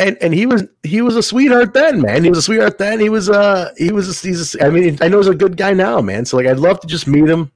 [0.00, 2.24] and and he was he was a sweetheart then, man.
[2.24, 2.98] He was a sweetheart then.
[2.98, 5.56] He was uh he was a, he's a, I mean I know he's a good
[5.56, 6.24] guy now, man.
[6.24, 7.52] So like I'd love to just meet him.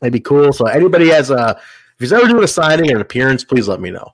[0.00, 0.52] That'd be cool.
[0.52, 3.80] So anybody has a if he's ever doing a signing or an appearance, please let
[3.80, 4.12] me know.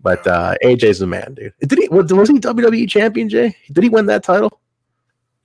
[0.00, 1.54] But uh AJ's the man, dude.
[1.60, 3.56] Did he was was he WWE champion, Jay?
[3.72, 4.59] Did he win that title?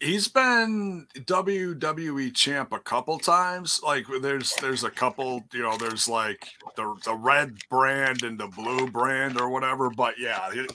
[0.05, 3.81] He's been WWE champ a couple times.
[3.81, 8.47] Like there's there's a couple, you know, there's like the the red brand and the
[8.47, 9.89] blue brand or whatever.
[9.89, 10.67] But yeah, he,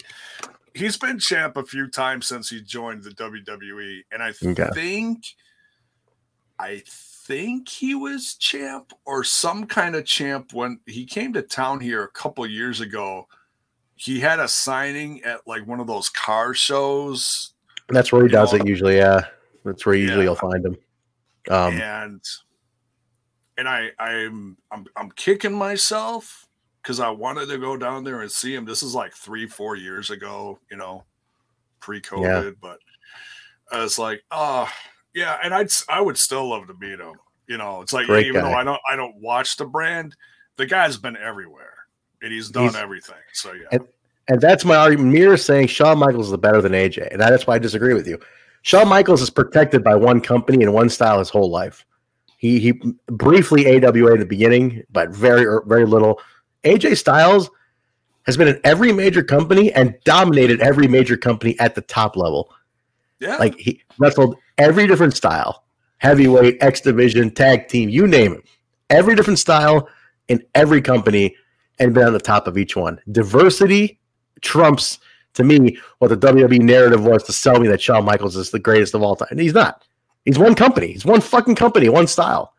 [0.74, 4.70] he's been champ a few times since he joined the WWE, and I Okay.
[4.74, 5.24] think
[6.58, 11.80] I think he was champ or some kind of champ when he came to town
[11.80, 13.28] here a couple years ago.
[13.96, 17.54] He had a signing at like one of those car shows
[17.90, 19.26] That's where he does know, it usually, yeah.
[19.64, 20.24] That's where usually Yeah.
[20.24, 20.76] you'll find him.
[21.50, 22.22] Um and
[23.58, 26.46] and I I'm I'm I'm kicking myself
[26.82, 28.64] because I wanted to go down there and see him.
[28.64, 31.04] This is like three four years ago, you know,
[31.80, 32.78] pre-COVID, but
[33.72, 34.70] I was like, oh
[35.14, 37.14] yeah, and I'd I would still love to meet him.
[37.48, 38.50] You know, it's like Great even guy.
[38.50, 40.14] though I don't I don't watch the brand,
[40.56, 41.74] the guy's been everywhere
[42.22, 43.16] and he's done He's- everything.
[43.32, 43.88] So yeah, And-
[44.30, 45.12] And that's my argument.
[45.12, 48.16] Mir saying Shawn Michaels is better than AJ, and that's why I disagree with you.
[48.62, 51.84] Shawn Michaels is protected by one company and one style his whole life.
[52.38, 56.20] He he briefly AWA in the beginning, but very er, very little.
[56.62, 57.50] AJ Styles
[58.22, 62.54] has been in every major company and dominated every major company at the top level.
[63.18, 65.64] yeah, Like he wrestled every different style,
[65.98, 68.44] heavyweight, X division, tag team, you name it.
[68.90, 69.88] Every different style
[70.28, 71.34] in every company
[71.80, 73.00] and been on the top of each one.
[73.10, 73.99] Diversity
[74.42, 74.98] trumps
[75.34, 78.58] to me what the WWE narrative was to sell me that Shawn Michaels is the
[78.58, 79.28] greatest of all time.
[79.30, 79.84] And he's not.
[80.24, 80.92] He's one company.
[80.92, 82.52] He's one fucking company, one style.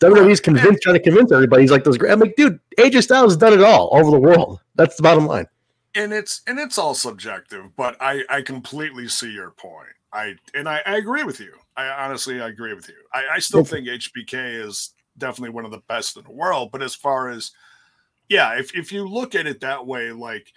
[0.00, 1.62] WWE's convinced, trying to convince everybody.
[1.62, 2.12] He's like those great.
[2.12, 4.60] I'm like, dude, AJ Styles has done it all over the world.
[4.76, 5.46] That's the bottom line.
[5.94, 10.68] and it's and it's all subjective but i i completely see your point i and
[10.68, 13.82] i, I agree with you i honestly i agree with you i, I still Okay.
[13.84, 17.50] think hbk is definitely one of the best in the world but as far as
[18.28, 20.52] yeah, if if you look at it that way, like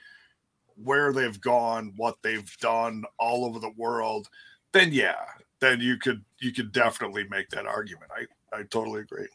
[0.81, 4.29] where they've gone, what they've done all over the world,
[4.71, 5.25] then yeah,
[5.59, 8.11] then you could you could definitely make that argument.
[8.15, 9.27] I I totally agree.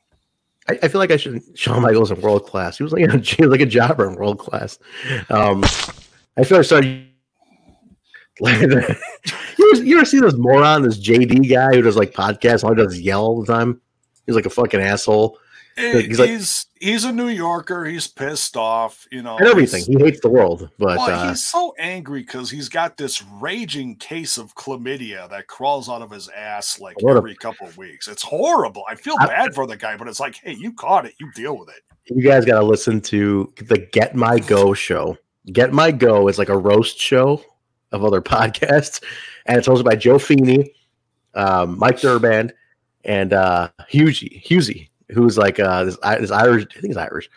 [0.68, 2.76] I, I feel like I should Shawn Michaels in world class.
[2.76, 4.78] He was like a, he was like a jobber in world class.
[5.30, 5.64] Um,
[6.36, 7.04] I feel like I started.
[8.40, 8.96] you, ever,
[9.82, 12.94] you ever see this moron, this JD guy who does like podcasts, all he does
[12.94, 13.80] is yell all the time?
[14.26, 15.36] He's like a fucking asshole.
[15.78, 17.84] He's he's, like, he's, he's a New Yorker.
[17.84, 19.84] He's pissed off, you know, and everything.
[19.84, 23.94] He hates the world, but well, uh, he's so angry because he's got this raging
[23.96, 28.08] case of chlamydia that crawls out of his ass like every a, couple of weeks.
[28.08, 28.82] It's horrible.
[28.88, 31.14] I feel I, bad for the guy, but it's like, hey, you caught it.
[31.20, 31.82] You deal with it.
[32.06, 35.16] You guys got to listen to the Get My Go show.
[35.52, 37.42] Get My Go is like a roast show
[37.92, 39.02] of other podcasts,
[39.46, 40.72] and it's hosted by Joe Feeney,
[41.34, 42.50] um, Mike Durband,
[43.04, 44.42] and uh, Hughesy.
[44.44, 47.30] Hughesy who's like uh, this, this Irish, I think he's Irish,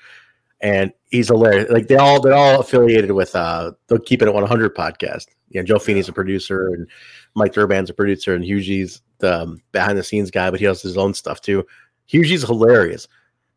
[0.61, 1.69] and he's hilarious.
[1.69, 5.28] Like they all they're all affiliated with uh, the Keep It at 100 podcast.
[5.49, 6.88] You know, Joe Feeney's a producer, and
[7.36, 10.82] Mike Durband's a producer, and Hughie's the um, behind the scenes guy, but he does
[10.82, 11.65] his own stuff too.
[12.07, 13.07] Hughie's hilarious.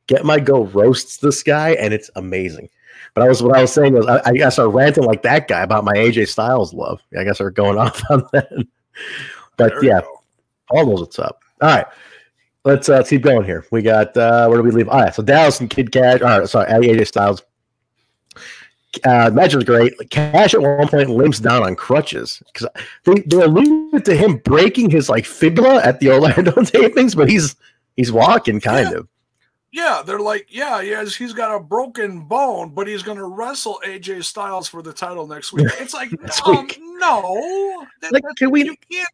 [0.07, 2.69] Get my go roasts this guy, and it's amazing.
[3.15, 5.49] But I was what I was saying was I, I guess I'm ranting like that
[5.49, 7.01] guy about my AJ Styles love.
[7.19, 8.67] I guess we're going off on that.
[9.57, 10.01] But yeah,
[10.71, 11.43] all knows what's up.
[11.61, 11.87] All right
[12.65, 13.67] let's uh, keep going here.
[13.71, 14.89] We got uh, where do we leave?
[14.89, 16.21] All right, so Dallas and Kid Kash.
[16.21, 17.43] All right, sorry, AJ Styles.
[19.05, 19.93] Uh, match was great.
[20.11, 22.69] Kash at one point limps down on crutches because
[23.05, 27.57] they, they alluded to him breaking his like fibula at the Orlando tapings, but he's
[27.97, 28.99] he's walking kind yeah.
[28.99, 29.09] of.
[29.73, 33.81] Yeah, they're like, yeah, yes, he's got a broken bone, but he's going to wrestle
[33.85, 35.67] AJ Styles for the title next week.
[35.81, 36.11] It's like,
[36.47, 36.69] um,
[37.01, 38.67] no, that, like, can we?
[38.67, 39.09] You can't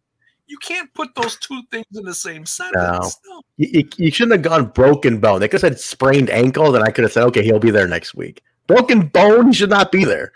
[0.51, 3.19] you can't put those two things in the same sentence.
[3.25, 3.35] No.
[3.37, 3.43] no.
[3.57, 5.39] You, you, shouldn't have gone broken bone.
[5.39, 7.87] They could have said sprained ankle, then I could have said, okay, he'll be there
[7.87, 8.43] next week.
[8.67, 10.33] Broken bone, should not be there.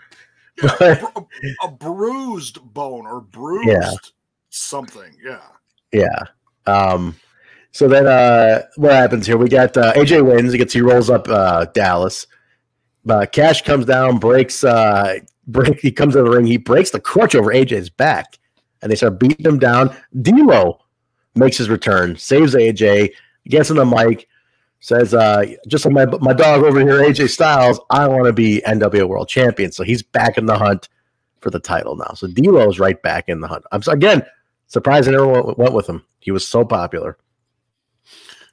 [0.63, 1.21] Yeah, a,
[1.67, 3.91] a, bruised bone or bruised yeah.
[4.49, 5.17] something.
[5.21, 5.41] Yeah.
[5.91, 6.23] Yeah.
[6.65, 7.17] Um,
[7.71, 9.37] so then uh, what happens here?
[9.37, 10.53] We got uh, AJ wins.
[10.53, 12.25] He gets he rolls up uh, Dallas.
[13.07, 15.81] Uh, Kash comes down, breaks uh, break.
[15.81, 16.45] He comes in the ring.
[16.45, 18.39] He breaks the crutch over AJ's back
[18.81, 19.95] and they start beating him down.
[20.21, 20.79] D'Lo
[21.35, 23.11] makes his return, saves AJ,
[23.47, 24.27] gets on the mic,
[24.79, 28.61] says, uh, just like my, my dog over here, AJ Styles, I want to be
[28.65, 29.71] NWA World Champion.
[29.71, 30.89] So he's back in the hunt
[31.41, 32.13] for the title now.
[32.15, 33.65] So D'Lo is right back in the hunt.
[33.71, 34.23] I'm again
[34.67, 36.03] surprised everyone went with him.
[36.19, 37.17] He was so popular.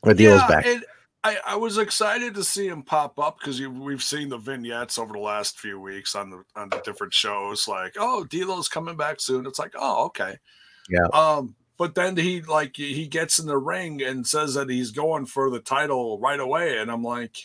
[0.02, 0.66] But D'Lo's yeah, back.
[0.66, 0.84] It,
[1.24, 5.12] I, I was excited to see him pop up because we've seen the vignettes over
[5.12, 7.68] the last few weeks on the on the different shows.
[7.68, 9.46] Like, oh, D'Lo's coming back soon.
[9.46, 10.36] It's like, oh, okay,
[10.90, 11.06] yeah.
[11.12, 15.26] Um, but then he like he gets in the ring and says that he's going
[15.26, 17.36] for the title right away, and I'm like,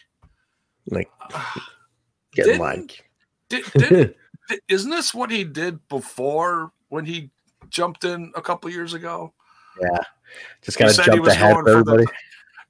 [0.90, 1.12] like,
[2.34, 3.08] get like,
[3.50, 4.16] did, did,
[4.50, 7.30] did, isn't this what he did before when he
[7.70, 9.34] jumped in a couple years ago?
[9.80, 10.00] Yeah,
[10.64, 12.06] just kind of jumped ahead everybody.
[12.06, 12.12] The,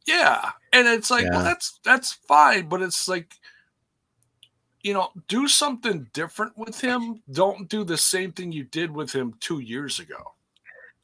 [0.08, 1.32] yeah, and it's like, yeah.
[1.32, 3.34] well, that's that's fine, but it's like,
[4.82, 7.22] you know, do something different with him.
[7.32, 10.34] Don't do the same thing you did with him two years ago.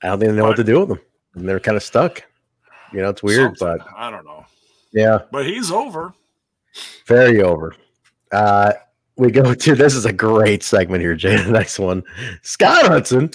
[0.02, 1.00] I don't even know but, what to do with them.
[1.36, 2.24] And they're kind of stuck.
[2.94, 4.46] You know, it's weird, but I don't know.
[4.94, 6.14] Yeah, but he's over.
[7.06, 7.76] Very over.
[8.32, 8.74] Uh,
[9.18, 11.36] we go to this is a great segment here, Jay.
[11.44, 12.04] The next one,
[12.42, 13.32] Scott Hudson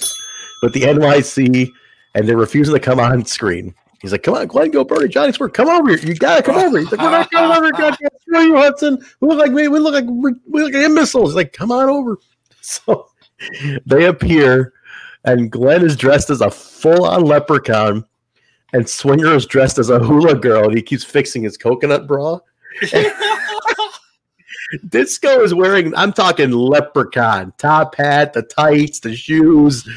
[0.63, 1.69] with the NYC,
[2.15, 3.75] and they're refusing to come on screen.
[4.01, 5.99] He's like, come on, Glenn, go Bernie, Johnny Swerve, come over here.
[5.99, 6.79] You gotta come over.
[6.79, 7.71] He's like, we're not coming over.
[7.71, 8.97] God, screw you, Hudson.
[9.19, 10.31] We look like we, we look like we
[10.61, 11.31] look like imbeciles.
[11.31, 12.17] He's like, come on over.
[12.61, 13.07] So
[13.85, 14.73] they appear,
[15.23, 18.05] and Glenn is dressed as a full-on leprechaun,
[18.73, 22.37] and Swinger is dressed as a hula girl, and he keeps fixing his coconut bra.
[24.89, 29.87] Disco is wearing, I'm talking leprechaun, top hat, the tights, the shoes,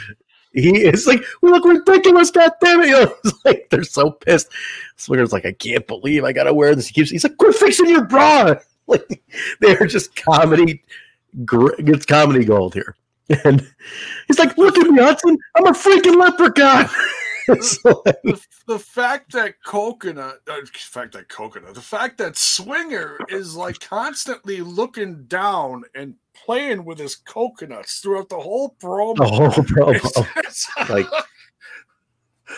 [0.52, 2.88] he is like, we look ridiculous, god damn it.
[2.88, 4.50] You know, like they're so pissed.
[4.96, 6.88] Swinger's like, I can't believe I gotta wear this.
[6.88, 8.54] He keeps he's like, quit fixing your bra.
[8.88, 9.22] Like
[9.60, 10.82] they're just comedy
[11.34, 12.96] it's comedy gold here.
[13.44, 13.66] And
[14.26, 15.38] he's like, look at me, Hudson.
[15.56, 16.86] I'm a freaking leprechaun.
[17.46, 23.56] the, the, fact that coconut, uh, the fact that coconut, the fact that Swinger is
[23.56, 29.16] like constantly looking down and playing with his coconuts throughout the whole promo.
[29.16, 31.06] The whole promo, like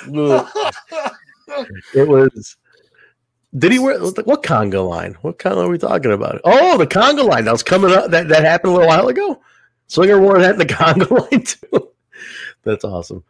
[1.95, 2.57] it was.
[3.57, 5.17] Did he wear what conga line?
[5.23, 6.41] What conga are we talking about?
[6.45, 8.11] Oh, the conga line that was coming up.
[8.11, 9.41] That that happened a little while ago.
[9.87, 11.91] Swinger wore that in the conga line too.
[12.65, 13.23] That's awesome.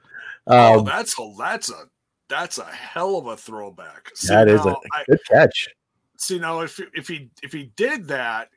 [0.47, 1.84] Oh, um, oh, that's a that's a
[2.28, 4.11] that's a hell of a throwback.
[4.14, 5.68] See, that is now, a good catch.
[6.16, 8.49] See now, if if he if he did that,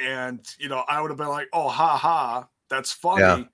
[0.00, 3.44] and you know, I would have been like, "Oh, ha ha, that's funny," Yeah.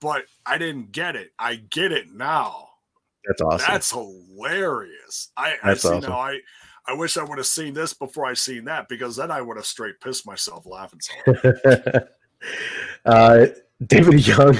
[0.00, 1.32] but I didn't get it.
[1.38, 2.68] I get it now.
[3.26, 3.66] That's awesome.
[3.68, 5.30] That's hilarious.
[5.36, 6.10] I, That's I see awesome.
[6.10, 6.18] now.
[6.18, 6.40] I
[6.88, 9.56] I wish I would have seen this before I seen that because then I would
[9.56, 11.00] have straight pissed myself laughing.
[11.00, 11.34] So
[13.04, 13.46] uh,
[13.84, 14.56] David Young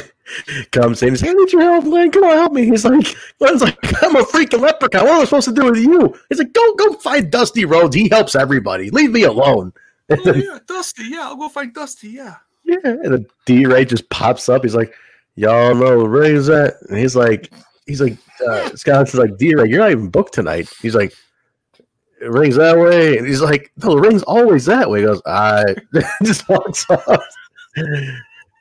[0.72, 1.10] comes in.
[1.10, 2.10] He's like, I need your help, Glenn.
[2.10, 2.64] Come on, help me.
[2.64, 3.06] He's like,
[3.38, 5.04] Glenn's like, I'm a freaking leprechaun.
[5.04, 6.18] What am I supposed to do with you?
[6.28, 7.94] He's like, go, go find Dusty Rhodes.
[7.94, 8.90] He helps everybody.
[8.90, 9.72] Leave me alone.
[10.10, 11.04] Oh then, yeah, Dusty.
[11.04, 12.08] Yeah, I'll go find Dusty.
[12.08, 12.36] Yeah.
[12.64, 14.62] yeah, and then D Ray just pops up.
[14.62, 14.94] He's like,
[15.34, 16.74] y'all know where Ray is at?
[16.88, 17.52] And he's like,
[17.86, 20.68] he's like, uh, Scott's like, D Ray, you're not even booked tonight.
[20.80, 21.12] He's like,
[22.20, 23.18] it rings that way.
[23.18, 25.00] And he's like, no, the ring's always that way.
[25.00, 25.74] He goes, I
[26.22, 27.22] just walks off.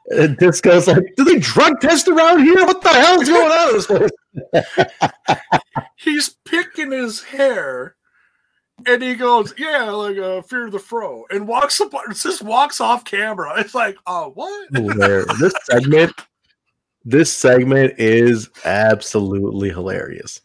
[0.10, 2.66] And Disco's like, do they drug test around here?
[2.66, 4.12] What the hell's going on in this place?
[5.96, 7.96] He's picking his hair.
[8.86, 12.82] And he goes, yeah, like uh, fear of the fro, and walks up, just walks
[12.82, 13.54] off camera.
[13.60, 14.68] It's like, oh, what?
[15.40, 16.12] This segment,
[17.04, 20.42] this segment is absolutely hilarious.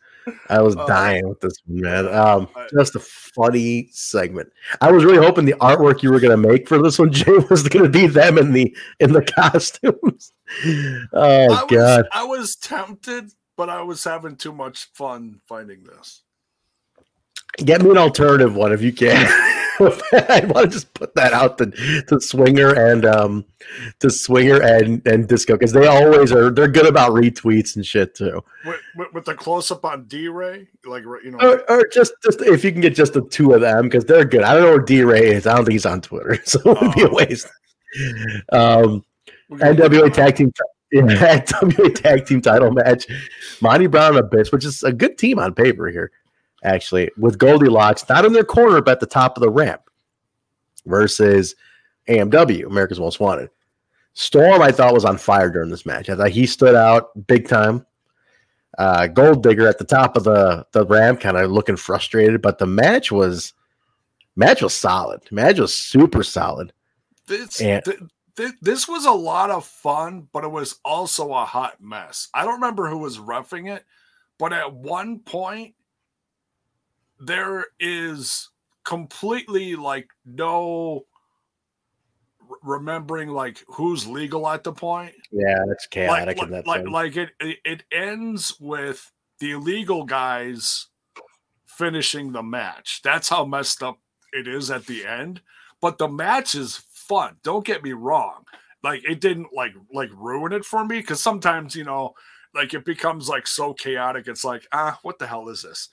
[0.49, 0.87] I was Oh.
[0.87, 2.07] dying with this one, man.
[2.14, 4.49] Um, just a funny segment.
[4.81, 7.37] I was really hoping the artwork you were going to make for this one, Jay,
[7.51, 10.33] was going to be them in the in the costumes.
[11.12, 12.05] Oh I was, God!
[12.12, 16.22] I was tempted, but I was having too much fun finding this.
[17.59, 19.27] Get me an alternative one if you can.
[19.81, 21.67] I want to just put that out to,
[22.09, 23.47] to Swinger and um
[24.01, 26.51] to Swinger and and Disco because they always are.
[26.51, 28.45] They're good about retweets and shit too.
[28.67, 32.13] With, with, with the close up on D Ray, like you know, Or, or just
[32.23, 34.43] just if you can get just the two of them because they're good.
[34.43, 35.47] I don't know where D Ray is.
[35.47, 37.15] I don't think he's on Twitter, so it would be a Oh.
[37.15, 37.47] waste.
[38.53, 39.05] Um,
[39.49, 40.53] we're gonna get NWA tag team.
[40.93, 43.07] Yeah, NWA tag team title match.
[43.63, 46.11] Monty Brown and Abyss, which is a good team on paper here,
[46.63, 49.83] actually, with Goldilocks not in their corner but at the top of the ramp
[50.87, 51.55] versus
[52.09, 53.51] AMW, America's Most Wanted.
[54.15, 56.09] Storm, I thought was on fire during this match.
[56.11, 57.87] I thought he stood out big time.
[58.79, 62.59] Uh, Gold Digger at the top of the the ramp, kind of looking frustrated, but
[62.59, 63.53] the match was
[64.37, 65.21] match was solid.
[65.31, 66.73] Match was super solid.
[67.27, 67.99] This, And- th-
[68.37, 72.29] th- this was a lot of fun, but it was also a hot mess.
[72.35, 73.85] I don't remember who was roughing it,
[74.39, 75.75] but at one point,
[77.21, 78.49] there is
[78.85, 81.05] completely like no
[82.62, 85.14] remembering like who's legal at the point.
[85.31, 90.89] Yeah, that's chaotic like, that like, like it, it, it ends with the illegal guys
[91.66, 93.01] finishing the match.
[93.03, 93.99] That's how messed up
[94.33, 95.41] it is at the end.
[95.81, 97.37] But the match is fun.
[97.43, 98.45] Don't get me wrong.
[98.83, 102.14] Like it didn't like like ruin it for me because sometimes you know
[102.55, 104.27] like it becomes like so chaotic.
[104.27, 105.89] It's like ah, what the hell is this?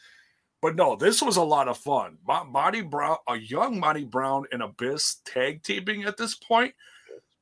[0.62, 2.18] But no, this was a lot of fun.
[2.26, 6.74] Monty Brown, a young Monty Brown and Abyss tag teaming at this point.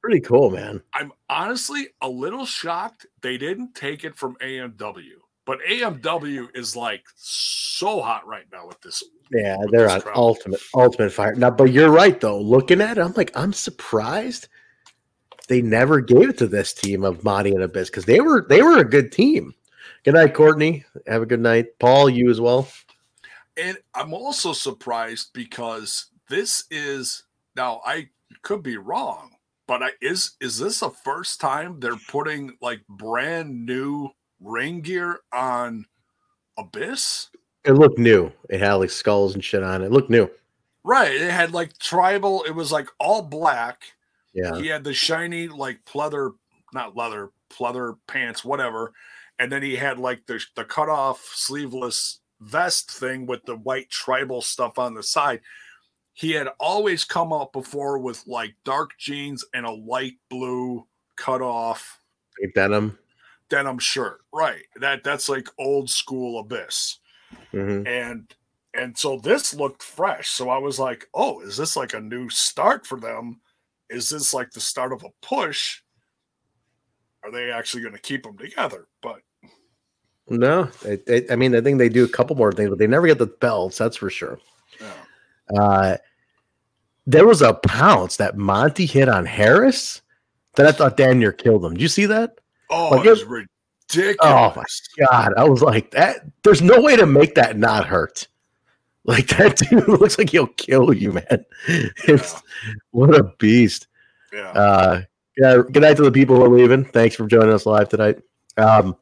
[0.02, 0.82] Pretty cool, man.
[0.94, 5.14] I'm honestly a little shocked they didn't take it from AMW.
[5.46, 9.04] But AMW is like so hot right now with this.
[9.32, 10.18] Yeah, with they're this on crowd.
[10.18, 11.36] ultimate ultimate fire.
[11.36, 12.40] Now, but you're right though.
[12.40, 14.48] Looking at it, I'm like, I'm surprised
[15.48, 18.62] they never gave it to this team of Monty and Abyss because they were they
[18.62, 19.54] were a good team.
[20.04, 20.84] Good night, Courtney.
[21.08, 22.10] Have a good night, Paul.
[22.10, 22.68] You as well.
[23.58, 27.24] And I'm also surprised because this is
[27.56, 28.10] now I
[28.42, 29.32] could be wrong,
[29.68, 34.10] but I is is this the first time they're putting like brand new
[34.42, 35.86] ring gear on
[36.58, 37.30] Abyss?
[37.64, 38.32] It looked new.
[38.50, 39.86] It had like skulls and shit on it.
[39.86, 40.30] It looked new.
[40.84, 41.16] Right.
[41.16, 43.84] It had like tribal, it was like all black.
[44.34, 46.34] Yeah, He had the shiny like pleather,
[46.74, 48.92] not leather, pleather pants, whatever.
[49.40, 53.90] And then he had like the the cut off sleeveless vest thing with the white
[53.90, 55.42] tribal stuff on the side.
[56.14, 61.42] He had always come out before with like dark jeans and a light blue cut
[61.42, 62.00] off
[62.42, 62.98] Like denim.
[63.50, 64.22] denim shirt.
[64.34, 64.64] Right.
[64.80, 67.00] That that's like old school abyss.
[67.52, 68.34] hmm And
[68.74, 70.30] and so this looked fresh.
[70.30, 73.40] So I was like, oh, is this like a new start for them?
[73.90, 75.82] Is this like the start of a push?
[77.24, 78.88] Are they actually going to keep them together?
[79.02, 79.22] But
[80.28, 80.70] No,
[81.30, 83.28] I mean, I think they do a couple more things, but they never get the
[83.28, 83.78] belts.
[83.78, 84.40] That's for sure.
[84.82, 85.60] yeah.
[85.62, 85.98] Uh,
[87.06, 90.02] there was a pounce that Monty hit on Harris
[90.56, 91.74] that I thought Dan near killed him.
[91.74, 92.40] Did you see that?
[92.72, 94.18] oh, Like it was ridiculous.
[94.22, 96.26] Oh, my God, I was like that.
[96.44, 98.28] There's no way to make that not hurt.
[99.04, 101.46] Like that dude looks like he'll kill you, man.
[102.08, 102.42] It's
[102.90, 103.86] what a beast.
[104.34, 104.50] yeah.
[104.50, 105.02] Uh,
[105.38, 106.86] yeah, good night to the people who are leaving.
[106.86, 108.18] Thanks for joining us live tonight.
[108.58, 108.96] Um,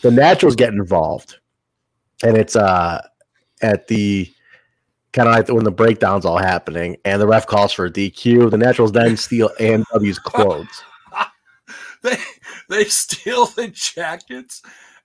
[0.00, 1.38] the Naturals get involved,
[2.24, 3.06] and it's uh
[3.60, 4.32] at the
[5.12, 8.50] kind of like when the breakdown's all happening, and the ref calls for a DQ.
[8.50, 10.82] The Naturals then steal AMW's clothes.
[12.02, 12.16] they
[12.68, 14.62] they steal the jackets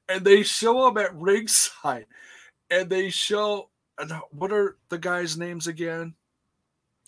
[0.09, 2.05] and they show them at ringside,
[2.69, 3.69] and they show
[3.99, 6.13] and what are the guys' names again?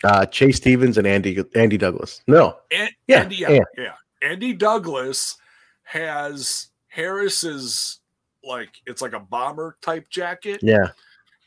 [0.03, 2.21] Uh, Chase Stevens and Andy Andy Douglas.
[2.27, 3.59] No, An- Yeah, Andy, yeah, yeah.
[3.77, 3.93] yeah.
[4.21, 5.37] Andy Douglas
[5.83, 7.99] has Harris's
[8.43, 10.89] like it's like a bomber type jacket, yeah,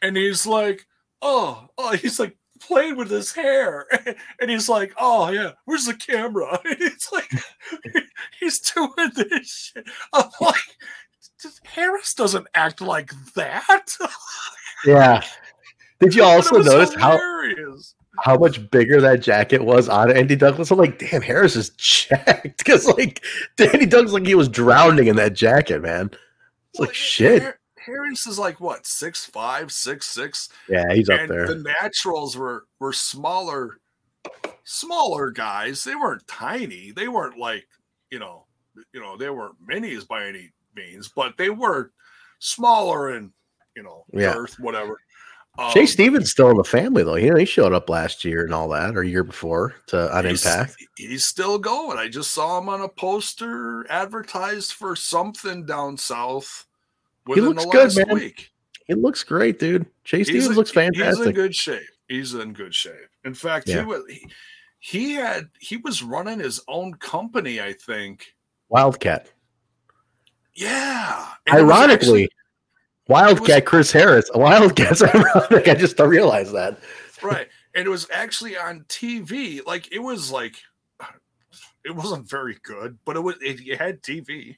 [0.00, 0.86] and he's like,
[1.20, 3.86] oh, oh, he's like playing with his hair,
[4.40, 6.60] and he's like, oh yeah, where's the camera?
[6.64, 7.30] And it's like
[8.40, 9.86] he's doing this shit.
[10.12, 10.76] I'm like,
[11.64, 13.96] Harris doesn't act like that.
[14.84, 15.22] yeah.
[16.00, 17.94] Did you also notice how hilarious.
[17.98, 18.01] how
[18.38, 20.70] much bigger that jacket was on Andy Douglas?
[20.70, 23.24] I'm like, damn, Harris is jacked because like
[23.58, 26.10] Andy Douglas like he was drowning in that jacket, man.
[26.70, 27.42] It's like Well, shit.
[27.42, 31.46] Har- Harris is like what six five, six six, Yeah, he's up there.
[31.48, 33.78] the Naturals were were smaller,
[34.64, 35.82] smaller guys.
[35.84, 36.92] They weren't tiny.
[36.92, 37.66] They weren't like
[38.10, 38.44] you know,
[38.92, 41.92] you know, they weren't minis by any means, but they were
[42.38, 43.32] smaller and
[43.74, 44.34] you know, Yeah.
[44.34, 45.00] girth, whatever.
[45.58, 47.16] Um, Chase Stevens still in the family though.
[47.16, 50.44] Know, he showed up last year and all that, or year before to on he's,
[50.46, 50.76] Impact.
[50.96, 51.98] He's still going.
[51.98, 56.66] I just saw him on a poster advertised for something down south.
[57.26, 58.14] He looks good, man.
[58.14, 58.50] week.
[58.86, 59.86] He looks great, dude.
[60.04, 61.18] Chase Stevens in- looks fantastic.
[61.18, 61.82] He's in good shape.
[62.08, 62.94] He's in good shape.
[63.24, 64.26] In fact, he was he,
[64.80, 68.34] he had he was running his own company, I think.
[68.70, 69.30] Wildcat.
[70.54, 71.28] Yeah.
[71.46, 72.30] And Ironically, actually-
[73.08, 74.30] Wildcat Chris Harris.
[74.34, 75.68] Wildcat's ironic.
[75.68, 76.78] I just realized that.
[77.22, 77.48] right.
[77.74, 79.64] And it was actually on TV.
[79.66, 80.54] Like it was like
[81.84, 84.56] it wasn't very good, but it was it, had TV.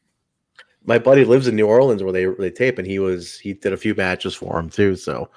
[0.87, 3.73] My buddy lives in New Orleans where they they tape, and he was he did
[3.73, 4.97] a few matches for him too.
[4.97, 5.31] So,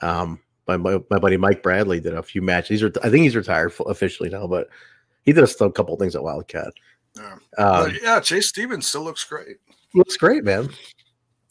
[0.00, 2.68] um, my my, my buddy Mike Bradley did a few matches.
[2.68, 4.68] He's ret- I think he's retired officially now, but
[5.24, 6.72] he did a still couple things at Wildcat.
[7.16, 7.36] Yeah.
[7.58, 9.58] Um, yeah, Chase Stevens still looks great.
[9.94, 10.70] looks great, man.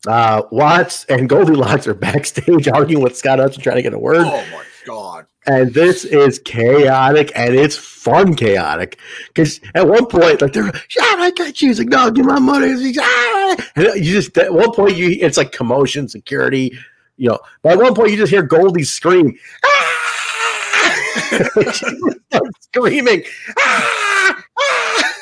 [0.05, 4.17] Uh, Watts and Goldilocks are backstage arguing with Scott Hudson trying to get a word.
[4.19, 5.25] Oh my god.
[5.47, 11.19] and this is chaotic and it's fun chaotic because at one point like they're shot
[11.19, 14.53] I got you he's like no give my money He's, "Ah!" and you just at
[14.53, 16.77] one point you it's like commotion security
[17.17, 19.93] you know but at one point you just hear Goldie scream "Ah!"
[22.61, 23.23] Screaming
[23.59, 24.43] "Ah!
[24.59, 25.13] Ah!"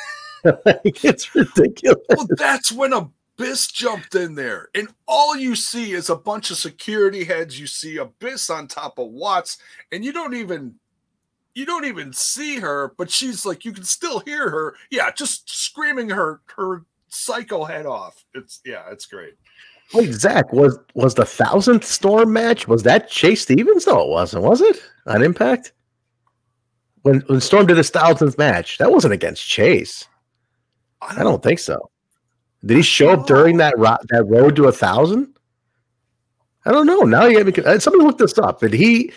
[0.64, 2.92] like it's ridiculous Well, that's when
[3.38, 7.60] Abyss jumped in there, and all you see is a bunch of security heads.
[7.60, 9.58] You see Abyss on top of Watts,
[9.92, 10.74] and you don't even
[11.54, 14.74] you don't even see her, but she's like you can still hear her.
[14.90, 18.24] Yeah, just screaming her her psycho head off.
[18.34, 19.34] It's yeah, it's great.
[19.92, 22.66] Wait, Zach, was was the thousandth storm match?
[22.66, 23.86] Was that Chase Stevens?
[23.86, 24.44] No, it wasn't.
[24.44, 25.72] Was it on Impact?
[27.02, 30.08] When when Storm did his thousandth match, that wasn't against Chase.
[31.02, 31.90] I don't think so.
[32.66, 35.34] Did he show up during that ro- that road to a thousand?
[36.64, 37.02] I don't know.
[37.02, 37.64] Now you got me.
[37.64, 38.60] uh, Somebody look this up.
[38.60, 39.12] Did he?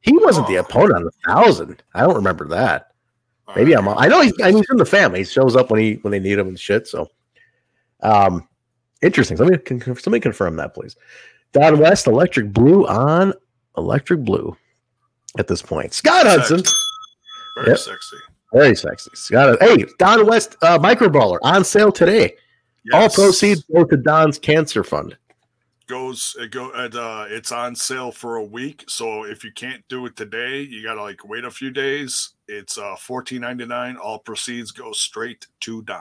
[0.00, 0.60] He wasn't the Oh.
[0.60, 1.82] opponent on the thousand.
[1.94, 2.88] I don't remember that.
[3.56, 3.88] Maybe I'm.
[3.88, 4.32] I know he's.
[4.42, 5.20] I mean, he's in the family.
[5.20, 6.86] He shows up when he when they need him and shit.
[6.86, 7.08] So,
[8.02, 8.46] um,
[9.02, 9.36] interesting.
[9.36, 10.96] Somebody can somebody confirm that, please.
[11.52, 13.32] Don West, Electric Blue on
[13.76, 14.56] Electric Blue.
[15.38, 16.62] At this point, Scott Hudson,
[17.56, 17.78] very Yep.
[17.78, 18.16] sexy.
[18.52, 19.10] very sexy.
[19.14, 22.34] Scott, hey, Don West, uh, microballer on sale today.
[22.92, 25.16] All proceeds go to Don's cancer fund.
[25.86, 29.82] goes it go at uh it's on sale for a week so if you can't
[29.88, 34.70] do it today you gotta like wait a few days it's uh 14.99 all proceeds
[34.70, 36.00] go straight to don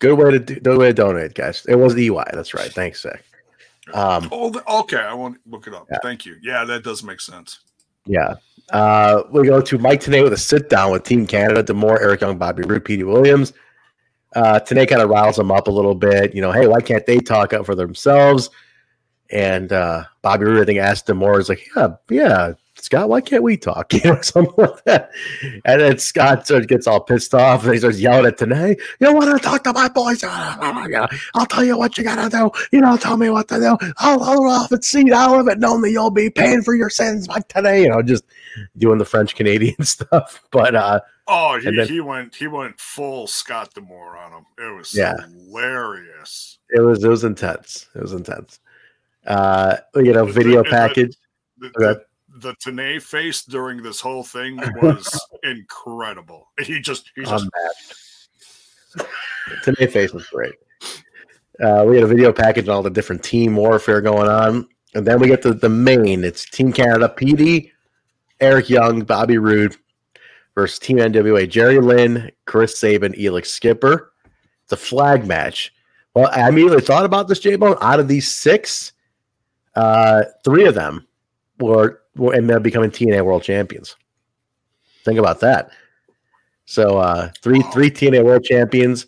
[0.00, 1.64] Good way to do, good way to donate, guys.
[1.68, 2.10] It was EY.
[2.32, 2.72] That's right.
[2.72, 3.22] Thanks, Zach.
[3.94, 5.98] Um, oh the, okay i won't look it up Yeah.
[6.02, 7.60] thank you yeah that does make sense
[8.06, 8.34] Yeah.
[8.72, 12.20] Uh, we go to Mike Tenay with a sit down with Team Canada, D'Amore, Eric
[12.22, 13.52] Young, Bobby Roode, Petey Williams.
[14.34, 16.34] Uh, kind of riles them up a little bit.
[16.34, 18.50] You know, hey, why can't they talk up for themselves?
[19.30, 22.52] And uh, Bobby Roode, I think, asked D'Amore, is like, yeah, yeah,
[22.82, 23.92] Scott, why can't we talk?
[24.02, 25.10] You know, something like that.
[25.64, 28.80] And then Scott sort of gets all pissed off and he starts yelling at Tenay,
[28.98, 30.24] you want to talk to my boys?
[31.34, 32.50] I'll tell you what you got to do.
[32.72, 33.78] You don't tell me what to do.
[33.98, 35.12] I'll hold off and.
[35.12, 37.82] I'll live it knowing that you'll be paying for your sins like today.
[37.82, 38.24] You know, just
[38.76, 40.42] doing the French Canadian stuff.
[40.50, 44.76] But uh, oh he, then- he went he went full scott D'Amore on him it
[44.76, 45.14] was Yeah.
[45.20, 47.86] hilarious it was it was intense.
[47.94, 48.60] It was intense.
[49.26, 51.16] Uh, you know, The- video the- package.
[51.58, 52.00] the, Okay.
[52.38, 57.46] the, the Tenay face during this whole thing was incredible he just he just.
[59.64, 60.54] Tenay face was great.
[61.62, 64.66] Uh, we had a video package and all the different team warfare going on.
[64.94, 66.24] And then we get to the main.
[66.24, 67.71] It's Team Canada, Petey,
[68.42, 69.76] Eric Young, Bobby Roode
[70.54, 74.12] versus Team NWA, Jerry Lynn, Chris Sabin, Elix Skipper.
[74.64, 75.72] It's a flag match.
[76.14, 77.76] Well, I immediately thought about this, J Bone.
[77.80, 78.92] Out of these six,
[79.76, 81.06] uh, three of them
[81.58, 83.96] were, were ended up becoming TNA World Champions.
[85.04, 85.70] Think about that.
[86.64, 89.06] So uh, three three TNA World Champions,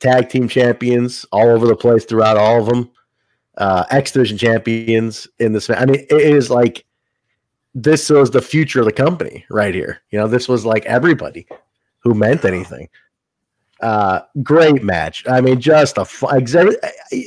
[0.00, 2.90] tag team champions all over the place throughout all of them.
[3.56, 5.68] Uh, X Division champions in this.
[5.70, 6.84] I mean, it is like
[7.74, 10.00] this was the future of the company right here.
[10.10, 11.46] You know, this was like everybody
[11.98, 12.88] who meant anything.
[13.80, 15.24] Uh, great match.
[15.28, 16.46] I mean, just a fun,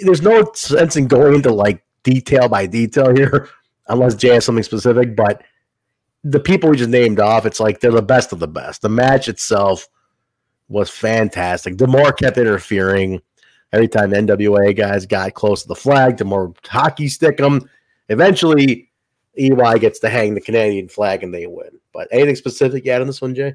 [0.04, 3.50] there's no sense in going into like detail by detail here,
[3.88, 5.16] unless Jay has something specific.
[5.16, 5.43] But
[6.24, 8.82] the people we just named off, it's like they're the best of the best.
[8.82, 9.88] The match itself
[10.70, 11.78] was fantastic.
[11.78, 13.22] D'Amore kept interfering.
[13.74, 17.70] Every time the NWA guys got close to the flag, D'Amore hockey stick them.
[18.08, 18.87] Eventually,
[19.38, 21.80] EY gets to hang the Canadian flag and they win.
[21.94, 23.54] But anything specific yet on this one, Jay?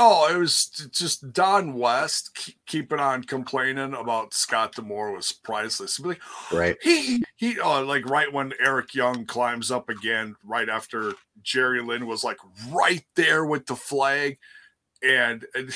[0.00, 5.98] Oh, it was just Don West keeping on complaining about Scott D'Amore was priceless.
[5.98, 6.20] Like,
[6.52, 6.76] right.
[6.82, 12.06] He he uh, like right when Eric Young climbs up again, right after Jerry Lynn
[12.06, 12.38] was like
[12.70, 14.38] right there with the flag,
[15.02, 15.74] and, and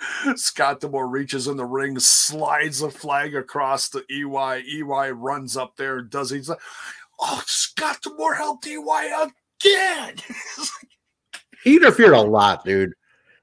[0.38, 4.62] Scott D'Amore reaches in the ring, slides the flag across the EY.
[4.78, 6.60] EY runs up there, does he's like,
[7.20, 9.30] oh, Scott D'Amore helped DY
[9.64, 10.16] again.
[11.64, 12.92] he interfered a lot, dude.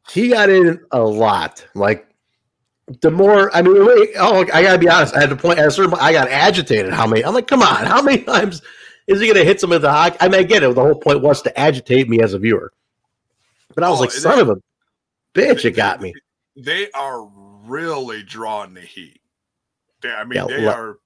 [0.09, 1.65] He got in a lot.
[1.75, 2.09] Like
[3.01, 3.75] the more, I mean,
[4.17, 5.15] oh, I gotta be honest.
[5.15, 5.93] I had to point at certain.
[5.99, 6.91] I got agitated.
[6.91, 7.23] How many?
[7.23, 7.67] I'm like, come on.
[7.85, 8.61] How many times
[9.07, 10.17] is he gonna hit some of the hockey?
[10.19, 10.73] I mean, I get it.
[10.73, 12.71] The whole point was to agitate me as a viewer.
[13.75, 14.61] But I was oh, like, son they, of a
[15.33, 16.13] bitch, it got me.
[16.55, 17.27] They are
[17.63, 19.21] really drawing the heat.
[20.01, 20.97] They, I mean, yeah, they are.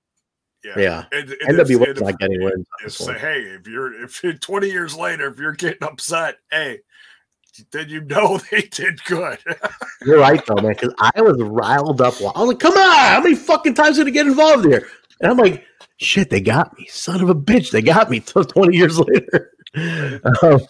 [0.64, 1.06] Yeah, yeah.
[1.12, 2.68] And NWA's not getting wins.
[2.88, 6.80] Say, hey, if you're if 20 years later, if you're getting upset, hey,
[7.72, 9.38] then you know they did good.
[10.06, 10.74] You're right though, man.
[10.74, 12.16] Because I was riled up.
[12.20, 14.88] I was like, "Come on, how many fucking times did I get involved here?"
[15.22, 15.66] And I'm like,
[15.98, 19.52] "Shit, they got me, son of a bitch, they got me." Twenty years later,
[20.42, 20.62] um,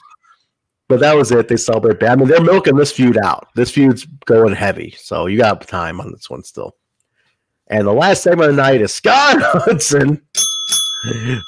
[0.87, 1.47] but that was it.
[1.47, 2.03] They celebrate.
[2.03, 3.47] I mean, they're milking this feud out.
[3.55, 6.75] This feud's going heavy, so you got time on this one still.
[7.73, 10.21] And the last segment of the night is Scott Hudson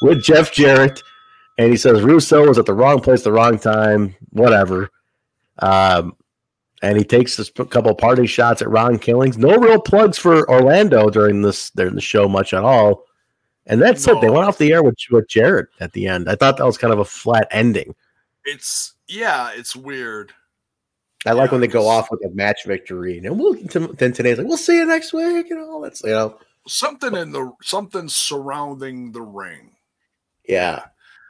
[0.01, 1.03] with Jeff Jarrett.
[1.59, 4.89] And he says Russo was at the wrong place, the wrong time, whatever.
[5.59, 6.15] Um,
[6.81, 9.37] and he takes a couple party shots at Ron Killings.
[9.37, 13.03] No real plugs for Orlando during this during the show much at all.
[13.67, 14.17] And that's no.
[14.17, 14.21] it.
[14.21, 16.27] They went off the air with, with Jarrett at the end.
[16.27, 17.93] I thought that was kind of a flat ending.
[18.45, 20.33] It's yeah, it's weird.
[21.25, 23.17] I like when they go off with a match victory.
[23.17, 25.81] And we'll then today's like, we'll see you next week, you know.
[25.81, 26.37] That's you know
[26.67, 29.71] something in the something surrounding the ring.
[30.47, 30.85] Yeah.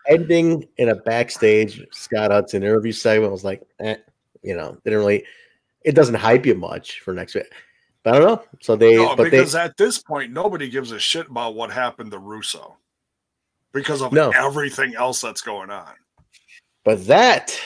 [0.07, 3.95] Ending in a backstage Scott Hudson interview segment was like, eh
[4.43, 5.23] you know, didn't really.
[5.83, 7.45] It doesn't hype you much for next week.
[8.03, 8.43] But I don't know.
[8.61, 11.71] So they, no, but because they, at this point, nobody gives a shit about what
[11.71, 12.77] happened to Russo
[13.71, 14.29] because of no.
[14.29, 15.93] everything else that's going on.
[16.83, 17.59] But that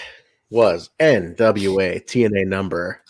[0.49, 3.01] was NWA TNA number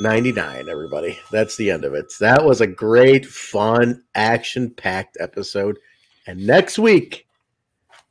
[0.00, 1.18] 99, everybody.
[1.30, 2.12] That's the end of it.
[2.20, 5.78] That was a great, fun, action packed episode.
[6.26, 7.26] And next week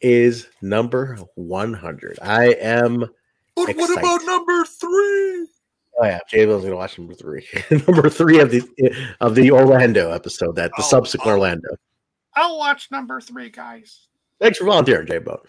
[0.02, 2.20] is number 100.
[2.22, 3.06] I am
[3.66, 5.48] but what about number three?
[6.02, 7.46] Oh yeah, Jay Bill's gonna watch number three.
[7.72, 8.62] number three of the
[9.20, 11.32] of the Orlando episode, that the oh, subsequent.
[11.32, 11.70] Orlando.
[12.36, 14.08] I'll watch number three, guys.
[14.40, 15.42] Thanks for volunteering, Bo.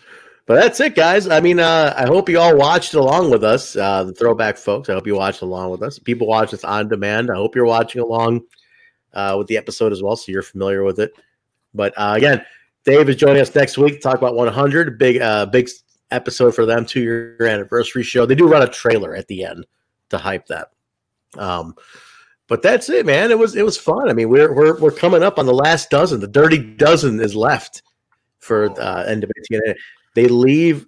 [0.47, 1.29] But that's it, guys.
[1.29, 4.89] I mean, uh, I hope you all watched along with us, uh, the throwback folks.
[4.89, 5.99] I hope you watched along with us.
[5.99, 7.31] People watch this on demand.
[7.31, 8.43] I hope you're watching along
[9.13, 11.13] uh, with the episode as well, so you're familiar with it.
[11.73, 12.45] But uh, again,
[12.85, 14.99] Dave is joining us next week to talk about 100.
[14.99, 15.69] Big, uh, big
[16.11, 18.27] episode for them, two year anniversary show.
[18.27, 19.67] They do run a trailer at the end
[20.09, 20.71] to hype that.
[21.37, 21.75] Um,
[22.49, 23.31] but that's it, man.
[23.31, 24.11] It was it was fun.
[24.11, 26.19] I mean, we're we're we're coming up on the last dozen.
[26.19, 27.83] The dirty dozen is left
[28.41, 29.75] for uh, NWA.
[30.15, 30.87] They leave.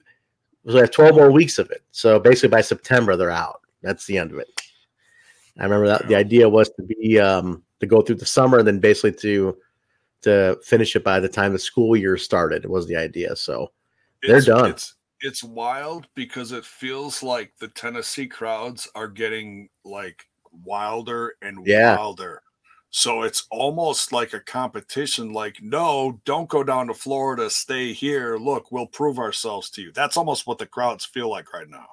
[0.64, 1.82] We have twelve more weeks of it.
[1.90, 3.60] So basically, by September, they're out.
[3.82, 4.48] That's the end of it.
[5.58, 8.66] I remember that the idea was to be um, to go through the summer and
[8.66, 9.56] then basically to
[10.22, 13.34] to finish it by the time the school year started was the idea.
[13.36, 13.72] So
[14.22, 14.70] they're it's, done.
[14.70, 20.26] It's, it's wild because it feels like the Tennessee crowds are getting like
[20.64, 21.96] wilder and yeah.
[21.96, 22.42] wilder.
[22.94, 28.36] So it's almost like a competition like no, don't go down to Florida, stay here.
[28.36, 29.92] Look, we'll prove ourselves to you.
[29.92, 31.86] That's almost what the crowds feel like right now.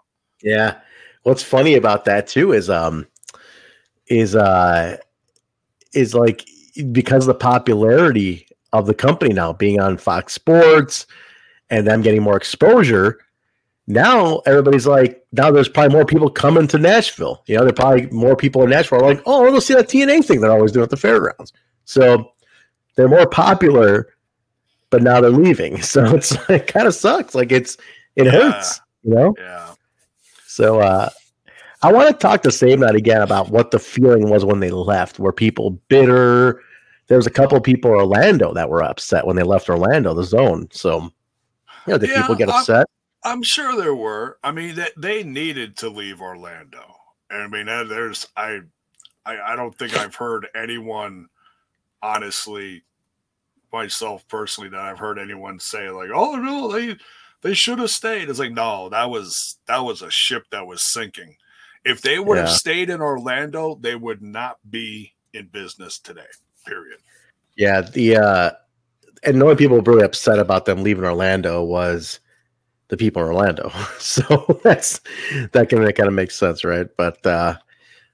[0.43, 0.79] Yeah.
[1.23, 3.07] What's funny about that too is um
[4.07, 4.97] is uh
[5.93, 6.45] is like
[6.91, 11.07] because the popularity of the company now being on Fox Sports
[11.69, 13.19] and them getting more exposure.
[13.89, 17.41] Now everybody's like, now there's probably more people coming to Nashville.
[17.47, 20.23] You know, there probably more people in Nashville are like, oh, we'll see that TNA
[20.25, 21.53] thing they're always doing at the fairgrounds.
[21.85, 22.33] So
[22.95, 24.13] they're more popular,
[24.91, 25.81] but now they're leaving.
[25.81, 27.33] So it's it kind of sucks.
[27.33, 27.77] Like it's
[28.15, 29.33] it hurts, you know?
[29.39, 29.73] Yeah.
[30.45, 31.09] So uh
[31.81, 34.69] I want to talk to Save Night again about what the feeling was when they
[34.69, 35.17] left.
[35.17, 36.61] Were people bitter?
[37.07, 40.13] There was a couple of people in Orlando that were upset when they left Orlando,
[40.13, 40.67] the zone.
[40.71, 41.11] So, you
[41.87, 42.85] know, did Yeah, people get upset?
[43.23, 44.37] I'm sure there were.
[44.43, 46.95] I mean, they, they needed to leave Orlando.
[47.29, 48.59] And I mean, uh, there's I,
[49.25, 51.27] I I don't think I've heard anyone,
[52.01, 52.83] honestly,
[53.71, 56.97] myself personally, that I've heard anyone say like, "Oh no, they
[57.41, 60.81] they should have stayed." It's like, no, that was that was a ship that was
[60.81, 61.35] sinking.
[61.85, 66.21] If they would have stayed in Orlando, they would not be in business today.
[66.65, 66.99] Period.
[67.55, 68.51] Yeah, the uh
[69.23, 72.19] and the only people really upset about them leaving Orlando was
[72.89, 73.71] the people in Orlando.
[73.99, 75.01] So that's
[75.51, 76.87] that can kind of make sense, right?
[76.97, 77.57] But uh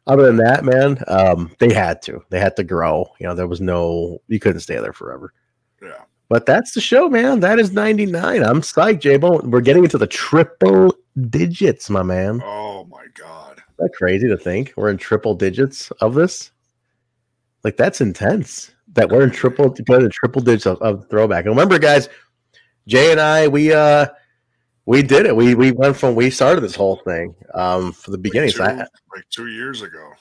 [0.08, 2.24] other than that, man, um, they had to.
[2.30, 3.08] They had to grow.
[3.20, 5.34] You know, there was no you couldn't stay there forever.
[5.82, 6.04] Yeah.
[6.30, 7.40] But that's the show, man.
[7.40, 8.44] That is 99.
[8.44, 9.50] I'm psyched, J Bone.
[9.50, 10.96] We're getting into the triple
[11.30, 12.42] digits, my man.
[12.44, 13.54] Oh my god.
[13.54, 16.52] Isn't that crazy to think we're in triple digits of this?
[17.64, 18.74] Like that's intense.
[18.94, 21.46] That we're in triple go to triple digits of, of throwback.
[21.46, 22.10] And remember, guys,
[22.88, 24.08] Jay and I, we uh
[24.86, 25.36] we did it.
[25.36, 28.50] We we went from we started this whole thing um from the beginning.
[28.52, 30.12] Two, So I, like two years ago.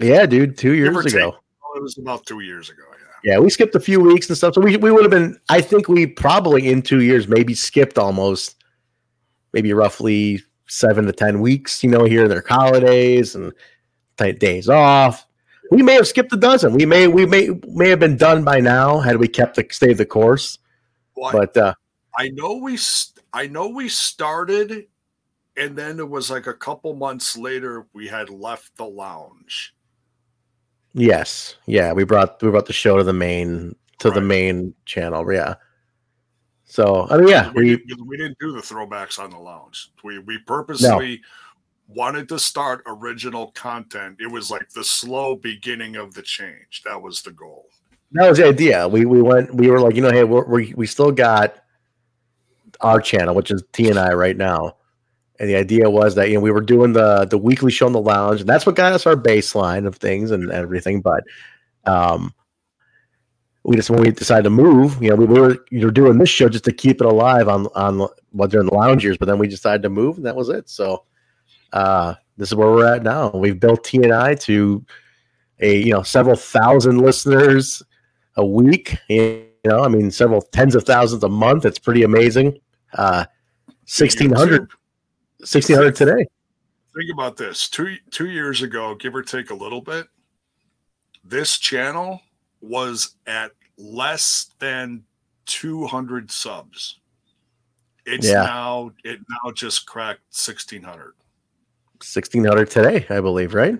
[0.00, 1.30] yeah, dude, two years ago.
[1.30, 1.34] take.
[1.64, 2.82] Oh, it was about two years ago.
[3.24, 3.34] Yeah.
[3.34, 4.54] Yeah, we skipped a few weeks and stuff.
[4.54, 7.96] So we, we would have been, I think we probably in two years maybe skipped
[7.96, 8.56] almost
[9.52, 13.52] maybe roughly seven to 10 weeks, you know, here their holidays and
[14.16, 15.24] tight days off.
[15.70, 16.74] We may have skipped a dozen.
[16.74, 19.98] We may, we may, may have been done by now had we kept the stayed
[19.98, 20.58] the course.
[21.16, 21.74] Well, But uh,
[22.18, 24.86] I know we st- I know we started
[25.56, 29.74] and then it was like a couple months later we had left the lounge.
[30.94, 35.30] yes, yeah, we brought, we brought the show to the main, to the main channel.
[35.32, 35.54] Yeah.
[36.64, 39.90] So, I mean, yeah, we, we, didn't, we didn't do the throwbacks on the lounge.
[40.02, 41.20] We we purposely
[41.86, 44.16] wanted to start original content.
[44.20, 46.82] It was like the slow beginning of the change.
[46.86, 47.66] That was the goal.
[48.12, 48.88] that was the idea.
[48.88, 49.54] We we went.
[49.54, 51.61] We were like, you know, hey, we we still got
[52.82, 54.76] our channel, which is T and I right now,
[55.38, 57.92] and the idea was that you know we were doing the the weekly show in
[57.92, 61.00] the lounge, and that's what got us our baseline of things and everything.
[61.00, 61.24] But
[61.84, 62.34] um,
[63.64, 66.28] we just when we decided to move, you know, we were you know doing this
[66.28, 69.38] show just to keep it alive on on what during the lounge years, but then
[69.38, 70.68] we decided to move, and that was it.
[70.68, 71.04] So
[71.72, 73.30] uh, this is where we're at now.
[73.30, 74.84] We've built T and I to
[75.60, 77.82] a you know several thousand listeners
[78.36, 78.96] a week.
[79.08, 81.64] You know, I mean, several tens of thousands a month.
[81.64, 82.58] It's pretty amazing.
[82.94, 83.24] Uh,
[83.86, 84.70] 1600,
[85.38, 86.26] 1600 today.
[86.94, 87.68] Think about this.
[87.68, 90.06] Two two years ago, give or take a little bit,
[91.24, 92.20] this channel
[92.60, 95.02] was at less than
[95.46, 97.00] 200 subs.
[98.04, 98.42] It's Yeah.
[98.42, 101.14] now it now just cracked 1600.
[102.00, 103.78] 1600 today, I believe, right?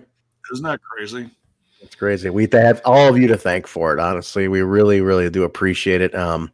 [0.53, 1.29] Isn't that crazy?
[1.81, 2.29] It's crazy.
[2.29, 3.99] We have all of you to thank for it.
[3.99, 6.15] Honestly, we really, really do appreciate it.
[6.15, 6.51] Um,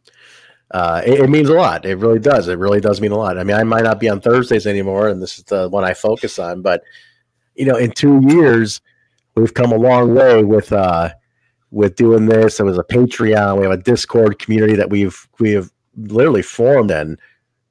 [0.70, 1.84] uh, it, it means a lot.
[1.84, 2.48] It really does.
[2.48, 3.38] It really does mean a lot.
[3.38, 5.94] I mean, I might not be on Thursdays anymore, and this is the one I
[5.94, 6.62] focus on.
[6.62, 6.82] But
[7.54, 8.80] you know, in two years,
[9.34, 11.10] we've come a long way with uh,
[11.70, 12.56] with doing this.
[12.56, 13.58] There was a Patreon.
[13.58, 17.18] We have a Discord community that we've we have literally formed and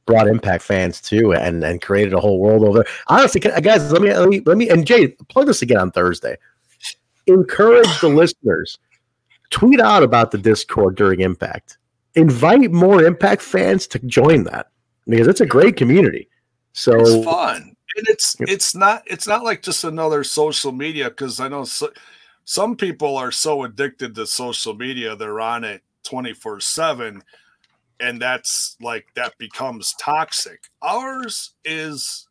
[0.06, 2.84] brought Impact fans to, and and created a whole world over.
[3.08, 6.36] Honestly, guys, let me let me let me and Jay plug this again on Thursday
[7.34, 8.80] encourage the listeners
[9.50, 11.78] tweet out about the discord during impact
[12.16, 14.70] invite more impact fans to join that
[15.08, 16.30] because it's a great community.
[16.74, 17.76] So it's fun.
[17.96, 21.90] And it's it's not it's not like just another social media because i know so,
[22.46, 27.24] some people are so addicted to social media they're on it 24 7
[28.00, 30.62] and that's like that becomes toxic.
[30.82, 32.28] Ours is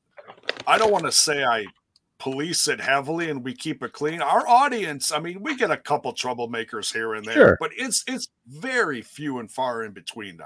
[0.66, 1.66] i don't want to say i
[2.18, 5.76] police it heavily and we keep it clean our audience i mean we get a
[5.76, 7.56] couple troublemakers here and there Sure.
[7.60, 10.44] but it's it's very few and far in between now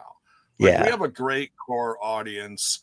[0.59, 2.81] like, yeah we have a great core audience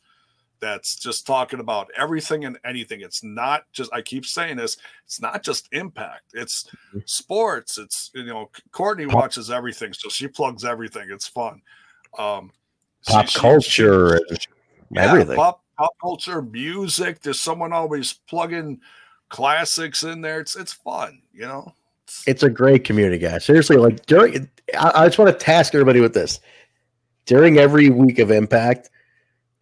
[0.61, 2.99] that's just talking about everything and anything.
[2.99, 4.75] It's not just I keep saying this,
[5.05, 7.07] it's not just impact, it's Mhm.
[7.09, 7.77] sports.
[7.77, 11.07] It's you know, Courtney watches everything, so she plugs everything.
[11.11, 11.61] It's fun.
[12.17, 12.51] Um
[13.07, 14.47] pop she- culture she- and
[14.91, 17.21] yeah, everything Pop pop culture, music.
[17.21, 18.81] There's someone always plugging
[19.29, 20.41] classics in there.
[20.41, 21.73] It's it's fun, you know.
[22.27, 26.01] it's a great community guys seriously like during I, I just want to task everybody
[26.01, 26.39] with this.
[27.25, 28.89] During every week of Impact,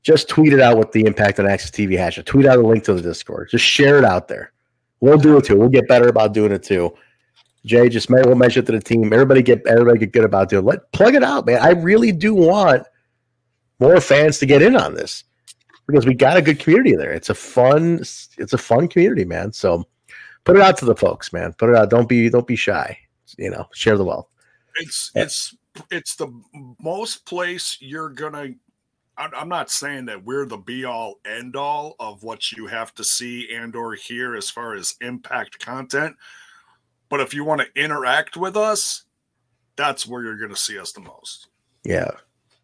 [0.01, 2.25] just tweet it out with the Impact on Access TV hashtag.
[2.25, 3.49] Tweet out a link to the Discord.
[3.51, 4.53] Just share it out there.
[5.01, 5.57] We'll do it too.
[5.57, 6.95] We'll get better about doing it too.
[7.65, 9.11] Jay, just we'll mention it to the team.
[9.11, 10.63] Everybody get everybody get good about doing.
[10.63, 10.67] It.
[10.67, 11.59] Let plug it out, man.
[11.61, 12.87] I really do want
[13.79, 15.25] more fans to get in on this
[15.87, 17.11] because we got a good community there.
[17.11, 19.53] It's a fun, it's a fun community, man.
[19.53, 19.85] So
[20.43, 21.53] put it out to the folks, man.
[21.53, 21.89] Put it out.
[21.89, 22.97] Don't be don't be shy.
[23.37, 24.27] You know, share the wealth.
[24.75, 25.55] It's it's
[25.91, 26.29] it's the
[26.79, 28.49] most place you're gonna.
[29.17, 33.03] I'm not saying that we're the be all end all of what you have to
[33.03, 36.15] see and or hear as far as impact content,
[37.09, 39.05] but if you want to interact with us,
[39.75, 41.47] that's where you're going to see us the most.
[41.83, 42.11] Yeah,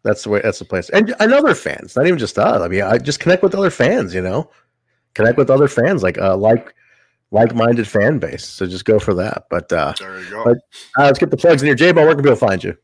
[0.04, 0.40] that's the way.
[0.42, 0.90] That's the place.
[0.90, 2.60] And, and other fans, not even just us.
[2.60, 4.14] I mean, I just connect with other fans.
[4.14, 4.50] You know,
[5.14, 6.74] connect with other fans like uh, like
[7.30, 8.46] like-minded fan base.
[8.46, 9.46] So just go for that.
[9.50, 10.44] But uh, there you go.
[10.44, 10.58] But,
[10.96, 11.74] uh, let's get the plugs in here.
[11.74, 12.76] J-Bone, where can people find you?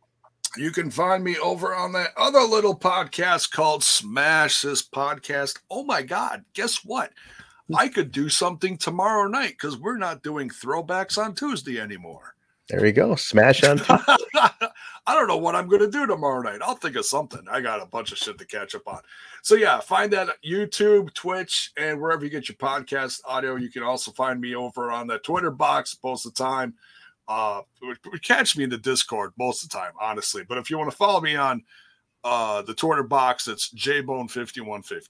[0.57, 5.61] You can find me over on that other little podcast called Smash This Podcast.
[5.71, 7.13] Oh my God, guess what?
[7.77, 12.35] I could do something tomorrow night because we're not doing throwbacks on Tuesday anymore.
[12.71, 13.17] There you go.
[13.17, 13.81] Smash on.
[13.89, 16.61] I don't know what I'm going to do tomorrow night.
[16.63, 17.41] I'll think of something.
[17.51, 19.01] I got a bunch of shit to catch up on.
[19.43, 23.57] So yeah, find that YouTube, Twitch, and wherever you get your podcast audio.
[23.57, 26.75] You can also find me over on the Twitter box most of the time.
[27.27, 27.63] Uh,
[28.23, 30.45] catch me in the Discord most of the time, honestly.
[30.49, 31.65] But if you want to follow me on
[32.23, 35.07] uh, the Twitter box, it's jbone5150.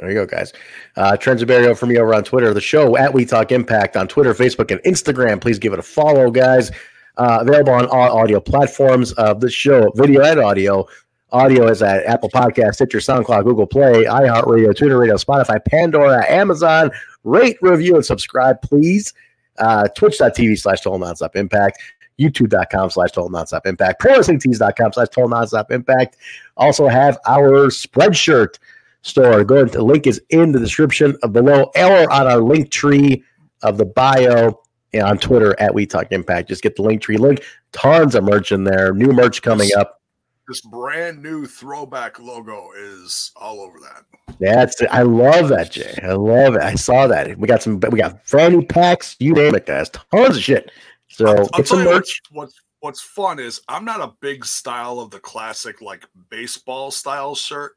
[0.00, 0.52] There you go, guys.
[0.96, 2.52] Uh, Trent Ziberio for me over on Twitter.
[2.52, 5.40] The show at We Talk Impact on Twitter, Facebook, and Instagram.
[5.40, 6.70] Please give it a follow, guys.
[7.16, 10.86] Uh, available on all audio platforms of the show, video and audio.
[11.30, 16.90] Audio is at Apple Podcast, Stitcher, SoundCloud, Google Play, iHeartRadio, TuneIn Radio, Spotify, Pandora, Amazon.
[17.22, 19.14] Rate, review, and subscribe, please.
[19.58, 21.78] Uh, Twitch.tv slash Total Nonstop Impact.
[22.20, 24.00] YouTube.com slash Total Nonstop Impact.
[24.00, 26.16] ProWrestlingTees.com slash Total Nonstop Impact.
[26.56, 28.58] Also have our Spreadshirt
[29.04, 29.44] store.
[29.44, 33.22] Go to the link is in the description of below or on our link tree
[33.62, 34.60] of the bio
[34.92, 36.48] and on Twitter at We Talk Impact.
[36.48, 37.44] Just get the link tree link.
[37.72, 38.92] Tons of merch in there.
[38.92, 40.00] New merch coming up.
[40.48, 44.04] This brand new throwback logo is all over that.
[44.40, 44.88] That's it.
[44.90, 45.98] I love that, Jay.
[46.02, 46.60] I love it.
[46.60, 47.38] I saw that.
[47.38, 47.80] We got some.
[47.80, 49.16] We got funny packs.
[49.18, 49.88] You name it, guys.
[49.88, 50.70] Tons of shit.
[51.08, 52.20] So I'll, get some merch.
[52.30, 56.90] What's, what's what's fun is I'm not a big style of the classic like baseball
[56.90, 57.76] style shirt.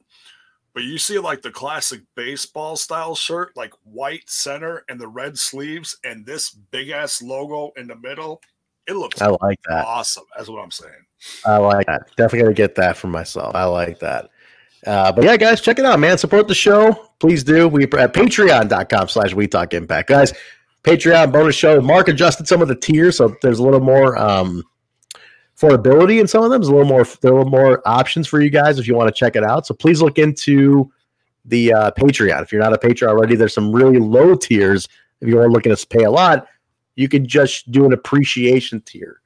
[0.77, 5.35] But you see like the classic baseball style shirt, like white center and the red
[5.35, 8.43] sleeves, and this big ass logo in the middle.
[8.85, 9.87] It looks I like that.
[9.87, 10.25] Awesome.
[10.37, 10.93] That's what I'm saying.
[11.47, 12.15] I like that.
[12.15, 13.55] Definitely gonna get that for myself.
[13.55, 14.29] I like that.
[14.85, 16.15] Uh, but yeah, guys, check it out, man.
[16.15, 17.09] Support the show.
[17.19, 17.67] Please do.
[17.67, 20.09] We at patreon.com slash we talk impact.
[20.09, 20.31] Guys,
[20.83, 21.81] Patreon bonus show.
[21.81, 24.61] Mark adjusted some of the tiers, so there's a little more um
[25.57, 26.61] affordability in some of them.
[26.61, 29.17] There's a little more there are more options for you guys if you want to
[29.17, 29.65] check it out.
[29.65, 30.91] So please look into
[31.45, 32.41] the uh, Patreon.
[32.41, 34.87] If you're not a patron already, there's some really low tiers.
[35.21, 36.47] If you are looking to pay a lot,
[36.95, 39.21] you can just do an appreciation tier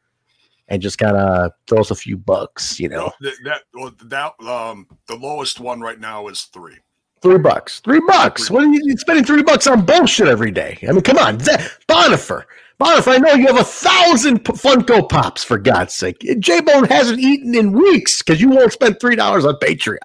[0.67, 2.79] and just kind of throw us a few bucks.
[2.79, 6.77] You know, that that um the lowest one right now is three.
[7.21, 7.79] Three bucks.
[7.81, 8.49] Three bucks.
[8.49, 10.79] What are you spending three bucks on bullshit every day?
[10.87, 12.45] I mean, come on, Bonifer.
[12.79, 16.17] Bonifer, I know you have a thousand Funko Pops for God's sake.
[16.39, 19.97] J Bone hasn't eaten in weeks because you won't spend three dollars on Patreon.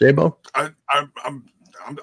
[0.00, 1.44] J Bone, I, I'm I'm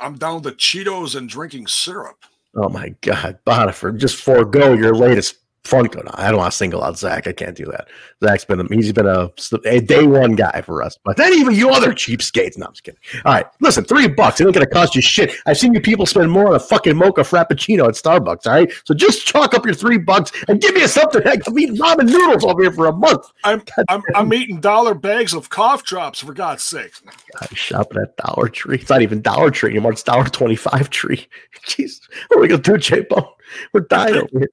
[0.02, 2.24] I'm down to Cheetos and drinking syrup.
[2.56, 5.36] Oh my God, Bonifer, just forego your latest
[5.68, 6.04] Funko.
[6.04, 7.28] No, I don't want to single out Zach.
[7.28, 7.88] I can't do that.
[8.24, 9.30] Zach's been a, he's been a,
[9.66, 10.98] a day one guy for us.
[11.04, 12.58] But then even you other cheapskates.
[12.58, 13.00] No, I'm just kidding.
[13.26, 14.40] All right, listen, three bucks.
[14.40, 15.34] It ain't gonna cost you shit.
[15.46, 18.48] I've seen you people spend more on a fucking mocha frappuccino at Starbucks.
[18.48, 21.22] All right, so just chalk up your three bucks and give me something.
[21.26, 23.26] I'm eating ramen noodles over here for a month.
[23.44, 26.94] I'm I'm, I'm, eating dollar bags of cough drops for God's sake.
[27.42, 28.78] I'm shopping at Dollar Tree.
[28.78, 29.92] It's not even Dollar Tree anymore.
[29.92, 31.28] It's Dollar Twenty Five Tree.
[31.66, 33.28] Jeez, what are we gonna do, J Bone?
[33.74, 34.50] We're dying over here.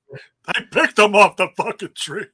[0.46, 2.26] I picked them off the fucking tree.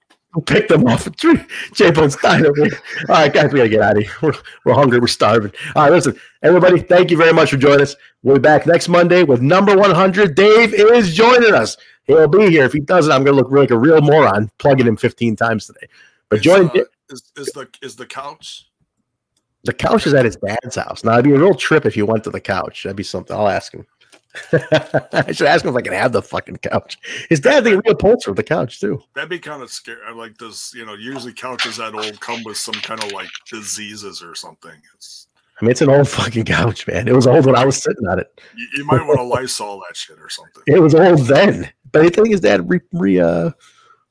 [0.47, 1.41] Pick them off the tree.
[1.75, 2.81] J Bone's dying over here.
[3.09, 4.13] All right, guys, we gotta get out of here.
[4.23, 4.33] We're,
[4.65, 5.01] we're hungry.
[5.01, 5.53] We're starving.
[5.75, 6.81] All right, listen, everybody.
[6.81, 7.97] Thank you very much for joining us.
[8.23, 10.37] We'll be back next Monday with number one hundred.
[10.37, 11.77] Dave is joining us.
[12.05, 12.65] He'll be here.
[12.65, 15.89] If he doesn't, I'm gonna look like a real moron plugging him 15 times today.
[16.29, 16.71] But join.
[16.71, 18.69] Uh, is, is the is the couch?
[19.65, 21.03] The couch is at his dad's house.
[21.03, 22.85] Now it'd be a real trip if you went to the couch.
[22.85, 23.37] That'd be something.
[23.37, 23.85] I'll ask him.
[24.53, 26.99] I should ask him if I can have the fucking couch.
[27.29, 29.03] His dad the real upholster the couch too.
[29.15, 29.99] That'd be kind of scary.
[30.15, 34.23] Like does you know usually couches that old come with some kind of like diseases
[34.23, 34.75] or something.
[34.95, 35.27] It's
[35.61, 37.07] I mean, it's an old fucking couch, man.
[37.07, 38.41] It was old when I was sitting on it.
[38.57, 40.63] You, you might want to Lysol that shit or something.
[40.67, 43.51] It was old then, but I think his dad re, re uh,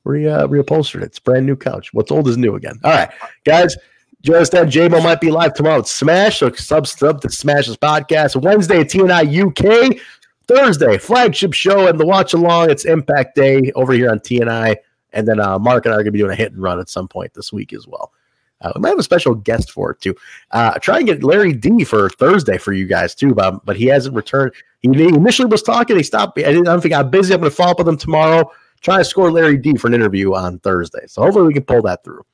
[0.04, 1.04] re uh, reupholstered it.
[1.04, 1.92] It's brand new couch.
[1.92, 2.78] What's old is new again.
[2.84, 3.10] All right,
[3.44, 3.76] guys.
[4.22, 6.40] Just that JMO might be live tomorrow Smash.
[6.40, 8.40] So sub sub to Smash's podcast.
[8.40, 9.98] Wednesday at TNI UK.
[10.46, 12.70] Thursday, flagship show and the watch along.
[12.70, 14.74] It's Impact Day over here on TNI.
[15.12, 16.80] And then uh, Mark and I are going to be doing a hit and run
[16.80, 18.12] at some point this week as well.
[18.60, 20.14] Uh, we might have a special guest for it too.
[20.50, 23.86] Uh, try and get Larry D for Thursday for you guys too, but, but he
[23.86, 24.52] hasn't returned.
[24.80, 25.96] He initially was talking.
[25.96, 26.38] He stopped.
[26.38, 27.32] I I don't think I got busy.
[27.32, 28.50] I'm going to follow up with him tomorrow.
[28.80, 31.06] Try to score Larry D for an interview on Thursday.
[31.06, 32.24] So hopefully we can pull that through.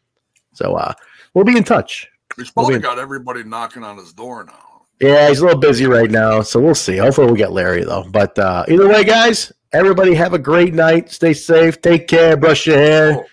[0.55, 0.95] So uh,
[1.37, 2.09] we'll be in touch.
[2.37, 4.87] He's probably We'll got everybody knocking on his door now.
[5.01, 6.97] Yeah, he's a little busy right now, so we'll see.
[6.97, 8.05] Hopefully, we'll get Larry though.
[8.11, 11.11] But uh, either way, guys, everybody have a great night.
[11.11, 11.83] Stay safe.
[11.83, 12.37] Take care.
[12.37, 13.13] Brush your hair.
[13.19, 13.25] Oh,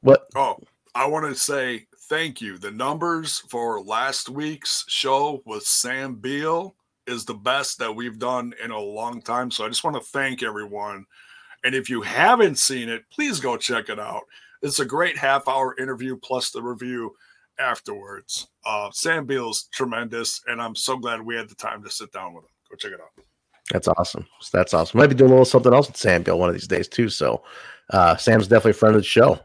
[0.00, 0.26] What?
[0.34, 0.56] oh,
[0.96, 2.58] I want to say thank you.
[2.58, 6.74] The numbers for last week's show with Sam Beale
[7.06, 9.52] is the best that we've done in a long time.
[9.52, 11.06] So I just want to thank everyone.
[11.62, 14.22] And if you haven't seen it, please go check it out.
[14.62, 17.14] It's a great half hour interview plus the review
[17.58, 18.48] afterwards.
[18.64, 22.34] Uh, Sam Beale's tremendous, and I'm so glad we had the time to sit down
[22.34, 22.50] with him.
[22.70, 23.24] Go check it out.
[23.72, 24.26] That's awesome.
[24.52, 24.98] That's awesome.
[24.98, 27.08] Might be doing a little something else with Sam Beale one of these days too.
[27.08, 27.42] So,
[27.90, 29.40] uh, Sam's definitely a friend of the show.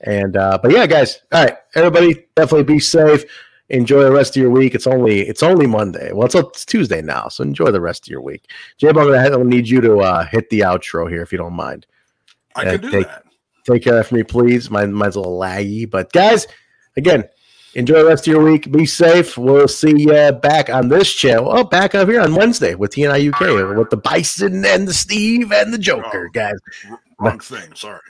[0.00, 1.20] And uh, but yeah, guys.
[1.32, 3.24] All right, everybody, definitely be safe.
[3.68, 4.74] Enjoy the rest of your week.
[4.74, 6.12] It's only it's only Monday.
[6.12, 8.50] Well, it's, it's Tuesday now, so enjoy the rest of your week.
[8.78, 11.86] Jay, I'm gonna need you to uh, hit the outro here if you don't mind.
[12.54, 13.24] I can do take- that.
[13.64, 14.70] take care of me, please.
[14.70, 16.46] Mine, mine's a little laggy, but guys,
[16.96, 17.24] again,
[17.74, 18.70] enjoy the rest of your week.
[18.70, 19.36] Be safe.
[19.38, 21.48] We'll see you back on this channel.
[21.50, 25.52] Oh, back up here on Wednesday with TNI UK with the Bison and the Steve
[25.52, 26.32] and the Joker, Oh.
[26.32, 26.56] guys.
[27.18, 27.74] Wrong thing.
[27.74, 28.00] Sorry.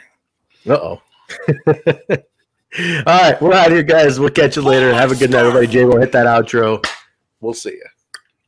[0.68, 1.02] Uh oh.
[3.06, 4.20] All right, we're out here, guys.
[4.20, 4.92] We'll catch you later.
[4.92, 5.66] Have a good night, everybody.
[5.66, 6.84] Jay will hit that outro.
[7.40, 7.84] We'll see you.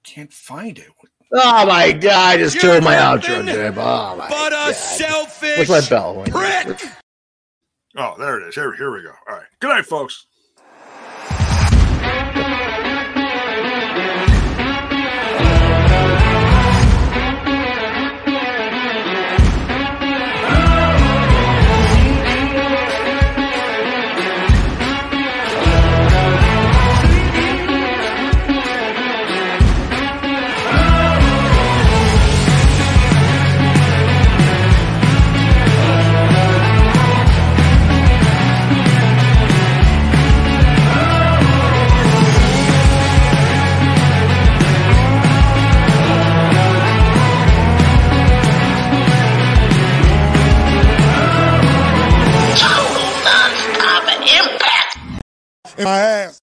[0.02, 0.88] Can't find it.
[1.32, 3.68] Oh my god, I just You're killed my outro, Jay.
[3.68, 4.74] Oh my but a god.
[4.74, 6.24] selfish Where's my bell?
[6.26, 6.80] prick.
[7.96, 8.54] Oh, there it is.
[8.54, 9.12] Here, here we go.
[9.28, 9.46] All right.
[9.60, 10.26] Good night, folks.
[55.78, 56.42] In my ass.